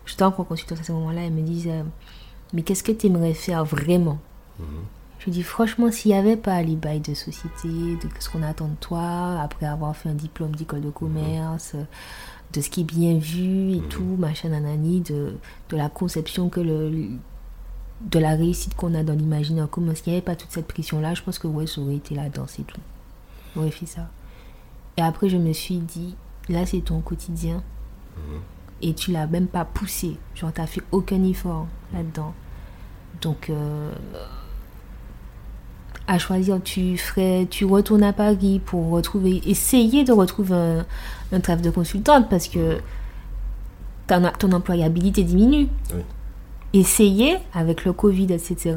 j'étais 0.06 0.22
encore 0.22 0.46
consultante 0.46 0.80
à 0.80 0.82
ce 0.82 0.92
moment-là, 0.92 1.22
elle 1.22 1.32
me 1.32 1.42
disait, 1.42 1.84
mais 2.52 2.62
qu'est-ce 2.62 2.82
que 2.82 2.92
tu 2.92 3.06
aimerais 3.08 3.34
faire 3.34 3.64
vraiment? 3.64 4.18
Je 5.20 5.26
lui 5.26 5.32
dis 5.32 5.42
franchement, 5.42 5.92
s'il 5.92 6.12
n'y 6.12 6.18
avait 6.18 6.36
pas 6.36 6.62
les 6.62 6.76
bails 6.76 7.00
de 7.00 7.12
société, 7.12 7.68
de 7.68 8.08
ce 8.18 8.30
qu'on 8.30 8.42
attend 8.42 8.68
de 8.68 8.74
toi, 8.80 9.38
après 9.40 9.66
avoir 9.66 9.94
fait 9.94 10.08
un 10.08 10.14
diplôme 10.14 10.56
d'école 10.56 10.80
de 10.80 10.90
commerce, 10.90 11.76
de 12.52 12.60
ce 12.60 12.70
qui 12.70 12.80
est 12.80 12.84
bien 12.84 13.18
vu 13.18 13.74
et 13.74 13.82
tout, 13.82 14.16
machin 14.18 14.48
nanani, 14.48 15.02
de, 15.02 15.36
de 15.68 15.76
la 15.76 15.90
conception 15.90 16.48
que 16.48 16.60
le, 16.60 17.10
de 18.00 18.18
la 18.18 18.30
réussite 18.30 18.74
qu'on 18.74 18.94
a 18.94 19.02
dans 19.02 19.12
l'imaginaire 19.14 19.68
commun, 19.68 19.94
s'il 19.94 20.12
n'y 20.12 20.16
avait 20.16 20.24
pas 20.24 20.36
toute 20.36 20.50
cette 20.50 20.66
pression-là, 20.66 21.12
je 21.12 21.22
pense 21.22 21.38
que 21.38 21.46
ouais, 21.46 21.66
ça 21.66 21.82
aurait 21.82 21.96
été 21.96 22.14
la 22.14 22.30
danse 22.30 22.58
et 22.58 22.62
tout. 22.62 22.80
J'aurais 23.54 23.70
fait 23.70 23.86
ça. 23.86 24.08
Et 24.96 25.02
après, 25.02 25.28
je 25.28 25.36
me 25.36 25.52
suis 25.52 25.78
dit, 25.78 26.16
là, 26.48 26.64
c'est 26.64 26.80
ton 26.80 27.00
quotidien. 27.00 27.62
Et 28.82 28.94
tu 28.94 29.12
l'as 29.12 29.26
même 29.26 29.46
pas 29.46 29.66
poussé. 29.66 30.16
Genre, 30.34 30.52
t'as 30.52 30.66
fait 30.66 30.82
aucun 30.92 31.22
effort 31.24 31.66
là-dedans. 31.92 32.32
Donc, 33.20 33.50
euh, 33.50 33.92
à 36.12 36.18
choisir, 36.18 36.60
tu 36.62 36.96
ferais, 36.98 37.46
tu 37.48 37.64
retournes 37.64 38.02
à 38.02 38.12
Paris 38.12 38.60
pour 38.64 38.90
retrouver, 38.90 39.40
essayer 39.46 40.04
de 40.04 40.12
retrouver 40.12 40.54
un, 40.54 40.86
un 41.32 41.40
travail 41.40 41.62
de 41.62 41.70
consultante 41.70 42.28
parce 42.28 42.48
que 42.48 42.78
ton, 44.06 44.22
ton 44.38 44.52
employabilité 44.52 45.22
diminue. 45.22 45.68
Oui. 45.94 46.00
Essayer 46.72 47.36
avec 47.52 47.84
le 47.84 47.92
Covid, 47.92 48.32
etc., 48.32 48.76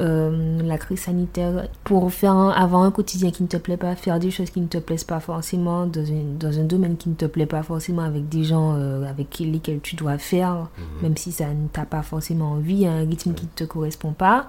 euh, 0.00 0.62
la 0.62 0.78
crise 0.78 1.00
sanitaire, 1.00 1.68
pour 1.82 2.12
faire 2.12 2.32
un- 2.32 2.50
avoir 2.50 2.82
un 2.82 2.90
quotidien 2.92 3.32
qui 3.32 3.42
ne 3.42 3.48
te 3.48 3.56
plaît 3.56 3.76
pas, 3.76 3.96
faire 3.96 4.20
des 4.20 4.30
choses 4.30 4.50
qui 4.50 4.60
ne 4.60 4.66
te 4.68 4.78
plaisent 4.78 5.02
pas 5.04 5.18
forcément, 5.18 5.86
dans, 5.86 6.04
une- 6.04 6.38
dans 6.38 6.56
un 6.58 6.62
domaine 6.64 6.96
qui 6.96 7.08
ne 7.08 7.14
te 7.16 7.24
plaît 7.24 7.46
pas 7.46 7.64
forcément, 7.64 8.02
avec 8.02 8.28
des 8.28 8.44
gens 8.44 8.74
euh, 8.76 9.08
avec 9.10 9.28
qui- 9.30 9.44
lesquels 9.50 9.80
tu 9.80 9.96
dois 9.96 10.18
faire, 10.18 10.68
même 11.02 11.16
si 11.16 11.32
ça 11.32 11.46
ne 11.48 11.66
t'a 11.66 11.84
pas 11.84 12.02
forcément 12.02 12.52
envie, 12.52 12.86
un 12.86 12.98
rythme 13.00 13.32
qui 13.34 13.44
ne 13.46 13.50
te 13.56 13.64
correspond 13.64 14.12
pas, 14.12 14.46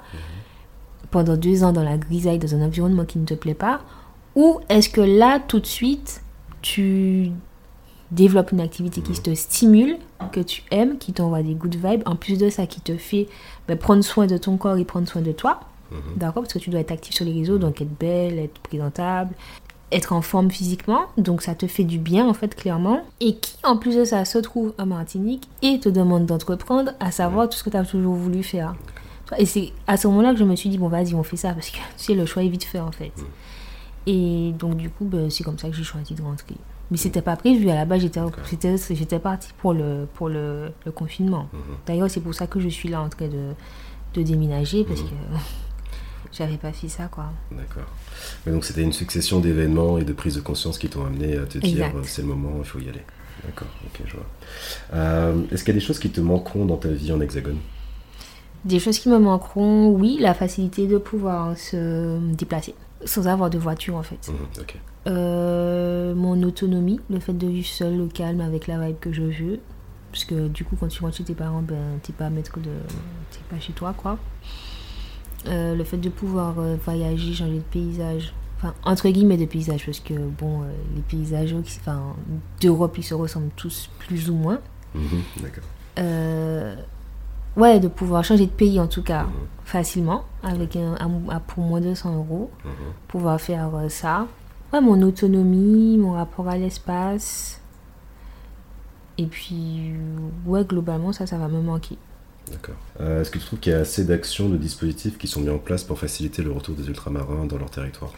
pendant 1.12 1.38
deux 1.38 1.63
ans 1.63 1.72
dans 1.72 1.84
la 1.84 1.98
grisaille, 1.98 2.39
dans 2.39 2.56
un 2.56 2.62
environnement 2.62 3.06
qui 3.06 3.19
ne 3.19 3.26
te 3.26 3.34
plaît 3.34 3.54
pas, 3.54 3.82
ou 4.36 4.60
est-ce 4.69 4.89
que 4.89 5.02
là, 5.02 5.39
tout 5.39 5.60
de 5.60 5.65
suite, 5.65 6.22
tu 6.62 7.32
développes 8.12 8.52
une 8.52 8.62
activité 8.62 9.02
qui 9.02 9.13
te 9.13 9.34
stimule, 9.34 9.98
que 10.32 10.39
tu 10.39 10.63
aimes, 10.72 10.98
qui 10.98 11.13
t'envoie 11.13 11.43
des 11.43 11.54
good 11.54 11.76
vibes, 11.76 12.04
en 12.06 12.15
plus 12.15 12.38
de 12.38 12.50
ça, 12.50 12.65
qui 12.65 12.82
te 12.82 12.98
fait 12.98 13.28
ben, 13.67 13.78
prendre 13.78 14.04
soin 14.04 14.28
de 14.28 14.38
ton 14.38 14.58
corps 14.58 14.78
et 14.78 14.86
prendre 14.86 15.08
soin 15.08 15.22
de 15.22 15.32
toi. 15.32 15.62
Mhm. 15.91 16.17
D'accord 16.17 16.43
Parce 16.43 16.54
que 16.54 16.60
tu 16.60 16.69
dois 16.69 16.80
être 16.80 16.91
actif 16.91 17.15
sur 17.15 17.26
les 17.26 17.34
réseaux, 17.34 17.58
donc 17.58 17.82
être 17.82 17.98
belle, 17.98 18.39
être 18.39 18.60
présentable, 18.60 19.34
être 19.91 20.13
en 20.13 20.22
forme 20.22 20.52
physiquement. 20.52 21.02
Donc 21.17 21.41
ça 21.41 21.56
te 21.56 21.67
fait 21.67 21.84
du 21.84 21.98
bien, 21.98 22.28
en 22.28 22.34
fait, 22.34 22.56
clairement. 22.56 23.02
Et 23.19 23.36
qui, 23.36 23.56
en 23.63 23.78
plus 23.78 23.95
de 23.95 24.06
ça, 24.06 24.26
se 24.26 24.38
trouve 24.38 24.74
en 24.78 24.86
Martinique 24.86 25.48
et 25.62 25.80
te 25.80 25.89
demande 25.89 26.26
d'entreprendre, 26.26 26.91
à 27.00 27.12
savoir 27.12 27.50
tout 27.50 27.58
ce 27.58 27.63
que 27.63 27.69
tu 27.69 27.78
as 27.78 27.86
toujours 27.86 28.15
voulu 28.15 28.43
faire. 28.43 28.76
Et 29.38 29.46
c'est 29.46 29.72
à 29.88 29.96
ce 29.98 30.08
moment-là 30.08 30.34
que 30.34 30.39
je 30.39 30.44
me 30.44 30.56
suis 30.56 30.70
dit, 30.70 30.78
bon, 30.78 30.88
vas-y, 30.88 31.13
on 31.13 31.24
fait 31.24 31.38
ça, 31.38 31.54
parce 31.54 31.70
que 31.70 31.76
tu 31.78 31.82
sais, 31.98 32.13
le 32.15 32.26
choix 32.26 32.44
est 32.44 32.50
vite 32.50 32.63
fait, 32.63 32.80
en 32.80 32.92
fait. 32.92 33.12
Et 34.08 34.54
donc, 34.58 34.78
du 34.78 34.89
coup, 34.89 35.06
ben, 35.06 35.30
c'est 35.30 35.44
comme 35.44 35.58
ça 35.60 35.70
que 35.70 35.76
j'ai 35.76 35.84
choisi 35.84 36.13
de 36.15 36.22
rentrer. 36.22 36.56
Mais 36.89 36.98
c'était 36.98 37.22
pas 37.22 37.36
prévu. 37.36 37.70
À 37.70 37.76
la 37.76 37.86
base, 37.86 38.02
j'étais, 38.02 38.20
j'étais, 38.50 38.76
j'étais 38.96 39.20
partie 39.20 39.50
pour 39.60 39.74
le, 39.74 40.08
pour 40.15 40.30
le, 40.30 40.72
le 40.86 40.92
confinement. 40.92 41.48
Mhm. 41.54 41.60
D'ailleurs, 41.86 42.10
c'est 42.10 42.22
pour 42.22 42.34
ça 42.34 42.48
que 42.48 42.60
je 42.60 42.70
suis 42.70 42.89
là 42.89 43.02
en 43.02 43.10
train 43.10 43.28
de, 43.28 43.52
de 44.15 44.22
déménager, 44.24 44.84
parce 44.84 45.02
Mhm. 45.02 45.10
que 45.10 45.13
j'avais 46.32 46.58
pas 46.58 46.72
fait 46.72 46.88
ça, 46.88 47.06
quoi. 47.08 47.26
D'accord. 47.52 47.84
Mais 48.46 48.52
donc 48.52 48.65
c'était 48.65 48.82
une 48.82 48.94
succession 48.94 49.39
d'événements 49.39 49.98
et 50.00 50.04
de 50.04 50.13
prises 50.13 50.36
de 50.36 50.42
conscience 50.42 50.78
qui 50.80 50.89
t'ont 50.89 51.06
amené 51.06 51.38
à 51.38 51.46
te 51.46 51.60
dire 51.60 51.92
euh, 51.96 52.02
c'est 52.04 52.22
le 52.24 52.28
moment, 52.30 52.52
il 52.60 52.65
faut 52.65 52.80
y 52.80 52.89
aller. 52.89 53.04
D'accord, 53.46 53.68
ok, 53.86 54.02
je 54.06 54.13
vois. 54.13 54.26
Euh, 54.96 55.42
Est-ce 55.52 55.63
qu'il 55.63 55.74
y 55.74 55.78
a 55.78 55.80
des 55.80 55.86
choses 55.86 56.00
qui 56.00 56.10
te 56.10 56.20
manqueront 56.22 56.65
dans 56.65 56.78
ta 56.78 56.89
vie 56.89 57.12
en 57.12 57.22
hexagone? 57.22 57.58
Des 58.65 58.80
choses 58.80 59.00
qui 59.00 59.10
me 59.10 59.19
manqueront, 59.19 59.89
oui, 59.89 60.17
la 60.19 60.34
facilité 60.34 60.88
de 60.88 60.98
pouvoir 60.98 61.58
se 61.58 62.19
déplacer 62.34 62.76
sans 63.06 63.28
avoir 63.28 63.50
de 63.50 63.58
voiture, 63.58 63.95
en 63.95 64.04
fait. 64.04 64.30
Mhm. 64.30 64.65
Euh, 65.08 66.13
mon 66.15 66.41
autonomie, 66.43 67.00
le 67.10 67.19
fait 67.19 67.34
de 67.34 67.48
vivre 67.48 67.67
seul 67.67 68.02
au 68.02 68.08
calme 68.08 68.41
avec 68.41 68.67
la 68.67 68.80
vibe 68.80 69.00
que 69.00 69.13
je 69.13 69.24
veux. 69.24 69.60
Parce 70.12 70.26
que 70.26 70.48
du 70.48 70.65
coup, 70.65 70.76
quand 70.80 70.88
tu 70.88 71.02
rentres 71.02 71.17
chez 71.17 71.24
tes 71.24 71.36
parents, 71.36 71.62
ben, 71.62 72.00
t'es 72.02 72.13
pas 72.13 72.30
maître 72.30 72.60
de. 72.60 72.72
T'es 73.32 73.39
pas 73.50 73.60
chez 73.60 73.74
toi, 73.74 73.93
quoi. 73.95 74.17
Euh, 75.48 75.76
le 75.76 75.84
fait 75.84 75.98
de 75.98 76.10
pouvoir 76.10 76.60
euh, 76.60 76.76
voyager, 76.84 77.34
changer 77.34 77.58
de 77.58 77.63
paysage. 77.72 78.34
Enfin, 78.58 78.74
entre 78.84 79.08
guillemets 79.08 79.38
de 79.38 79.45
paysage, 79.45 79.86
parce 79.86 80.02
que 80.02 80.13
bon, 80.13 80.63
les 80.93 81.02
paysages 81.02 81.54
enfin, 81.54 82.13
d'Europe, 82.60 82.98
ils 82.98 83.04
se 83.04 83.13
ressemblent 83.13 83.52
tous 83.56 83.89
plus 84.00 84.30
ou 84.30 84.34
moins. 84.34 84.60
Mhm, 84.93 85.22
D'accord. 85.41 85.63
Euh, 87.60 87.62
ouais, 87.62 87.80
de 87.80 87.88
pouvoir 87.88 88.24
changer 88.24 88.45
de 88.45 88.52
pays 88.52 88.80
en 88.80 88.88
tout 88.88 89.04
cas 89.04 89.24
Mhm, 89.24 89.30
facilement, 89.65 90.24
avec 90.43 90.76
un, 90.76 90.95
pour 91.48 91.63
moins 91.63 91.82
de 91.82 91.93
100 91.93 92.15
euros 92.15 92.50
mhm. 92.65 92.72
pouvoir 93.08 93.39
faire 93.39 93.69
euh, 93.76 93.89
ça. 93.89 94.28
Ouais, 94.74 94.82
mon 94.82 95.02
autonomie, 95.02 95.98
mon 95.98 96.13
rapport 96.13 96.48
à 96.48 96.58
l'espace. 96.58 97.60
Et 99.17 99.26
puis, 99.26 99.93
ouais, 100.45 100.63
globalement, 100.63 101.12
ça, 101.12 101.26
ça 101.28 101.38
va 101.38 101.48
me 101.48 101.62
manquer. 101.62 101.98
D'accord. 102.52 102.76
Euh, 103.02 103.22
Est-ce 103.22 103.30
que 103.32 103.38
tu 103.38 103.45
trouves 103.45 103.60
qu'il 103.60 103.74
y 103.74 103.76
a 103.76 103.80
assez 103.80 104.06
d'actions, 104.06 104.48
de 104.50 104.58
dispositifs 104.58 105.17
qui 105.17 105.28
sont 105.28 105.41
mis 105.41 105.50
en 105.50 105.58
place 105.58 105.84
pour 105.84 106.00
faciliter 106.00 106.41
le 106.41 106.52
retour 106.52 106.76
des 106.76 106.88
ultramarins 106.88 107.45
dans 107.45 107.58
leur 107.58 107.69
territoire? 107.69 108.12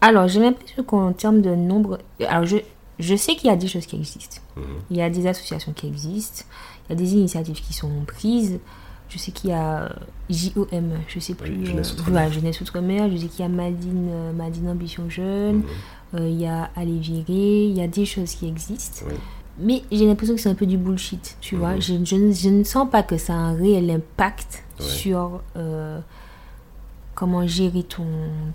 Alors, 0.00 0.26
j'ai 0.28 0.40
l'impression 0.40 0.82
qu'en 0.84 1.12
termes 1.12 1.42
de 1.42 1.54
nombre. 1.54 1.98
Alors, 2.26 2.46
je, 2.46 2.56
je 2.98 3.14
sais 3.16 3.36
qu'il 3.36 3.50
y 3.50 3.52
a 3.52 3.56
des 3.56 3.68
choses 3.68 3.86
qui 3.86 3.96
existent. 3.96 4.40
Mhm, 4.56 4.62
Il 4.90 4.96
y 4.96 5.02
a 5.02 5.10
des 5.10 5.26
associations 5.26 5.72
qui 5.72 5.86
existent. 5.88 6.44
Il 6.88 6.92
y 6.92 6.92
a 6.92 6.96
des 6.96 7.12
initiatives 7.14 7.60
qui 7.60 7.72
sont 7.72 7.90
prises. 8.06 8.58
Je 9.08 9.16
sais 9.18 9.32
qu'il 9.32 9.50
y 9.50 9.52
a 9.54 9.84
euh, 9.84 9.88
JOM, 10.28 10.90
je 11.08 11.18
sais 11.18 11.34
plus. 11.34 11.50
Oui, 11.56 11.66
Jeunesse 11.66 11.92
euh, 11.92 12.00
Outre-mer. 12.00 12.32
Jeunesse 12.32 12.60
Outre-mer. 12.60 13.10
Je 13.10 13.16
sais 13.16 13.26
qu'il 13.26 13.40
y 13.40 13.44
a 13.44 13.48
Madine, 13.48 14.08
euh, 14.10 14.32
Madine 14.32 14.68
Ambition 14.68 15.08
Jeune. 15.08 15.56
mhm, 15.58 15.64
euh, 16.14 16.28
il 16.28 16.40
y 16.40 16.46
a 16.46 16.70
Aller 16.76 16.98
Virer. 16.98 17.64
Il 17.64 17.76
y 17.76 17.80
a 17.82 17.88
des 17.88 18.04
choses 18.04 18.34
qui 18.34 18.46
existent. 18.46 19.04
oui. 19.08 19.14
Mais 19.60 19.82
j'ai 19.90 20.06
l'impression 20.06 20.36
que 20.36 20.40
c'est 20.40 20.48
un 20.50 20.54
peu 20.54 20.66
du 20.66 20.76
bullshit, 20.78 21.36
tu 21.40 21.56
vois. 21.56 21.74
Mhm. 21.74 21.80
Je, 21.82 22.04
je 22.04 22.14
ne- 22.16 22.32
je 22.32 22.48
ne 22.48 22.62
sens 22.64 22.88
pas 22.88 23.02
que 23.02 23.16
ça 23.18 23.32
a 23.32 23.36
un 23.36 23.54
réel 23.54 23.90
impact 23.90 24.62
Ouais. 24.78 24.86
sur 24.86 25.40
euh, 25.56 25.98
comment 27.16 27.44
gérer 27.46 27.82
ton, 27.82 28.06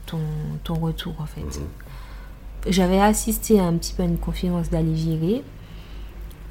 ton, 0.06 0.20
ton 0.64 0.76
retour, 0.76 1.14
en 1.20 1.26
fait. 1.26 1.42
Mhm, 1.42 1.68
J'avais 2.70 3.02
assisté 3.02 3.60
à 3.60 3.66
un 3.66 3.74
petit 3.74 3.94
peu 3.94 4.04
à 4.04 4.06
une 4.06 4.18
conférence 4.18 4.70
d'Ali 4.70 4.94
Viré 4.94 5.44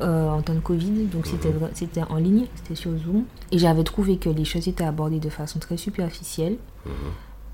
euh, 0.00 0.30
en 0.30 0.42
temps 0.42 0.54
de 0.54 0.60
Covid, 0.60 1.04
donc 1.04 1.26
c'était 1.26 1.50
Mhm. 1.50 1.58
vra- 1.58 1.70
c'était 1.74 2.02
en 2.02 2.16
ligne, 2.16 2.46
c'était 2.56 2.74
sur 2.74 2.90
Zoom. 2.98 3.24
Et 3.52 3.58
j'avais 3.58 3.84
trouvé 3.84 4.16
que 4.16 4.28
les 4.30 4.44
choses 4.44 4.66
étaient 4.68 4.84
abordées 4.84 5.20
de 5.20 5.28
façon 5.28 5.58
très 5.58 5.76
superficielle, 5.76 6.56
mhm. 6.86 6.92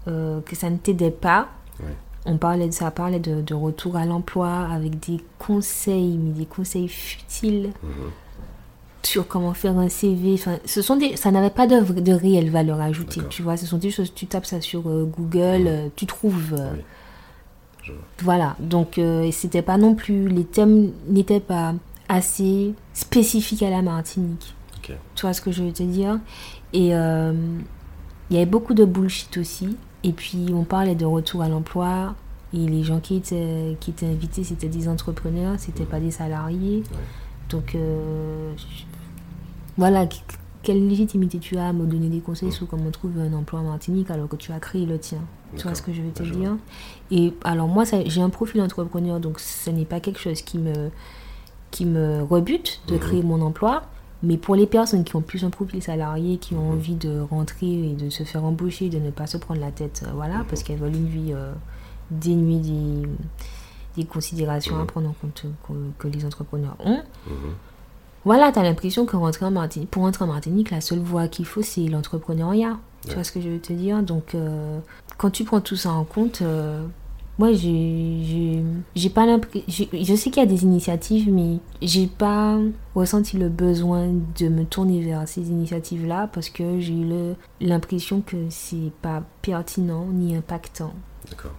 euh, 0.09 0.41
que 0.43 0.55
ça 0.57 0.71
ne 0.71 0.77
t'aidait 0.77 1.11
pas. 1.11 1.49
Ouais. 1.81 1.87
On 2.27 2.37
parlait 2.37 2.67
de 2.69 2.73
ça, 2.73 2.91
parlait 2.91 3.21
de, 3.21 3.41
de 3.43 3.55
retour 3.55 3.97
à 3.97 4.05
l'emploi 4.05 4.67
avec 4.71 4.99
des 5.07 5.19
conseils, 5.39 6.17
mais 6.19 6.31
des 6.31 6.47
conseils 6.47 6.89
futiles 6.89 7.71
Mhm. 7.83 8.11
sur 9.03 9.27
comment 9.29 9.55
faire 9.55 9.79
un 9.79 9.89
CV. 9.89 10.35
Enfin, 10.35 10.59
ce 10.65 10.83
sont 10.83 10.97
des, 10.97 11.17
ça 11.17 11.31
n'avait 11.31 11.51
pas 11.51 11.67
de, 11.67 11.77
vra- 11.77 12.03
de 12.03 12.13
réelle 12.13 12.51
valeur 12.51 12.81
ajoutée, 12.81 13.21
tu 13.31 13.43
vois. 13.43 13.57
Ce 13.57 13.65
sont 13.67 13.79
des 13.79 13.91
choses, 13.91 14.13
tu 14.15 14.27
tapes 14.27 14.47
ça 14.47 14.61
sur 14.61 14.89
euh, 14.89 15.05
Google, 15.05 15.67
euh, 15.67 15.89
tu 15.97 16.07
trouves. 16.07 16.53
Oui. 16.55 16.81
Je 17.83 17.93
vois. 17.93 18.03
Voilà. 18.21 18.57
Donc, 18.61 19.01
c'était 19.33 19.63
pas 19.63 19.79
non 19.79 19.95
plus, 19.95 20.29
les 20.29 20.45
thèmes 20.45 20.91
n'étaient 21.09 21.41
pas 21.41 21.73
assez 22.09 22.75
spécifiques 22.95 23.63
à 23.63 23.71
la 23.71 23.83
Martinique. 23.83 24.55
Tu 25.15 25.23
vois 25.23 25.33
ce 25.35 25.41
que 25.41 25.53
je 25.53 25.63
veux 25.63 25.73
te 25.73 25.83
dire? 25.83 26.19
Et 26.73 26.95
euh, 26.95 27.33
il 28.31 28.35
y 28.35 28.37
avait 28.39 28.47
beaucoup 28.51 28.75
de 28.75 28.85
bullshit 28.85 29.37
aussi. 29.39 29.77
Et 30.05 30.13
puis, 30.13 30.47
on 30.53 30.65
parlait 30.65 30.95
de 30.95 31.05
retour 31.05 31.43
à 31.43 31.49
l'emploi. 31.49 32.15
Et 32.55 32.59
les 32.59 32.83
gens 32.83 33.01
qui 33.01 33.17
étaient, 33.17 33.77
qui 33.81 33.91
étaient 33.91 34.07
invités, 34.07 34.43
c'était 34.45 34.69
des 34.69 34.89
entrepreneurs, 34.89 35.57
c'était 35.59 35.85
pas 35.85 36.01
des 36.01 36.11
salariés. 36.11 36.79
Ouais. 36.91 36.97
Donc, 37.51 37.75
euh, 37.75 38.53
voilà, 39.77 40.07
qu- 40.07 40.21
quelle 40.63 40.89
légitimité 40.89 41.39
tu 41.39 41.57
as 41.57 41.69
à 41.69 41.73
me 41.73 41.87
donner 41.87 42.09
des 42.09 42.21
conseils 42.21 42.53
sur 42.53 42.67
comment 42.67 42.91
trouver 42.91 43.23
un 43.23 43.33
emploi 43.33 43.61
en 43.61 43.65
Martinique 43.65 44.11
alors 44.11 44.29
que 44.29 44.37
tu 44.37 44.53
as 44.53 44.59
créé 44.61 44.87
le 44.87 44.99
tien 44.99 45.19
Tu 45.57 45.63
vois 45.63 45.75
ce 45.75 45.83
que 45.83 45.93
je 45.93 46.03
veux 46.03 46.11
te 46.11 46.23
dire? 46.23 46.57
Et 47.11 47.33
alors, 47.45 47.69
moi, 47.69 47.85
j'ai 48.07 48.21
un 48.21 48.31
profil 48.31 48.61
entrepreneur, 48.63 49.21
donc 49.21 49.41
ce 49.41 49.71
n'est 49.71 49.85
pas 49.85 50.01
quelque 50.01 50.19
chose 50.21 50.43
qui 50.43 50.59
me, 50.59 50.91
qui 51.71 51.85
me 51.85 52.23
rebute 52.23 52.81
de 52.89 52.95
Mhm. 52.95 53.01
créer 53.01 53.23
mon 53.23 53.41
emploi. 53.43 53.83
Mais 54.23 54.37
pour 54.37 54.57
les 54.57 54.67
personnes 54.67 55.05
qui 55.05 55.15
ont 55.15 55.21
plus 55.21 55.45
un 55.45 55.51
profil 55.51 55.81
salarié, 55.83 56.39
qui 56.39 56.55
ont 56.55 56.65
Mhm. 56.71 56.73
envie 56.73 56.95
de 56.97 57.21
rentrer 57.21 57.91
et 57.91 57.95
de 57.95 58.11
se 58.11 58.25
faire 58.25 58.45
embaucher, 58.45 58.89
de 58.89 58.99
ne 58.99 59.11
pas 59.11 59.27
se 59.29 59.37
prendre 59.37 59.61
la 59.61 59.71
tête, 59.71 60.03
euh, 60.07 60.11
voilà, 60.15 60.39
Mhm. 60.39 60.45
parce 60.49 60.63
qu'elles 60.65 60.79
veulent 60.79 60.97
une 60.97 61.07
vie 61.07 61.33
euh, 61.33 61.53
dénuée 62.11 62.59
des, 62.59 63.03
des 63.97 64.05
considérations 64.05 64.77
à 64.77 64.81
Mhm. 64.81 64.87
prendre 64.87 65.09
en 65.11 65.15
compte 65.21 65.45
que, 65.67 65.73
que 65.99 66.09
les 66.09 66.25
entrepreneurs 66.25 66.77
ont. 66.85 67.03
Mhm. 67.27 67.55
Voilà, 68.25 68.51
t'as 68.53 68.63
l'impression 68.65 69.07
que 69.07 69.17
rentrer 69.17 69.47
en 69.47 69.51
Martinique, 69.53 69.91
pour 69.91 70.03
rentrer 70.03 70.25
en 70.25 70.29
Martinique, 70.29 70.71
la 70.71 70.81
seule 70.81 70.99
voie 70.99 71.29
qu'il 71.29 71.47
faut, 71.47 71.63
c'est 71.63 71.87
l'entrepreneuriat. 71.87 72.77
Tu 73.07 73.15
vois 73.15 73.23
ce 73.25 73.31
que 73.31 73.41
je 73.41 73.49
veux 73.49 73.61
te 73.61 73.73
dire? 73.73 74.03
Donc, 74.03 74.35
euh, 74.35 74.81
quand 75.17 75.31
tu 75.31 75.45
prends 75.45 75.61
tout 75.61 75.77
ça 75.77 75.91
en 75.93 76.03
compte, 76.05 76.43
euh, 76.43 76.85
moi, 77.39 77.53
j'ai, 77.53 78.63
j'ai, 78.97 79.11
pas 79.11 79.25
l'impression. 79.25 79.87
Je 79.93 80.15
sais 80.17 80.31
qu'il 80.31 80.43
y 80.43 80.47
a 80.47 80.49
des 80.49 80.65
initiatives, 80.65 81.33
mais 81.33 81.59
j'ai 81.81 82.09
pas 82.09 82.59
ressenti 82.97 83.37
le 83.37 83.49
besoin 83.49 84.09
de 84.39 84.49
me 84.49 84.65
tourner 84.65 85.03
vers 85.03 85.27
ces 85.29 85.43
initiatives-là 85.43 86.29
parce 86.33 86.51
que 86.51 86.81
j'ai 86.81 86.95
eu 86.95 87.35
l'impression 87.61 88.23
que 88.23 88.37
c'est 88.51 88.91
pas 89.03 89.23
pertinent 89.43 90.07
ni 90.13 90.35
impactant. 90.35 90.95
D'accord. 91.31 91.55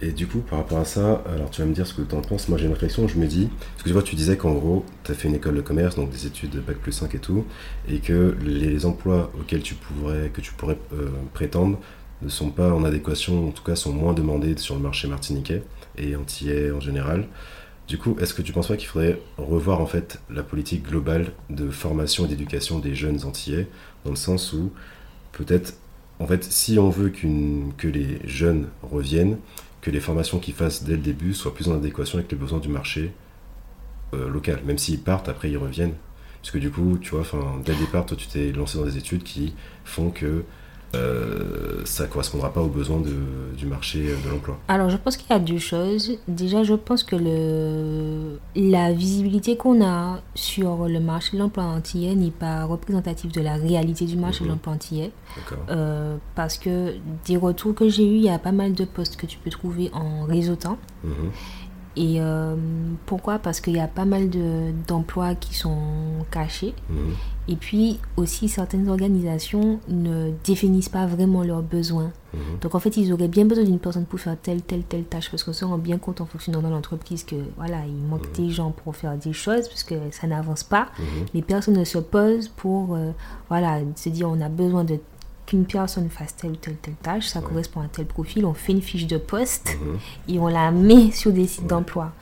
Et 0.00 0.12
du 0.12 0.28
coup, 0.28 0.38
par 0.38 0.60
rapport 0.60 0.78
à 0.78 0.84
ça, 0.84 1.24
alors 1.26 1.50
tu 1.50 1.60
vas 1.60 1.66
me 1.66 1.74
dire 1.74 1.86
ce 1.86 1.94
que 1.94 2.02
tu 2.02 2.14
en 2.14 2.20
penses. 2.20 2.48
Moi, 2.48 2.56
j'ai 2.56 2.66
une 2.66 2.72
réflexion, 2.72 3.08
je 3.08 3.18
me 3.18 3.26
dis, 3.26 3.48
parce 3.48 3.82
que 3.82 3.88
tu 3.88 3.92
vois, 3.92 4.02
tu 4.02 4.14
disais 4.14 4.36
qu'en 4.36 4.52
gros, 4.52 4.84
tu 5.02 5.10
as 5.10 5.14
fait 5.14 5.26
une 5.26 5.34
école 5.34 5.56
de 5.56 5.60
commerce, 5.60 5.96
donc 5.96 6.10
des 6.10 6.26
études 6.26 6.50
de 6.50 6.60
bac 6.60 6.76
plus 6.76 6.92
5 6.92 7.14
et 7.16 7.18
tout, 7.18 7.44
et 7.88 7.98
que 7.98 8.36
les 8.44 8.86
emplois 8.86 9.32
auxquels 9.38 9.62
tu 9.62 9.74
pourrais, 9.74 10.30
que 10.32 10.40
tu 10.40 10.52
pourrais 10.52 10.78
euh, 10.92 11.10
prétendre 11.34 11.80
ne 12.22 12.28
sont 12.28 12.50
pas 12.50 12.72
en 12.72 12.84
adéquation, 12.84 13.48
en 13.48 13.52
tout 13.52 13.62
cas 13.62 13.76
sont 13.76 13.92
moins 13.92 14.12
demandés 14.12 14.56
sur 14.56 14.74
le 14.74 14.80
marché 14.80 15.08
martiniquais 15.08 15.62
et 15.96 16.16
antillais 16.16 16.70
en 16.70 16.80
général. 16.80 17.26
Du 17.86 17.96
coup, 17.96 18.16
est-ce 18.20 18.34
que 18.34 18.42
tu 18.42 18.52
penses 18.52 18.68
pas 18.68 18.76
qu'il 18.76 18.88
faudrait 18.88 19.18
revoir 19.38 19.80
en 19.80 19.86
fait 19.86 20.20
la 20.28 20.42
politique 20.42 20.82
globale 20.82 21.32
de 21.48 21.70
formation 21.70 22.26
et 22.26 22.28
d'éducation 22.28 22.78
des 22.80 22.94
jeunes 22.94 23.24
antillais, 23.24 23.66
dans 24.04 24.10
le 24.10 24.16
sens 24.16 24.52
où 24.52 24.72
peut-être, 25.32 25.74
en 26.18 26.26
fait, 26.26 26.44
si 26.44 26.78
on 26.78 26.90
veut 26.90 27.08
que 27.08 27.88
les 27.88 28.20
jeunes 28.26 28.68
reviennent, 28.82 29.38
que 29.80 29.90
les 29.90 30.00
formations 30.00 30.38
qu'ils 30.38 30.54
fassent 30.54 30.82
dès 30.84 30.96
le 30.96 31.02
début 31.02 31.32
soient 31.32 31.54
plus 31.54 31.68
en 31.68 31.76
adéquation 31.76 32.18
avec 32.18 32.30
les 32.30 32.36
besoins 32.36 32.58
du 32.58 32.68
marché 32.68 33.12
euh, 34.12 34.28
local. 34.28 34.60
Même 34.66 34.76
s'ils 34.76 35.00
partent, 35.00 35.28
après 35.28 35.50
ils 35.50 35.56
reviennent. 35.56 35.94
Parce 36.42 36.50
que 36.50 36.58
du 36.58 36.70
coup, 36.70 36.98
tu 37.00 37.10
vois, 37.14 37.24
dès 37.64 37.72
le 37.72 37.78
départ, 37.78 38.04
toi, 38.04 38.16
tu 38.16 38.26
t'es 38.26 38.52
lancé 38.52 38.78
dans 38.78 38.84
des 38.84 38.98
études 38.98 39.22
qui 39.22 39.54
font 39.84 40.10
que 40.10 40.44
euh, 40.94 41.82
ça 41.84 42.06
correspondra 42.06 42.52
pas 42.52 42.62
aux 42.62 42.68
besoins 42.68 43.00
de- 43.00 43.54
du 43.56 43.66
marché 43.66 44.06
euh, 44.08 44.16
de 44.26 44.30
l'emploi. 44.32 44.58
Alors, 44.68 44.88
je 44.90 44.96
pense 44.96 45.16
qu'il 45.16 45.30
y 45.30 45.32
a 45.34 45.38
deux 45.38 45.58
choses. 45.58 46.12
Déjà, 46.28 46.62
je 46.62 46.74
pense 46.74 47.02
que 47.02 47.16
le, 47.16 48.38
la 48.56 48.92
visibilité 48.92 49.56
qu'on 49.56 49.84
a 49.84 50.20
sur 50.34 50.88
le 50.88 51.00
marché 51.00 51.36
de 51.36 51.42
l'emploi 51.42 51.64
antillais 51.64 52.14
n'est 52.14 52.30
pas 52.30 52.64
représentative 52.64 53.32
de 53.32 53.40
la 53.40 53.54
réalité 53.56 54.04
du 54.06 54.16
marché 54.16 54.40
de 54.40 54.44
Mhm. 54.44 54.50
l'emploi 54.52 54.72
antillais. 54.74 55.10
D'accord 55.36 55.64
Euh, 55.70 56.16
parce 56.34 56.56
que 56.58 56.94
des 57.26 57.36
retours 57.36 57.74
que 57.74 57.88
j'ai 57.88 58.04
eus, 58.04 58.16
il 58.16 58.22
y 58.24 58.30
a 58.30 58.38
pas 58.38 58.52
mal 58.52 58.72
de 58.72 58.84
postes 58.84 59.16
que 59.16 59.26
tu 59.26 59.38
peux 59.38 59.50
trouver 59.50 59.90
en 59.92 60.24
réseautant. 60.24 60.78
Mhm. 61.04 61.10
Et 62.00 62.20
euh, 62.20 62.54
pourquoi? 63.06 63.40
Parce 63.40 63.60
qu'il 63.60 63.74
y 63.74 63.80
a 63.80 63.88
pas 63.88 64.04
mal 64.04 64.30
de- 64.30 64.70
d'emplois 64.86 65.34
qui 65.34 65.52
sont 65.54 65.76
cachés. 66.30 66.72
Mhm. 66.88 66.96
Et 67.48 67.56
puis 67.56 67.98
aussi, 68.16 68.48
certaines 68.48 68.88
organisations 68.88 69.80
ne 69.88 70.30
définissent 70.44 70.90
pas 70.90 71.06
vraiment 71.06 71.42
leurs 71.42 71.62
besoins. 71.62 72.12
Mhm. 72.34 72.40
Donc 72.60 72.74
en 72.76 72.78
fait, 72.78 72.96
ils 72.96 73.12
auraient 73.12 73.26
bien 73.26 73.46
besoin 73.46 73.64
d'une 73.64 73.80
personne 73.80 74.04
pour 74.04 74.20
faire 74.20 74.36
telle, 74.40 74.62
telle, 74.62 74.84
telle 74.84 75.04
tâche. 75.04 75.28
Parce 75.28 75.42
qu'on 75.42 75.52
se 75.52 75.64
rend 75.64 75.78
bien 75.78 75.98
compte 75.98 76.20
en 76.20 76.26
fonctionnant 76.26 76.62
dans 76.62 76.70
l'entreprise 76.70 77.24
que 77.24 77.36
voilà, 77.56 77.78
il 77.84 78.06
manque 78.08 78.30
des 78.32 78.50
gens 78.50 78.70
pour 78.70 78.94
faire 78.94 79.16
des 79.16 79.32
choses, 79.32 79.66
parce 79.68 79.82
que 79.82 79.96
ça 80.12 80.28
n'avance 80.28 80.62
pas. 80.62 80.86
Mhm. 81.00 81.04
Mais 81.34 81.42
personne 81.42 81.74
ne 81.76 81.84
se 81.84 81.98
pose 81.98 82.46
pour 82.48 82.94
euh, 82.94 83.10
voilà, 83.48 83.80
se 83.96 84.08
dire 84.10 84.28
on 84.30 84.40
a 84.40 84.48
besoin 84.48 84.84
de 84.84 85.00
qu'une 85.48 85.64
personne 85.64 86.10
fasse 86.10 86.36
telle 86.36 86.50
ou 86.50 86.56
telle, 86.56 86.76
telle 86.76 86.94
tâche, 87.02 87.26
ça 87.26 87.40
correspond 87.40 87.80
à 87.80 87.86
tel 87.88 88.04
profil, 88.04 88.44
on 88.44 88.52
fait 88.52 88.72
une 88.72 88.82
fiche 88.82 89.06
de 89.06 89.16
poste 89.16 89.78
Mhm. 89.80 89.98
et 90.28 90.38
on 90.38 90.46
la 90.48 90.70
met 90.70 91.10
sur 91.10 91.32
des 91.32 91.46
sites 91.46 91.62
Ouais. 91.62 91.68
d'emploi. 91.68 92.12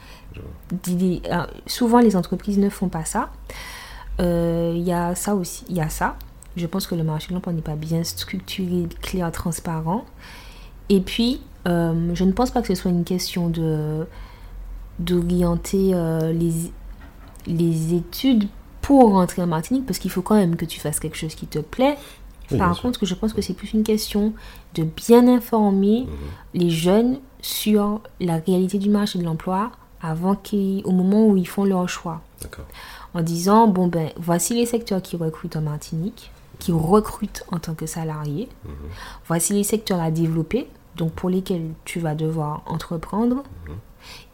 Euh, 0.89 1.47
souvent, 1.67 1.99
les 1.99 2.15
entreprises 2.15 2.59
ne 2.59 2.69
font 2.69 2.89
pas 2.89 3.05
ça. 3.05 3.31
Euh, 4.21 4.73
Il 4.77 4.83
y 4.83 4.93
a 4.93 5.15
ça 5.17 5.35
aussi. 5.35 5.65
Il 5.69 5.77
y 5.77 5.81
a 5.81 5.89
ça. 5.89 6.17
Je 6.57 6.67
pense 6.67 6.87
que 6.87 6.95
le 6.95 7.03
marché 7.03 7.29
de 7.29 7.35
l'emploi 7.35 7.53
n'est 7.53 7.63
pas 7.63 7.75
bien 7.75 8.05
structuré, 8.05 8.87
clair, 9.03 9.31
transparent. 9.33 10.05
Et 10.89 11.01
puis, 11.01 11.41
euh, 11.67 12.11
je 12.15 12.23
ne 12.25 12.31
pense 12.33 12.51
pas 12.53 12.61
que 12.63 12.69
ce 12.69 12.75
soit 12.77 12.91
une 12.93 13.05
question 13.05 13.49
de 13.49 14.07
d'orienter 14.99 15.91
euh, 15.95 16.33
les, 16.33 16.53
les 17.47 17.95
études 17.95 18.49
pour 18.81 19.13
rentrer 19.13 19.43
en 19.43 19.47
Martinique, 19.47 19.85
parce 19.85 19.99
qu'il 19.99 20.11
faut 20.11 20.23
quand 20.23 20.37
même 20.37 20.57
que 20.57 20.65
tu 20.65 20.81
fasses 20.81 21.01
quelque 21.01 21.17
chose 21.19 21.35
qui 21.35 21.47
te 21.47 21.59
plaît. 21.59 21.99
Oui, 22.51 22.59
Par 22.59 22.81
contre, 22.81 23.05
je 23.05 23.15
pense 23.15 23.33
que 23.33 23.43
c'est 23.43 23.55
plus 23.55 23.73
une 23.73 23.83
question 23.83 24.33
de 24.75 24.85
bien 24.85 25.27
informer 25.29 26.03
Mhm. 26.03 26.09
les 26.55 26.71
jeunes 26.71 27.19
sur 27.41 28.01
la 28.21 28.37
réalité 28.37 28.79
du 28.79 28.89
marché 28.91 29.19
de 29.19 29.25
l'emploi 29.25 29.71
avant 30.01 30.37
au 30.85 30.91
moment 30.93 31.27
où 31.27 31.37
ils 31.37 31.49
font 31.49 31.65
leur 31.65 31.89
choix. 31.89 32.21
En 33.15 33.23
disant, 33.23 33.67
bon 33.67 33.87
ben, 33.89 34.11
voici 34.17 34.55
les 34.55 34.67
secteurs 34.67 35.03
qui 35.03 35.17
recrutent 35.17 35.57
en 35.57 35.63
Martinique, 35.63 36.31
qui 36.59 36.71
recrutent 36.73 37.45
en 37.51 37.59
tant 37.59 37.75
que 37.75 37.87
salarié. 37.87 38.49
Mhm. 38.65 38.71
Voici 39.27 39.53
les 39.55 39.65
secteurs 39.65 40.01
à 40.01 40.11
développer, 40.11 40.69
donc 40.97 41.13
pour 41.13 41.31
lesquels 41.31 41.71
tu 41.85 41.99
vas 41.99 42.15
devoir 42.15 42.63
entreprendre. 42.67 43.43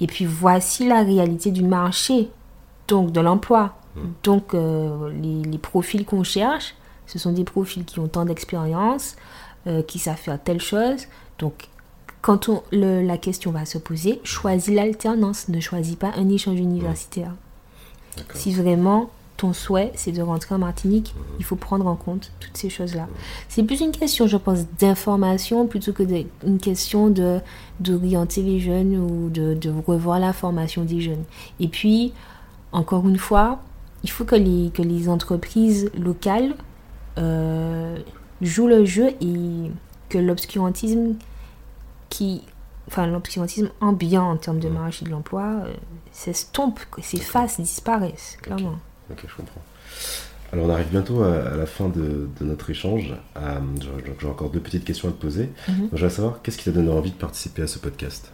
Et 0.01 0.07
puis 0.07 0.27
voici 0.27 0.87
la 0.87 1.03
réalité 1.03 1.51
du 1.51 1.63
marché, 1.63 2.29
donc 2.89 3.11
de 3.13 3.21
l'emploi. 3.21 3.75
Donc 4.23 4.53
euh, 4.55 5.11
les, 5.23 5.43
les 5.51 5.59
profils 5.59 6.05
qu'on 6.05 6.25
cherche, 6.25 6.75
ce 7.13 7.19
sont 7.19 7.33
des 7.33 7.45
profils 7.45 7.85
qui 7.85 8.01
ont 8.01 8.09
tant 8.09 8.25
d'expérience, 8.25 9.17
euh, 9.67 9.83
qui 9.83 9.99
savent 9.99 10.17
faire 10.17 10.43
telle 10.43 10.61
chose. 10.61 11.07
Donc 11.39 11.69
quand 12.23 12.49
on, 12.49 12.63
le- 12.73 13.03
la 13.03 13.19
question 13.19 13.51
va 13.51 13.65
se 13.65 13.79
poser, 13.79 14.21
choisis 14.25 14.75
l'alternance, 14.75 15.49
ne 15.49 15.61
choisis 15.61 15.97
pas 15.97 16.13
un 16.17 16.29
échange 16.29 16.59
universitaire. 16.59 17.33
Si 18.35 18.53
vraiment 18.53 19.11
ton 19.39 19.53
souhait 19.53 19.91
c'est 19.97 20.13
de 20.13 20.23
rentrer 20.23 20.55
en 20.55 20.59
Martinique, 20.59 21.15
il 21.39 21.45
faut 21.45 21.57
prendre 21.57 21.87
en 21.87 21.97
compte 21.97 22.31
toutes 22.41 22.57
ces 22.57 22.71
choses-là. 22.71 23.09
C'est 23.49 23.63
plus 23.65 23.81
une 23.81 23.91
question, 23.91 24.27
je 24.27 24.37
pense, 24.37 24.61
d'information 24.79 25.67
plutôt 25.67 25.93
que 25.93 26.03
de- 26.05 26.27
une 26.47 26.59
question 26.59 27.09
de 27.11 27.41
d'orienter 27.81 28.43
les 28.43 28.61
jeunes 28.61 28.97
ou 28.97 29.31
de, 29.31 29.55
de 29.55 29.71
revoir 29.87 30.21
la 30.21 30.33
formation 30.33 30.85
des 30.85 31.01
jeunes. 31.01 31.25
Et 31.59 31.67
puis, 31.69 32.13
encore 32.71 33.09
une 33.09 33.19
fois, 33.19 33.61
il 34.05 34.11
faut 34.11 34.25
que 34.25 34.37
les, 34.37 34.71
que 34.73 34.83
les 34.83 35.09
entreprises 35.09 35.91
locales 35.99 36.55
euh, 37.19 37.99
jouent 38.41 38.69
le 38.69 38.85
jeu 38.85 39.09
et 39.21 39.71
que 40.09 40.19
l'obscurantisme 40.19 41.15
qui 42.11 42.43
enfin 42.89 43.07
l'obscurantisme 43.07 43.71
ambiant 43.81 44.31
en 44.31 44.37
termes 44.37 44.59
de 44.59 44.69
marché 44.69 45.05
de 45.05 45.11
l'emploi 45.11 45.43
euh, 45.65 45.73
s'estompe, 46.11 46.81
s'efface, 47.01 47.61
disparaissent, 47.61 48.37
clairement. 48.43 48.77
Ok, 49.11 49.25
je 49.27 49.35
comprends. 49.37 49.63
Alors 50.53 50.67
on 50.67 50.71
arrive 50.71 50.89
bientôt 50.91 51.23
à, 51.23 51.35
à 51.35 51.57
la 51.57 51.65
fin 51.65 51.89
de, 51.89 52.29
de 52.39 52.45
notre 52.45 52.69
échange. 52.69 53.15
Euh, 53.39 53.59
J'ai 54.21 54.27
encore 54.27 54.51
deux 54.51 54.61
petites 54.61 54.85
questions 54.85 55.09
à 55.09 55.13
te 55.13 55.17
poser. 55.21 55.49
Mhm. 55.69 55.75
Donc, 55.77 55.89
je 55.93 55.97
voudrais 55.97 56.11
savoir 56.11 56.43
qu'est-ce 56.43 56.59
qui 56.59 56.65
t'a 56.65 56.73
donné 56.73 56.91
envie 56.91 57.11
de 57.11 57.17
participer 57.17 57.63
à 57.63 57.67
ce 57.67 57.79
podcast? 57.79 58.31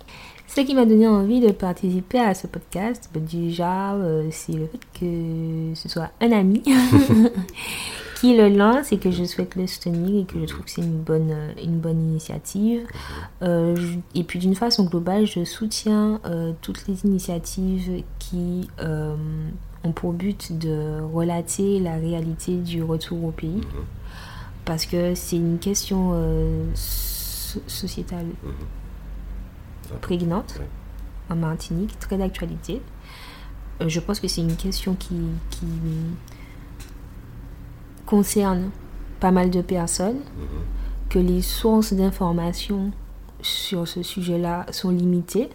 Ce 0.49 0.62
qui 0.62 0.74
m'a 0.74 0.87
donné 0.87 1.07
envie 1.07 1.41
de 1.41 1.53
participer 1.53 2.18
à 2.18 2.35
ce 2.35 2.47
podcast, 2.47 3.11
ben 3.12 3.22
déjà, 3.22 3.93
euh, 3.93 4.29
c'est 4.33 4.55
le 4.55 4.66
fait 4.66 4.81
que 4.99 5.74
ce 5.74 5.89
soit 5.89 6.11
un 6.22 6.33
ami 6.33 6.62
qui 8.21 8.37
le 8.37 8.49
lance 8.49 8.91
et 8.93 8.99
que 8.99 9.11
je 9.11 9.25
souhaite 9.25 9.55
le 9.55 9.66
soutenir 9.66 10.23
et 10.23 10.25
que 10.25 10.39
je 10.41 10.45
trouve 10.47 10.64
que 10.64 10.71
c'est 10.71 10.83
une 10.83 10.99
bonne, 10.99 11.31
euh, 11.31 11.53
une 11.62 11.79
bonne 11.79 12.01
initiative. 12.11 12.81
Euh, 13.43 13.77
je- 13.77 13.99
et 14.14 14.25
puis 14.25 14.39
d'une 14.39 14.55
façon 14.55 14.85
globale, 14.85 15.27
je 15.27 15.45
soutiens 15.45 16.21
euh, 16.25 16.53
toutes 16.61 16.87
les 16.89 17.05
initiatives 17.05 18.03
qui 18.19 18.69
euh, 18.81 19.14
ont 19.85 19.93
pour 19.93 20.12
but 20.12 20.59
de 20.59 21.01
relater 21.14 21.79
la 21.81 21.95
réalité 21.97 22.57
du 22.57 22.83
retour 22.83 23.25
au 23.25 23.31
pays. 23.31 23.61
Parce 24.64 24.85
que 24.87 25.14
c'est 25.14 25.37
une 25.37 25.59
question 25.59 26.12
so- 26.75 27.62
sociétale 27.66 28.27
prégnante 30.01 30.57
Ouais. 30.59 30.66
en 31.31 31.37
Martinique, 31.37 31.99
très 31.99 32.19
d'actualité. 32.19 32.83
Je 33.87 34.01
pense 34.01 34.19
que 34.21 34.29
c'est 34.29 34.41
une 34.41 34.57
question 34.57 34.95
qui, 34.95 35.14
qui 35.51 35.66
concerne 38.09 38.71
pas 39.21 39.31
mal 39.31 39.51
de 39.51 39.61
personnes, 39.61 40.21
que 41.11 41.19
les 41.19 41.43
sources 41.43 41.93
d'informations 41.93 42.91
sur 43.43 43.87
ce 43.87 44.03
sujet-là 44.03 44.67
sont 44.73 44.91
limitées. 44.91 45.49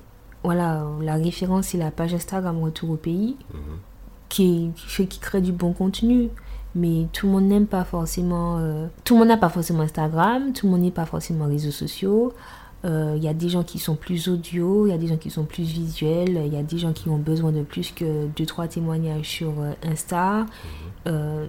Voilà, 0.43 0.83
euh, 0.83 1.01
la 1.01 1.15
référence 1.15 1.67
c'est 1.67 1.77
la 1.77 1.91
page 1.91 2.13
Instagram 2.13 2.61
Retour 2.61 2.91
au 2.91 2.95
pays, 2.95 3.37
qui, 4.29 4.71
qui 4.75 4.87
fait 4.87 5.05
qui 5.05 5.19
crée 5.19 5.41
du 5.41 5.51
bon 5.51 5.73
contenu. 5.73 6.29
Mais 6.75 7.07
tout 7.13 7.27
le 7.27 7.33
monde 7.33 7.43
n'aime 7.45 7.67
pas 7.67 7.83
forcément. 7.83 8.57
euh, 8.59 8.87
tout 9.03 9.13
le 9.13 9.19
monde 9.19 9.27
n'a 9.29 9.37
pas 9.37 9.49
forcément 9.49 9.83
Instagram, 9.83 10.53
tout 10.53 10.65
le 10.65 10.71
monde 10.71 10.81
n'est 10.81 10.91
pas 10.91 11.05
forcément 11.05 11.45
réseaux 11.45 11.71
sociaux. 11.71 12.33
Euh, 12.83 13.13
Il 13.15 13.23
y 13.23 13.27
a 13.27 13.33
des 13.33 13.47
gens 13.47 13.63
qui 13.63 13.77
sont 13.79 13.95
plus 13.95 14.27
audio, 14.27 14.87
il 14.87 14.89
y 14.89 14.93
a 14.93 14.97
des 14.97 15.07
gens 15.07 15.17
qui 15.17 15.29
sont 15.29 15.45
plus 15.45 15.63
visuels, 15.63 16.41
il 16.45 16.53
y 16.53 16.57
a 16.57 16.63
des 16.63 16.77
gens 16.79 16.91
qui 16.91 17.07
ont 17.09 17.17
besoin 17.19 17.51
de 17.51 17.61
plus 17.61 17.91
que 17.91 18.27
2-3 18.35 18.67
témoignages 18.69 19.29
sur 19.29 19.53
euh, 19.59 19.71
Insta. 19.89 20.45
Euh, 21.07 21.45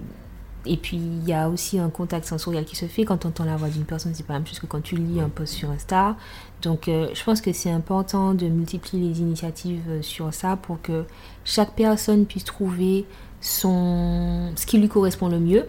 et 0.65 0.77
puis 0.77 0.97
il 0.97 1.27
y 1.27 1.33
a 1.33 1.49
aussi 1.49 1.79
un 1.79 1.89
contact 1.89 2.25
sensoriel 2.25 2.65
qui 2.65 2.75
se 2.75 2.85
fait 2.85 3.05
quand 3.05 3.25
on 3.25 3.29
entend 3.29 3.45
la 3.45 3.55
voix 3.55 3.69
d'une 3.69 3.85
personne, 3.85 4.13
c'est 4.13 4.25
pas 4.25 4.33
la 4.33 4.39
même 4.39 4.47
chose 4.47 4.59
que 4.59 4.65
quand 4.65 4.81
tu 4.81 4.95
lis 4.95 5.19
un 5.19 5.29
post 5.29 5.53
sur 5.53 5.69
Insta. 5.69 6.15
Donc 6.61 6.87
euh, 6.87 7.09
je 7.13 7.23
pense 7.23 7.41
que 7.41 7.53
c'est 7.53 7.71
important 7.71 8.33
de 8.33 8.47
multiplier 8.47 9.07
les 9.07 9.19
initiatives 9.19 9.83
euh, 9.89 10.01
sur 10.01 10.33
ça 10.33 10.55
pour 10.55 10.81
que 10.81 11.05
chaque 11.43 11.73
personne 11.75 12.25
puisse 12.25 12.43
trouver 12.45 13.05
son 13.41 14.51
ce 14.55 14.65
qui 14.65 14.77
lui 14.77 14.89
correspond 14.89 15.29
le 15.29 15.39
mieux 15.39 15.65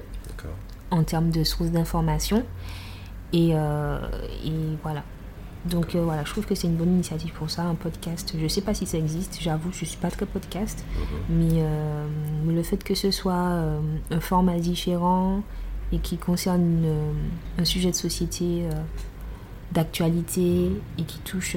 en 0.91 1.03
termes 1.03 1.31
de 1.31 1.45
sources 1.45 1.71
d'information. 1.71 2.45
Et, 3.33 3.51
euh, 3.55 3.99
et 4.45 4.53
voilà. 4.83 5.03
Donc 5.71 5.95
euh, 5.95 6.03
voilà, 6.03 6.25
je 6.25 6.31
trouve 6.31 6.47
que 6.47 6.55
c'est 6.55 6.67
une 6.67 6.77
bonne 6.77 6.93
initiative 6.93 7.33
pour 7.33 7.51
ça, 7.51 7.63
un 7.63 7.75
podcast. 7.75 8.35
Je 8.41 8.47
sais 8.47 8.61
pas 8.61 8.75
si 8.75 8.87
ça 8.87 8.99
existe, 8.99 9.39
j'avoue, 9.41 9.71
je 9.73 9.85
suis 9.85 9.97
pas 9.97 10.11
très 10.11 10.27
podcast. 10.27 10.85
Mais, 11.29 11.49
euh, 11.55 12.07
mais 12.45 12.55
le 12.55 12.63
fait 12.63 12.83
que 12.83 12.95
ce 12.95 13.11
soit 13.11 13.35
euh, 13.35 13.81
un 14.11 14.21
format 14.21 14.59
différent 14.59 15.43
et 15.93 15.99
qui 15.99 16.17
concerne 16.19 16.85
un 17.59 17.65
sujet 17.65 17.91
de 17.91 17.97
société 17.97 18.65
d'actualité 19.73 20.73
et 20.99 21.03
qui 21.05 21.19
touche 21.21 21.57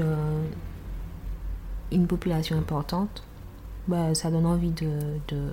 une 1.92 2.06
population 2.06 2.56
importante, 2.58 3.24
bah, 3.88 4.14
ça 4.14 4.30
donne 4.30 4.46
envie 4.46 4.70
de, 4.70 4.92
de 5.30 5.52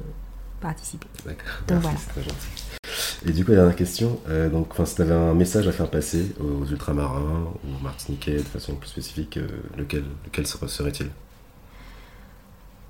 participer. 0.60 1.06
D'accord. 1.24 1.46
Donc 1.68 1.82
Merci, 1.82 1.88
voilà. 1.88 1.98
c'est 1.98 2.08
très 2.08 2.22
gentil. 2.22 2.85
Et 3.24 3.32
du 3.32 3.44
coup, 3.44 3.50
la 3.52 3.58
dernière 3.58 3.76
question, 3.76 4.20
euh, 4.28 4.48
donc, 4.50 4.68
si 4.84 4.94
tu 4.94 5.02
avais 5.02 5.14
un 5.14 5.34
message 5.34 5.66
à 5.66 5.72
faire 5.72 5.90
passer 5.90 6.34
aux 6.40 6.64
ultramarins 6.66 7.52
ou 7.64 7.76
aux 7.76 7.82
martiniquais 7.82 8.36
de 8.36 8.48
façon 8.48 8.74
plus 8.76 8.88
spécifique, 8.90 9.36
euh, 9.38 9.48
lequel, 9.76 10.04
lequel 10.26 10.46
ser- 10.46 10.68
serait-il? 10.68 11.08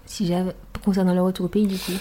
Si 0.07 0.27
j'avais 0.27 0.55
concernant 0.85 1.15
le 1.15 1.23
retour 1.23 1.47
au 1.47 1.49
pays 1.49 1.67
du 1.67 1.79
coup? 1.79 1.93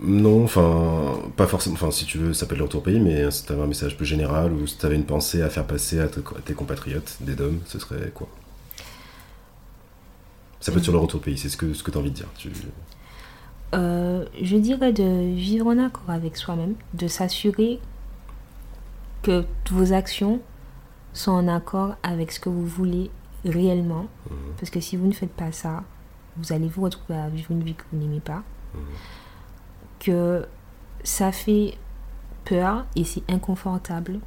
Non, 0.00 0.44
enfin, 0.44 1.14
pas 1.36 1.46
forcément. 1.46 1.74
Enfin, 1.74 1.90
si 1.90 2.04
tu 2.06 2.18
veux, 2.18 2.32
ça 2.34 2.46
peut 2.46 2.54
être 2.54 2.58
leur 2.58 2.68
tour 2.68 2.82
pays, 2.82 2.98
mais 2.98 3.30
si 3.30 3.44
tu 3.46 3.52
avais 3.52 3.62
un 3.62 3.66
message 3.66 3.96
plus 3.96 4.06
général 4.06 4.52
ou 4.52 4.66
si 4.66 4.76
tu 4.76 4.86
avais 4.86 4.96
une 4.96 5.04
pensée 5.06 5.42
à 5.42 5.48
faire 5.50 5.64
passer 5.66 6.00
à, 6.00 6.08
te- 6.08 6.20
à 6.20 6.40
tes 6.44 6.54
compatriotes 6.54 7.18
des 7.20 7.34
DOM, 7.34 7.60
ce 7.66 7.78
serait 7.78 8.10
quoi? 8.14 8.28
Ça 10.60 10.70
peut 10.72 10.78
être 10.78 10.84
sur 10.84 10.92
le 10.92 10.98
retour 10.98 11.20
au 11.20 11.22
pays, 11.22 11.36
c'est 11.38 11.48
ce 11.48 11.56
que, 11.56 11.74
ce 11.74 11.82
que 11.82 11.90
tu 11.90 11.96
as 11.98 12.00
envie 12.00 12.10
de 12.10 12.16
dire. 12.16 12.28
Tu... 12.38 12.50
Euh, 13.74 14.26
je 14.40 14.56
dirais 14.56 14.92
de 14.92 15.34
vivre 15.34 15.66
en 15.66 15.78
accord 15.78 16.10
avec 16.10 16.36
soi-même, 16.36 16.74
de 16.94 17.08
s'assurer 17.08 17.80
que 19.22 19.44
vos 19.70 19.92
actions 19.92 20.40
sont 21.14 21.32
en 21.32 21.48
accord 21.48 21.94
avec 22.02 22.32
ce 22.32 22.40
que 22.40 22.48
vous 22.48 22.66
voulez 22.66 23.10
réellement. 23.44 24.06
Parce 24.58 24.70
que 24.70 24.80
si 24.80 24.96
vous 24.96 25.06
ne 25.06 25.12
faites 25.12 25.32
pas 25.32 25.52
ça, 25.52 25.84
vous 26.36 26.52
allez 26.52 26.68
vous 26.68 26.82
retrouver 26.82 27.18
à 27.18 27.28
vivre 27.28 27.50
une 27.50 27.62
vie 27.62 27.74
que 27.74 27.84
vous 27.92 27.98
n'aimez 27.98 28.20
pas. 28.20 28.42
Que 30.00 30.46
ça 31.04 31.32
fait 31.32 31.76
peur 32.44 32.84
et 32.96 33.04
c'est 33.04 33.22
inconfortable 33.30 34.18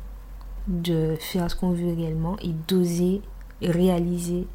de 0.68 1.16
faire 1.20 1.50
ce 1.52 1.56
qu'on 1.56 1.72
veut 1.72 1.94
réellement 1.94 2.38
et 2.42 2.54
d'oser 2.68 3.22
réaliser 3.62 4.48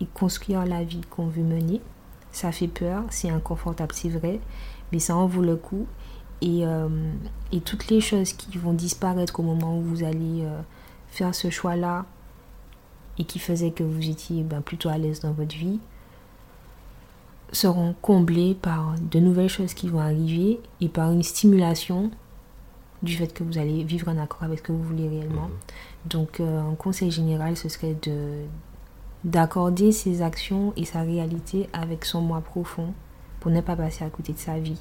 et 0.00 0.06
construire 0.06 0.64
la 0.64 0.84
vie 0.84 1.00
qu'on 1.10 1.26
veut 1.26 1.42
mener 1.42 1.80
Ça 2.38 2.52
fait 2.52 2.68
peur, 2.68 3.02
c'est 3.10 3.30
inconfortable, 3.30 3.92
c'est 3.92 4.10
vrai, 4.10 4.38
mais 4.92 5.00
ça 5.00 5.16
en 5.16 5.26
vaut 5.26 5.42
le 5.42 5.56
coup. 5.56 5.88
Et, 6.40 6.64
euh, 6.64 6.88
et, 7.50 7.60
toutes 7.60 7.88
les 7.88 8.00
choses 8.00 8.32
qui 8.32 8.56
vont 8.58 8.72
disparaître 8.72 9.40
au 9.40 9.42
moment 9.42 9.76
où 9.76 9.82
vous 9.82 10.04
allez 10.04 10.44
euh, 10.44 10.60
faire 11.08 11.34
ce 11.34 11.50
choix-là 11.50 12.06
et 13.18 13.24
qui 13.24 13.40
faisaient 13.40 13.72
que 13.72 13.82
vous 13.82 14.08
étiez 14.08 14.44
ben, 14.44 14.60
plutôt 14.60 14.88
à 14.88 14.98
l'aise 14.98 15.18
dans 15.18 15.32
votre 15.32 15.56
vie, 15.56 15.80
seront 17.50 17.96
comblées 18.02 18.54
par 18.54 18.94
de 19.00 19.18
nouvelles 19.18 19.48
choses 19.48 19.74
qui 19.74 19.88
vont 19.88 19.98
arriver 19.98 20.60
et 20.80 20.88
par 20.88 21.10
une 21.10 21.24
stimulation 21.24 22.12
du 23.02 23.16
fait 23.16 23.34
que 23.34 23.42
vous 23.42 23.58
allez 23.58 23.82
vivre 23.82 24.10
en 24.10 24.16
accord 24.16 24.44
avec 24.44 24.60
ce 24.60 24.62
que 24.62 24.70
vous 24.70 24.84
voulez 24.84 25.08
réellement. 25.08 25.48
Mhm. 25.48 25.58
Donc, 26.06 26.38
euh, 26.38 26.70
un 26.70 26.76
conseil 26.76 27.10
général, 27.10 27.56
ce 27.56 27.68
serait 27.68 27.96
de 28.00 28.44
d'accorder 29.24 29.92
ses 29.92 30.22
actions 30.22 30.72
et 30.76 30.84
sa 30.84 31.02
réalité 31.02 31.68
avec 31.72 32.04
son 32.04 32.20
moi 32.20 32.40
profond 32.40 32.92
pour 33.40 33.50
ne 33.50 33.60
pas 33.60 33.76
passer 33.76 34.04
à 34.04 34.10
côté 34.10 34.32
de 34.32 34.38
sa 34.38 34.58
vie. 34.58 34.80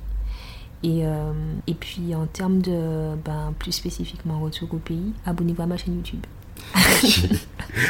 Et, 0.84 1.06
euh, 1.06 1.32
et 1.66 1.74
puis 1.74 2.14
en 2.14 2.28
termes 2.28 2.62
de, 2.62 3.16
ben, 3.26 3.54
plus 3.58 3.72
spécifiquement 3.72 4.40
retour 4.40 4.70
au 4.74 4.78
pays, 4.78 5.14
abonnez-vous 5.26 5.62
à 5.64 5.66
ma 5.66 5.78
chaîne 5.78 5.96
YouTube. 5.96 6.26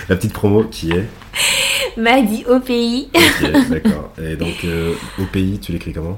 La 0.10 0.16
petite 0.16 0.34
promo 0.34 0.64
qui 0.64 0.91
est 0.91 1.08
M'a 1.98 2.22
dit 2.22 2.45
au 2.45 2.60
pays. 2.60 3.10
Ok, 3.14 3.70
d'accord. 3.70 4.12
Et 4.22 4.36
donc 4.36 4.64
euh, 4.64 4.93
au 5.20 5.26
pays, 5.26 5.60
tu 5.60 5.72
l'écris 5.72 5.93
comment? 5.93 6.18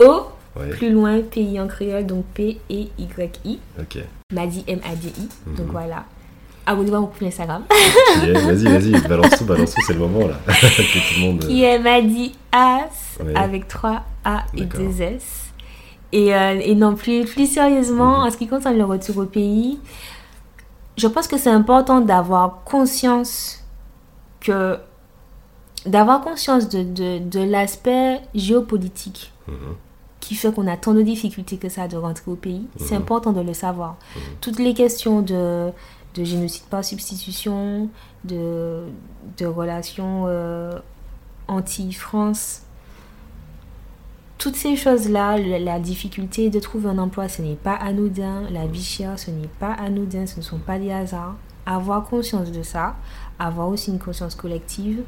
O, 0.00 0.22
plus 0.72 0.90
loin, 0.90 1.20
pays 1.20 1.60
en 1.60 1.68
créole, 1.68 2.06
donc 2.06 2.24
P-E-Y-I. 2.34 3.58
Ok. 3.78 3.98
Madi, 4.32 4.64
M-A-D-I. 4.66 5.28
Donc 5.56 5.66
mhm. 5.66 5.72
voilà 5.72 6.04
abonnez-vous 6.70 6.96
à 6.96 7.00
mon 7.00 7.06
profil 7.06 7.28
Instagram. 7.28 7.64
vas-y, 7.68 8.64
vas-y, 8.64 9.08
balance 9.08 9.36
tout, 9.36 9.44
balance 9.44 9.74
tout, 9.74 9.82
c'est 9.86 9.92
le 9.92 9.98
moment 9.98 10.26
là. 10.28 10.36
tout 10.46 11.20
le 11.20 11.20
monde... 11.20 11.40
Qui 11.40 11.64
est 11.64 11.78
Madi 11.78 12.32
As 12.52 13.18
avec 13.34 13.68
3 13.68 14.02
A 14.24 14.44
et 14.56 14.64
2 14.64 15.02
S. 15.02 15.52
Et, 16.12 16.34
euh, 16.34 16.60
et 16.60 16.74
non, 16.74 16.94
plus, 16.94 17.24
plus 17.24 17.46
sérieusement, 17.52 18.18
mhm. 18.18 18.26
en 18.26 18.30
ce 18.30 18.36
qui 18.36 18.48
concerne 18.48 18.76
le 18.76 18.84
retour 18.84 19.18
au 19.18 19.26
pays, 19.26 19.78
je 20.96 21.06
pense 21.06 21.28
que 21.28 21.38
c'est 21.38 21.50
important 21.50 22.00
d'avoir 22.00 22.62
conscience 22.64 23.64
que 24.40 24.78
d'avoir 25.86 26.20
conscience 26.20 26.68
de, 26.68 26.82
de, 26.82 27.18
de 27.18 27.40
l'aspect 27.40 28.20
géopolitique 28.34 29.32
mhm. 29.48 29.76
qui 30.20 30.34
fait 30.34 30.52
qu'on 30.52 30.66
a 30.66 30.76
tant 30.76 30.92
de 30.92 31.00
difficultés 31.00 31.56
que 31.56 31.70
ça 31.70 31.88
de 31.88 31.96
rentrer 31.96 32.30
au 32.30 32.34
pays. 32.34 32.66
C'est 32.76 32.96
mhm. 32.96 33.02
important 33.02 33.32
de 33.32 33.40
le 33.40 33.54
savoir. 33.54 33.96
Toutes 34.40 34.58
les 34.58 34.74
questions 34.74 35.22
de 35.22 35.70
de 36.14 36.24
génocide 36.24 36.64
par 36.64 36.84
substitution, 36.84 37.88
de, 38.24 38.84
de 39.38 39.46
relations 39.46 40.24
euh, 40.26 40.78
anti-France. 41.48 42.62
Toutes 44.38 44.56
ces 44.56 44.74
choses-là, 44.74 45.36
la 45.36 45.78
difficulté 45.78 46.48
de 46.48 46.58
trouver 46.60 46.88
un 46.88 46.98
emploi, 46.98 47.28
ce 47.28 47.42
n'est 47.42 47.56
pas 47.56 47.74
anodin. 47.74 48.48
La 48.50 48.66
vie 48.66 48.82
chère, 48.82 49.18
ce 49.18 49.30
n'est 49.30 49.48
pas 49.58 49.72
anodin, 49.72 50.26
ce 50.26 50.38
ne 50.38 50.42
sont 50.42 50.58
pas 50.58 50.78
des 50.78 50.90
hasards. 50.90 51.36
Avoir 51.66 52.04
conscience 52.04 52.50
de 52.50 52.62
ça, 52.62 52.96
avoir 53.38 53.68
aussi 53.68 53.90
une 53.90 53.98
conscience 53.98 54.34
collective 54.34 55.02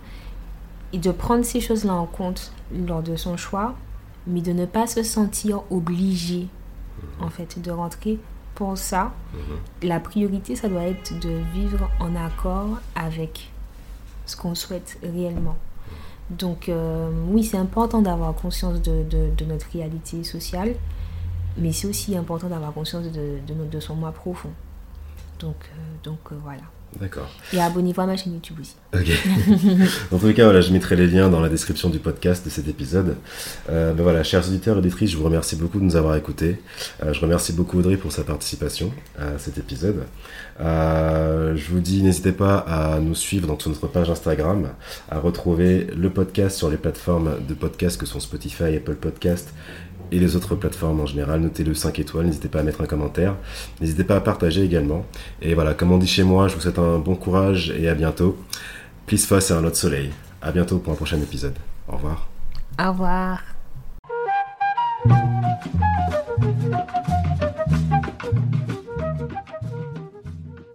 et 0.93 0.99
de 0.99 1.11
prendre 1.11 1.45
ces 1.45 1.61
choses-là 1.61 1.95
en 1.95 2.05
compte 2.05 2.53
lors 2.87 3.03
de 3.03 3.17
son 3.17 3.39
choix, 3.39 3.75
mais 4.27 4.43
de 4.43 4.53
ne 4.53 4.67
pas 4.67 4.87
se 4.87 5.03
sentir 5.03 5.63
obligé 5.71 6.49
en 7.21 7.31
fait 7.31 7.61
de 7.61 7.71
rentrer 7.71 8.21
pour 8.63 8.79
ça, 8.79 9.13
mhm. 9.35 9.89
la 9.89 9.99
priorité, 9.99 10.55
ça 10.55 10.69
doit 10.69 10.85
être 10.85 11.19
de 11.19 11.31
vivre 11.53 11.91
en 11.99 12.15
accord 12.15 12.79
avec 12.95 13.51
ce 14.25 14.37
qu'on 14.37 14.55
souhaite 14.55 15.01
réellement. 15.03 15.57
Donc 16.31 16.69
euh, 16.69 17.11
oui, 17.29 17.43
c'est 17.43 17.57
important 17.57 18.01
d'avoir 18.03 18.33
conscience 18.35 18.81
de, 18.81 19.03
de, 19.37 19.45
notre 19.45 19.67
réalité 19.73 20.23
sociale, 20.23 20.77
mais 21.59 21.73
c'est 21.73 21.89
aussi 21.89 22.17
important 22.17 22.47
d'avoir 22.47 22.73
conscience 22.73 23.03
de, 23.07 23.41
de, 23.69 23.81
son 23.81 23.97
moi 23.97 24.13
profond. 24.13 24.51
Donc, 25.41 25.57
euh, 25.57 25.79
donc 26.05 26.21
euh, 26.31 26.37
voilà. 26.41 26.63
D'accord. 27.01 27.29
Et 27.53 27.61
abonnez-vous 27.61 28.01
à 28.01 28.07
ma 28.07 28.17
chaîne 28.17 28.35
YouTube 28.35 28.57
aussi. 28.61 28.77
Ok. 28.95 29.11
dans 30.11 30.19
tous 30.19 30.27
les 30.27 30.35
cas, 30.35 30.45
voilà, 30.45 30.61
je 30.61 30.73
mettrai 30.73 30.95
les 30.95 31.07
liens 31.07 31.29
dans 31.31 31.41
la 31.41 31.49
description 31.49 31.89
du 31.89 31.99
podcast 31.99 32.45
de 32.45 32.51
cet 32.51 32.69
épisode. 32.69 33.17
Euh, 33.71 33.95
ben 33.95 34.03
voilà, 34.03 34.23
chers 34.23 34.47
auditeurs 34.47 34.77
et 34.77 34.79
auditrices, 34.79 35.11
je 35.11 35.17
vous 35.17 35.25
remercie 35.25 35.57
beaucoup 35.57 35.79
de 35.79 35.85
nous 35.85 35.97
avoir 35.97 36.17
écoutés. 36.17 36.61
Euh, 37.03 37.13
je 37.13 37.21
remercie 37.21 37.53
beaucoup 37.53 37.79
Audrey 37.79 37.97
pour 37.97 38.13
sa 38.13 38.25
participation 38.25 38.93
à 39.19 39.39
cet 39.39 39.59
épisode. 39.59 40.05
Euh, 40.61 41.57
je 41.57 41.71
vous 41.71 41.81
dis, 41.81 42.03
n'hésitez 42.03 42.33
pas 42.33 42.59
à 42.59 43.01
nous 43.01 43.15
suivre 43.15 43.47
dans 43.47 43.59
notre 43.67 43.87
page 43.87 44.11
Instagram, 44.11 44.69
à 45.11 45.19
retrouver 45.19 45.87
le 45.97 46.11
podcast 46.11 46.59
sur 46.59 46.71
les 46.71 46.77
plateformes 46.77 47.39
de 47.49 47.55
podcast 47.55 47.99
que 47.99 48.07
sont 48.07 48.21
Spotify, 48.21 48.77
Apple 48.77 48.97
Podcast 48.97 49.53
et 50.13 50.19
les 50.19 50.37
autres 50.37 50.55
plateformes 50.55 51.01
en 51.01 51.07
général. 51.07 51.41
Notez-le 51.41 51.75
5 51.75 51.99
étoiles, 51.99 52.27
n'hésitez 52.27 52.49
pas 52.49 52.61
à 52.61 52.63
mettre 52.63 52.83
un 52.83 52.87
commentaire, 52.87 53.35
n'hésitez 53.81 54.05
pas 54.05 54.17
à 54.17 54.21
partager 54.21 54.63
également. 54.63 55.05
Et 55.41 55.55
voilà, 55.55 55.75
comme 55.75 55.91
on 55.91 55.99
dit 55.99 56.07
chez 56.07 56.23
moi, 56.23 56.47
je 56.47 56.55
vous 56.55 56.61
souhaite 56.61 56.79
un 56.79 56.99
bon 56.99 57.17
courage 57.17 57.75
et 57.77 57.89
à 57.89 57.95
bientôt. 57.95 58.39
Please 59.07 59.27
face 59.27 59.51
à 59.51 59.59
un 59.59 59.65
autre 59.65 59.77
soleil. 59.77 60.11
À 60.41 60.53
bientôt 60.53 60.79
pour 60.79 60.93
un 60.93 60.97
prochain 60.97 61.19
épisode. 61.19 61.55
Au 61.89 61.97
revoir. 61.97 62.29
Au 62.79 62.93
revoir. 62.93 63.43